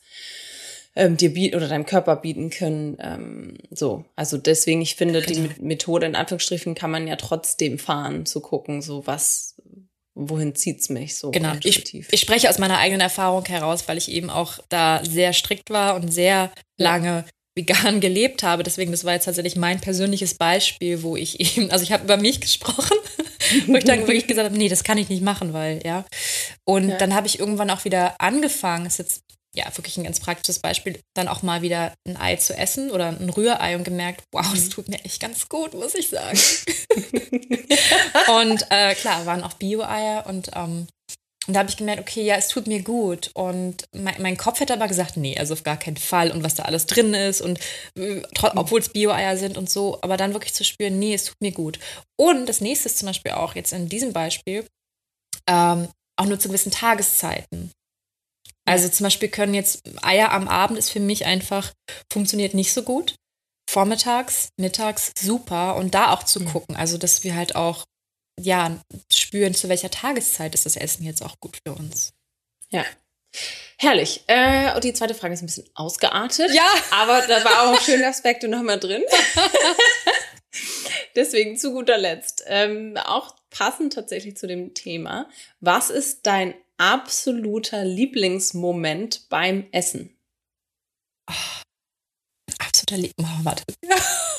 ähm, 0.94 1.16
dir 1.16 1.34
bieten 1.34 1.56
oder 1.56 1.66
deinem 1.66 1.84
Körper 1.84 2.14
bieten 2.14 2.50
können. 2.50 2.96
Ähm, 3.00 3.58
so, 3.72 4.04
also 4.14 4.38
deswegen, 4.38 4.80
ich 4.82 4.94
finde, 4.94 5.20
genau. 5.20 5.48
die 5.56 5.62
Methode 5.64 6.06
in 6.06 6.14
Anführungsstrichen 6.14 6.76
kann 6.76 6.92
man 6.92 7.08
ja 7.08 7.16
trotzdem 7.16 7.80
fahren, 7.80 8.24
zu 8.24 8.40
gucken, 8.40 8.82
so 8.82 9.08
was, 9.08 9.60
wohin 10.14 10.54
zieht's 10.54 10.90
mich 10.90 11.16
so 11.16 11.32
genau 11.32 11.54
ich, 11.62 11.92
ich 11.94 12.20
spreche 12.20 12.50
aus 12.50 12.58
meiner 12.58 12.78
eigenen 12.78 13.00
Erfahrung 13.00 13.44
heraus 13.46 13.86
weil 13.86 13.96
ich 13.96 14.10
eben 14.10 14.28
auch 14.28 14.58
da 14.68 15.02
sehr 15.04 15.32
strikt 15.32 15.70
war 15.70 15.94
und 15.94 16.12
sehr 16.12 16.52
lange 16.76 17.24
vegan 17.60 18.00
gelebt 18.00 18.42
habe. 18.42 18.62
Deswegen, 18.62 18.90
das 18.90 19.04
war 19.04 19.14
jetzt 19.14 19.24
tatsächlich 19.24 19.56
mein 19.56 19.80
persönliches 19.80 20.34
Beispiel, 20.34 21.02
wo 21.02 21.16
ich 21.16 21.40
eben, 21.40 21.70
also 21.70 21.82
ich 21.82 21.92
habe 21.92 22.04
über 22.04 22.16
mich 22.16 22.40
gesprochen, 22.40 22.96
wo 23.66 23.74
ich 23.76 23.84
dann 23.84 24.00
wirklich 24.00 24.26
gesagt 24.26 24.46
habe, 24.46 24.58
nee, 24.58 24.68
das 24.68 24.84
kann 24.84 24.98
ich 24.98 25.08
nicht 25.08 25.22
machen, 25.22 25.52
weil, 25.52 25.80
ja. 25.84 26.04
Und 26.64 26.90
ja. 26.90 26.96
dann 26.96 27.14
habe 27.14 27.26
ich 27.26 27.38
irgendwann 27.38 27.70
auch 27.70 27.84
wieder 27.84 28.14
angefangen, 28.20 28.86
ist 28.86 28.98
jetzt 28.98 29.22
ja 29.54 29.64
wirklich 29.76 29.96
ein 29.96 30.04
ganz 30.04 30.20
praktisches 30.20 30.60
Beispiel, 30.60 31.00
dann 31.14 31.28
auch 31.28 31.42
mal 31.42 31.60
wieder 31.62 31.92
ein 32.06 32.16
Ei 32.16 32.36
zu 32.36 32.56
essen 32.56 32.90
oder 32.90 33.08
ein 33.08 33.30
Rührei 33.30 33.76
und 33.76 33.84
gemerkt, 33.84 34.22
wow, 34.32 34.46
das 34.52 34.66
mhm. 34.66 34.70
tut 34.70 34.88
mir 34.88 35.04
echt 35.04 35.20
ganz 35.20 35.48
gut, 35.48 35.74
muss 35.74 35.94
ich 35.94 36.08
sagen. 36.08 36.38
und 38.40 38.64
äh, 38.70 38.94
klar, 38.94 39.26
waren 39.26 39.42
auch 39.42 39.54
Bio-Eier 39.54 40.26
und 40.26 40.50
ähm, 40.54 40.86
und 41.50 41.54
da 41.54 41.60
habe 41.60 41.70
ich 41.70 41.76
gemerkt, 41.76 42.00
okay, 42.00 42.22
ja, 42.22 42.36
es 42.36 42.46
tut 42.46 42.68
mir 42.68 42.80
gut. 42.80 43.32
Und 43.34 43.82
mein, 43.92 44.22
mein, 44.22 44.36
Kopf 44.36 44.60
hätte 44.60 44.72
aber 44.72 44.86
gesagt, 44.86 45.16
nee, 45.16 45.36
also 45.36 45.54
auf 45.54 45.64
gar 45.64 45.76
keinen 45.76 45.96
Fall. 45.96 46.30
Und 46.30 46.44
was 46.44 46.54
da 46.54 46.62
alles 46.62 46.86
drin 46.86 47.12
ist 47.12 47.40
und 47.40 47.58
äh, 47.98 48.22
obwohl 48.54 48.78
es 48.78 48.90
Bio-Eier 48.90 49.36
sind 49.36 49.58
und 49.58 49.68
so, 49.68 49.98
aber 50.00 50.16
dann 50.16 50.32
wirklich 50.32 50.54
zu 50.54 50.62
spüren, 50.62 51.00
nee, 51.00 51.12
es 51.12 51.24
tut 51.24 51.40
mir 51.40 51.50
gut. 51.50 51.80
Und 52.16 52.48
das 52.48 52.60
nächste 52.60 52.88
ist 52.88 52.98
zum 52.98 53.06
Beispiel 53.06 53.32
auch 53.32 53.56
jetzt 53.56 53.72
in 53.72 53.88
diesem 53.88 54.12
Beispiel, 54.12 54.64
ähm, 55.48 55.88
auch 56.16 56.26
nur 56.26 56.38
zu 56.38 56.46
gewissen 56.46 56.70
Tageszeiten. 56.70 57.72
Also 58.64 58.88
zum 58.88 59.02
Beispiel 59.02 59.28
können 59.28 59.54
jetzt 59.54 59.82
Eier 60.04 60.30
am 60.30 60.46
Abend 60.46 60.78
ist 60.78 60.90
für 60.90 61.00
mich 61.00 61.26
einfach, 61.26 61.72
funktioniert 62.12 62.54
nicht 62.54 62.72
so 62.72 62.84
gut. 62.84 63.16
Vormittags, 63.68 64.50
mittags 64.56 65.10
super 65.18 65.74
und 65.74 65.96
da 65.96 66.12
auch 66.12 66.22
zu 66.22 66.44
gucken. 66.44 66.76
Also, 66.76 66.96
dass 66.96 67.24
wir 67.24 67.34
halt 67.34 67.56
auch 67.56 67.86
ja, 68.38 68.80
spüren, 69.12 69.54
zu 69.54 69.68
welcher 69.68 69.90
Tageszeit 69.90 70.54
ist 70.54 70.66
das 70.66 70.76
Essen 70.76 71.04
jetzt 71.04 71.22
auch 71.22 71.38
gut 71.40 71.58
für 71.64 71.72
uns. 71.72 72.12
Ja. 72.70 72.84
Herrlich. 73.76 74.24
Äh, 74.26 74.74
und 74.74 74.84
die 74.84 74.92
zweite 74.92 75.14
Frage 75.14 75.34
ist 75.34 75.42
ein 75.42 75.46
bisschen 75.46 75.68
ausgeartet. 75.74 76.52
Ja. 76.52 76.66
Aber 76.90 77.26
da 77.26 77.44
war 77.44 77.70
auch 77.70 77.80
schöne 77.80 78.06
Aspekte 78.06 78.48
nochmal 78.48 78.78
drin. 78.78 79.02
Deswegen 81.16 81.56
zu 81.56 81.72
guter 81.72 81.98
Letzt. 81.98 82.44
Ähm, 82.46 82.96
auch 82.96 83.36
passend 83.50 83.92
tatsächlich 83.92 84.36
zu 84.36 84.46
dem 84.46 84.74
Thema. 84.74 85.28
Was 85.60 85.90
ist 85.90 86.26
dein 86.26 86.54
absoluter 86.76 87.84
Lieblingsmoment 87.84 89.28
beim 89.28 89.66
Essen? 89.72 90.16
Oh, 91.28 91.34
absoluter 92.58 92.96
Lieblingsmoment. 92.96 93.40
Oh, 93.40 93.44
warte. 93.44 93.64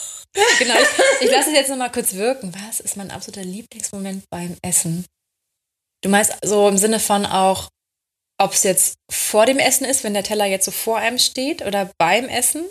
genau, 0.59 0.75
ich, 0.75 1.27
ich 1.27 1.31
lasse 1.31 1.49
es 1.49 1.55
jetzt 1.55 1.69
nochmal 1.69 1.91
kurz 1.91 2.13
wirken. 2.13 2.53
Was 2.67 2.79
ist 2.79 2.97
mein 2.97 3.11
absoluter 3.11 3.43
Lieblingsmoment 3.43 4.23
beim 4.29 4.57
Essen? 4.61 5.05
Du 6.01 6.09
meinst 6.09 6.33
so 6.43 6.67
im 6.67 6.77
Sinne 6.77 6.99
von 6.99 7.25
auch, 7.25 7.69
ob 8.39 8.53
es 8.53 8.63
jetzt 8.63 8.95
vor 9.11 9.45
dem 9.45 9.59
Essen 9.59 9.85
ist, 9.85 10.03
wenn 10.03 10.13
der 10.13 10.23
Teller 10.23 10.45
jetzt 10.45 10.65
so 10.65 10.71
vor 10.71 10.97
einem 10.97 11.19
steht 11.19 11.63
oder 11.63 11.91
beim 11.99 12.27
Essen? 12.27 12.69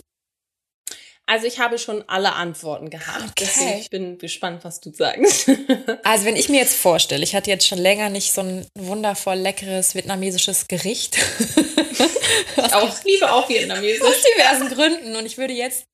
Also 1.26 1.46
ich 1.46 1.60
habe 1.60 1.78
schon 1.78 2.02
alle 2.08 2.32
Antworten 2.32 2.90
gehabt. 2.90 3.22
Okay. 3.22 3.32
Deswegen 3.38 3.78
ich 3.78 3.88
bin 3.90 4.18
gespannt, 4.18 4.64
was 4.64 4.80
du 4.80 4.92
sagst. 4.92 5.48
also 6.02 6.24
wenn 6.24 6.34
ich 6.34 6.48
mir 6.48 6.58
jetzt 6.58 6.74
vorstelle, 6.74 7.22
ich 7.22 7.36
hatte 7.36 7.50
jetzt 7.50 7.68
schon 7.68 7.78
länger 7.78 8.08
nicht 8.08 8.32
so 8.32 8.40
ein 8.40 8.66
wundervoll 8.76 9.36
leckeres 9.36 9.94
vietnamesisches 9.94 10.66
Gericht. 10.66 11.16
ich 12.56 12.74
auch 12.74 13.04
liebe 13.04 13.30
auch 13.30 13.48
vietnamesisch. 13.48 14.02
Aus 14.02 14.24
diversen 14.34 14.70
Gründen. 14.70 15.14
Und 15.14 15.24
ich 15.24 15.38
würde 15.38 15.52
jetzt 15.54 15.84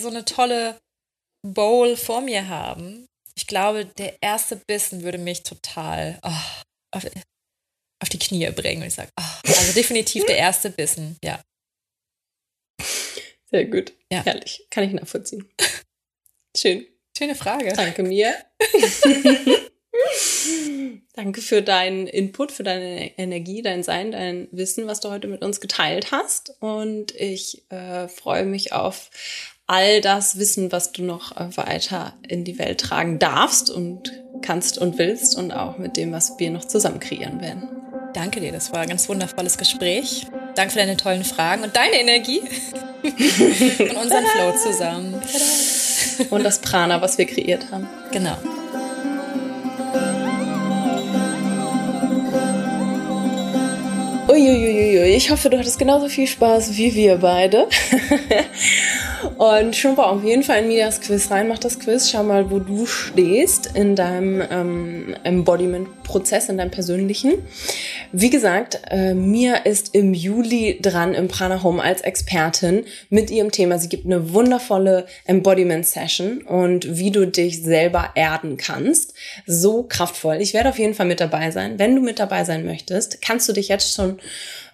so 0.00 0.06
eine 0.06 0.24
tolle 0.24 0.78
Bowl 1.54 1.96
vor 1.96 2.20
mir 2.20 2.48
haben, 2.48 3.06
ich 3.36 3.46
glaube, 3.46 3.84
der 3.84 4.22
erste 4.22 4.56
Bissen 4.56 5.02
würde 5.02 5.18
mich 5.18 5.42
total 5.42 6.18
oh, 6.22 6.30
auf, 6.92 7.04
auf, 8.02 8.08
die 8.08 8.18
Knie 8.18 8.50
bringen. 8.50 8.82
Und 8.82 8.88
ich 8.88 8.94
sage, 8.94 9.10
oh, 9.18 9.40
also 9.46 9.72
definitiv 9.74 10.24
der 10.24 10.38
erste 10.38 10.70
Bissen, 10.70 11.18
ja. 11.22 11.42
Sehr 13.50 13.66
gut. 13.66 13.92
Ja. 14.10 14.24
Herrlich. 14.24 14.66
Kann 14.70 14.84
ich 14.84 14.92
nachvollziehen. 14.92 15.48
Schön. 16.56 16.86
Schöne 17.16 17.34
Frage. 17.34 17.72
Danke 17.74 18.02
mir. 18.02 18.34
Danke 21.14 21.40
für 21.40 21.62
deinen 21.62 22.06
Input, 22.06 22.52
für 22.52 22.62
deine 22.62 23.16
Energie, 23.18 23.62
dein 23.62 23.82
Sein, 23.82 24.12
dein 24.12 24.48
Wissen, 24.52 24.86
was 24.86 25.00
du 25.00 25.10
heute 25.10 25.28
mit 25.28 25.42
uns 25.42 25.60
geteilt 25.60 26.10
hast. 26.10 26.54
Und 26.60 27.14
ich 27.14 27.70
äh, 27.70 28.08
freue 28.08 28.44
mich 28.44 28.72
auf 28.72 29.10
all 29.66 30.00
das 30.00 30.38
Wissen, 30.38 30.72
was 30.72 30.92
du 30.92 31.02
noch 31.02 31.36
äh, 31.36 31.56
weiter 31.56 32.14
in 32.26 32.44
die 32.44 32.58
Welt 32.58 32.80
tragen 32.80 33.18
darfst 33.18 33.70
und 33.70 34.12
kannst 34.42 34.78
und 34.78 34.98
willst 34.98 35.36
und 35.36 35.52
auch 35.52 35.78
mit 35.78 35.96
dem, 35.96 36.12
was 36.12 36.34
wir 36.38 36.50
noch 36.50 36.64
zusammen 36.64 37.00
kreieren 37.00 37.40
werden. 37.40 37.68
Danke 38.14 38.40
dir, 38.40 38.52
das 38.52 38.72
war 38.72 38.80
ein 38.80 38.88
ganz 38.88 39.08
wundervolles 39.08 39.58
Gespräch. 39.58 40.26
Danke 40.54 40.72
für 40.72 40.78
deine 40.78 40.96
tollen 40.96 41.24
Fragen 41.24 41.64
und 41.64 41.76
deine 41.76 42.00
Energie 42.00 42.40
und 43.02 43.96
unseren 43.96 44.24
Flow 44.26 44.52
zusammen. 44.56 45.20
und 46.30 46.44
das 46.44 46.60
Prana, 46.60 47.02
was 47.02 47.18
wir 47.18 47.26
kreiert 47.26 47.70
haben. 47.70 47.88
Genau. 48.12 48.36
Uiuiuiui, 54.46 55.16
ich 55.16 55.32
hoffe, 55.32 55.50
du 55.50 55.58
hattest 55.58 55.76
genauso 55.76 56.08
viel 56.08 56.28
Spaß 56.28 56.76
wie 56.76 56.94
wir 56.94 57.16
beide. 57.16 57.66
Und 59.38 59.74
schon 59.74 59.98
auf 59.98 60.22
jeden 60.22 60.44
Fall 60.44 60.62
in 60.62 60.68
Mias 60.68 61.00
Quiz 61.00 61.30
rein, 61.30 61.48
mach 61.48 61.58
das 61.58 61.80
Quiz, 61.80 62.08
schau 62.08 62.22
mal, 62.22 62.50
wo 62.50 62.60
du 62.60 62.86
stehst 62.86 63.66
in 63.74 63.96
deinem 63.96 64.42
ähm, 64.48 65.16
Embodiment-Prozess, 65.24 66.48
in 66.48 66.58
deinem 66.58 66.70
persönlichen. 66.70 67.32
Wie 68.12 68.30
gesagt, 68.30 68.80
äh, 68.90 69.14
Mia 69.14 69.56
ist 69.56 69.94
im 69.94 70.14
Juli 70.14 70.78
dran 70.80 71.14
im 71.14 71.28
Prana 71.28 71.62
Home 71.62 71.82
als 71.82 72.02
Expertin 72.02 72.84
mit 73.10 73.30
ihrem 73.30 73.50
Thema. 73.50 73.78
Sie 73.78 73.88
gibt 73.88 74.06
eine 74.06 74.32
wundervolle 74.32 75.06
Embodiment-Session 75.26 76.42
und 76.42 76.96
wie 76.96 77.10
du 77.10 77.26
dich 77.26 77.62
selber 77.62 78.10
erden 78.14 78.56
kannst. 78.56 79.14
So 79.44 79.82
kraftvoll. 79.82 80.36
Ich 80.40 80.54
werde 80.54 80.68
auf 80.68 80.78
jeden 80.78 80.94
Fall 80.94 81.06
mit 81.06 81.20
dabei 81.20 81.50
sein. 81.50 81.78
Wenn 81.78 81.96
du 81.96 82.00
mit 82.00 82.20
dabei 82.20 82.44
sein 82.44 82.64
möchtest, 82.64 83.20
kannst 83.22 83.48
du 83.48 83.52
dich 83.52 83.68
jetzt 83.68 83.92
schon 83.92 84.18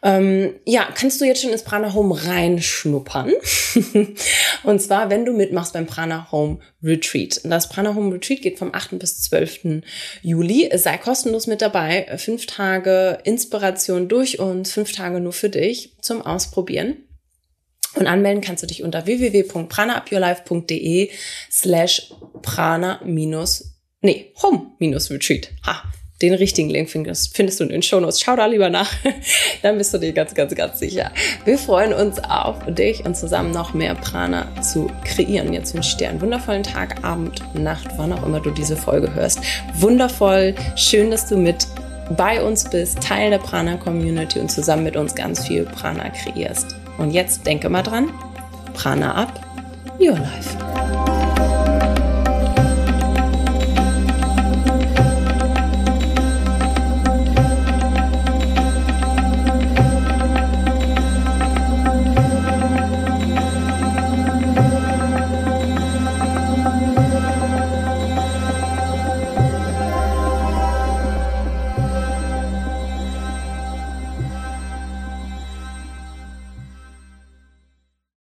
ähm, 0.02 0.54
ja, 0.66 0.88
kannst 0.92 1.20
du 1.20 1.24
jetzt 1.24 1.42
schon 1.42 1.52
ins 1.52 1.62
Prana 1.62 1.94
Home 1.94 2.26
reinschnuppern. 2.26 3.32
und 4.64 4.82
zwar, 4.82 5.10
wenn 5.10 5.24
du 5.24 5.32
mitmachst 5.32 5.74
beim 5.74 5.86
Prana 5.86 6.32
Home 6.32 6.58
Retreat. 6.82 7.40
Das 7.44 7.68
Prana 7.68 7.94
Home 7.94 8.14
Retreat 8.14 8.42
geht 8.42 8.58
vom 8.58 8.74
8. 8.74 8.98
bis 8.98 9.20
12. 9.22 9.82
Juli. 10.22 10.68
Sei 10.74 10.98
kostenlos 10.98 11.46
mit 11.46 11.62
dabei. 11.62 12.18
Fünf 12.18 12.46
Tage 12.46 13.20
Inspiration 13.22 14.08
durch 14.08 14.40
uns, 14.40 14.72
fünf 14.72 14.90
Tage 14.92 15.20
nur 15.20 15.32
für 15.32 15.50
dich 15.50 15.96
zum 16.00 16.22
Ausprobieren. 16.22 16.96
Und 17.94 18.06
anmelden 18.06 18.42
kannst 18.42 18.62
du 18.62 18.66
dich 18.66 18.82
unter 18.82 19.06
www.pranaupyourlife.de 19.06 21.10
slash 21.50 22.14
prana 22.40 23.02
minus, 23.04 23.76
nee, 24.00 24.32
home 24.42 24.70
minus 24.78 25.10
retreat. 25.10 25.50
Ha, 25.66 25.82
den 26.22 26.34
richtigen 26.34 26.70
Link 26.70 26.88
findest, 26.88 27.36
findest 27.36 27.60
du 27.60 27.64
in 27.64 27.70
den 27.70 27.82
Shownotes. 27.82 28.20
Schau 28.20 28.36
da 28.36 28.46
lieber 28.46 28.70
nach. 28.70 28.90
Dann 29.62 29.76
bist 29.76 29.92
du 29.92 29.98
dir 29.98 30.12
ganz, 30.12 30.34
ganz, 30.34 30.54
ganz 30.54 30.78
sicher. 30.78 31.10
Wir 31.44 31.58
freuen 31.58 31.92
uns 31.92 32.18
auf 32.20 32.56
dich 32.68 33.04
und 33.04 33.16
zusammen 33.16 33.50
noch 33.50 33.74
mehr 33.74 33.94
Prana 33.94 34.48
zu 34.62 34.90
kreieren. 35.04 35.52
Jetzt 35.52 35.74
wünsche 35.74 35.90
ich 35.90 35.96
dir 35.96 36.08
einen 36.08 36.20
wundervollen 36.20 36.62
Tag, 36.62 37.04
Abend, 37.04 37.42
Nacht, 37.54 37.88
wann 37.96 38.12
auch 38.12 38.24
immer 38.24 38.40
du 38.40 38.50
diese 38.50 38.76
Folge 38.76 39.12
hörst. 39.14 39.40
Wundervoll. 39.74 40.54
Schön, 40.76 41.10
dass 41.10 41.28
du 41.28 41.36
mit 41.36 41.66
bei 42.16 42.42
uns 42.42 42.68
bist, 42.68 43.00
Teil 43.00 43.30
der 43.30 43.38
Prana 43.38 43.76
Community 43.76 44.38
und 44.38 44.50
zusammen 44.50 44.84
mit 44.84 44.96
uns 44.96 45.14
ganz 45.14 45.46
viel 45.46 45.64
Prana 45.64 46.10
kreierst. 46.10 46.76
Und 46.98 47.10
jetzt 47.10 47.46
denke 47.46 47.68
mal 47.68 47.82
dran, 47.82 48.12
Prana 48.74 49.14
ab, 49.14 49.40
your 49.98 50.18
life. 50.18 51.11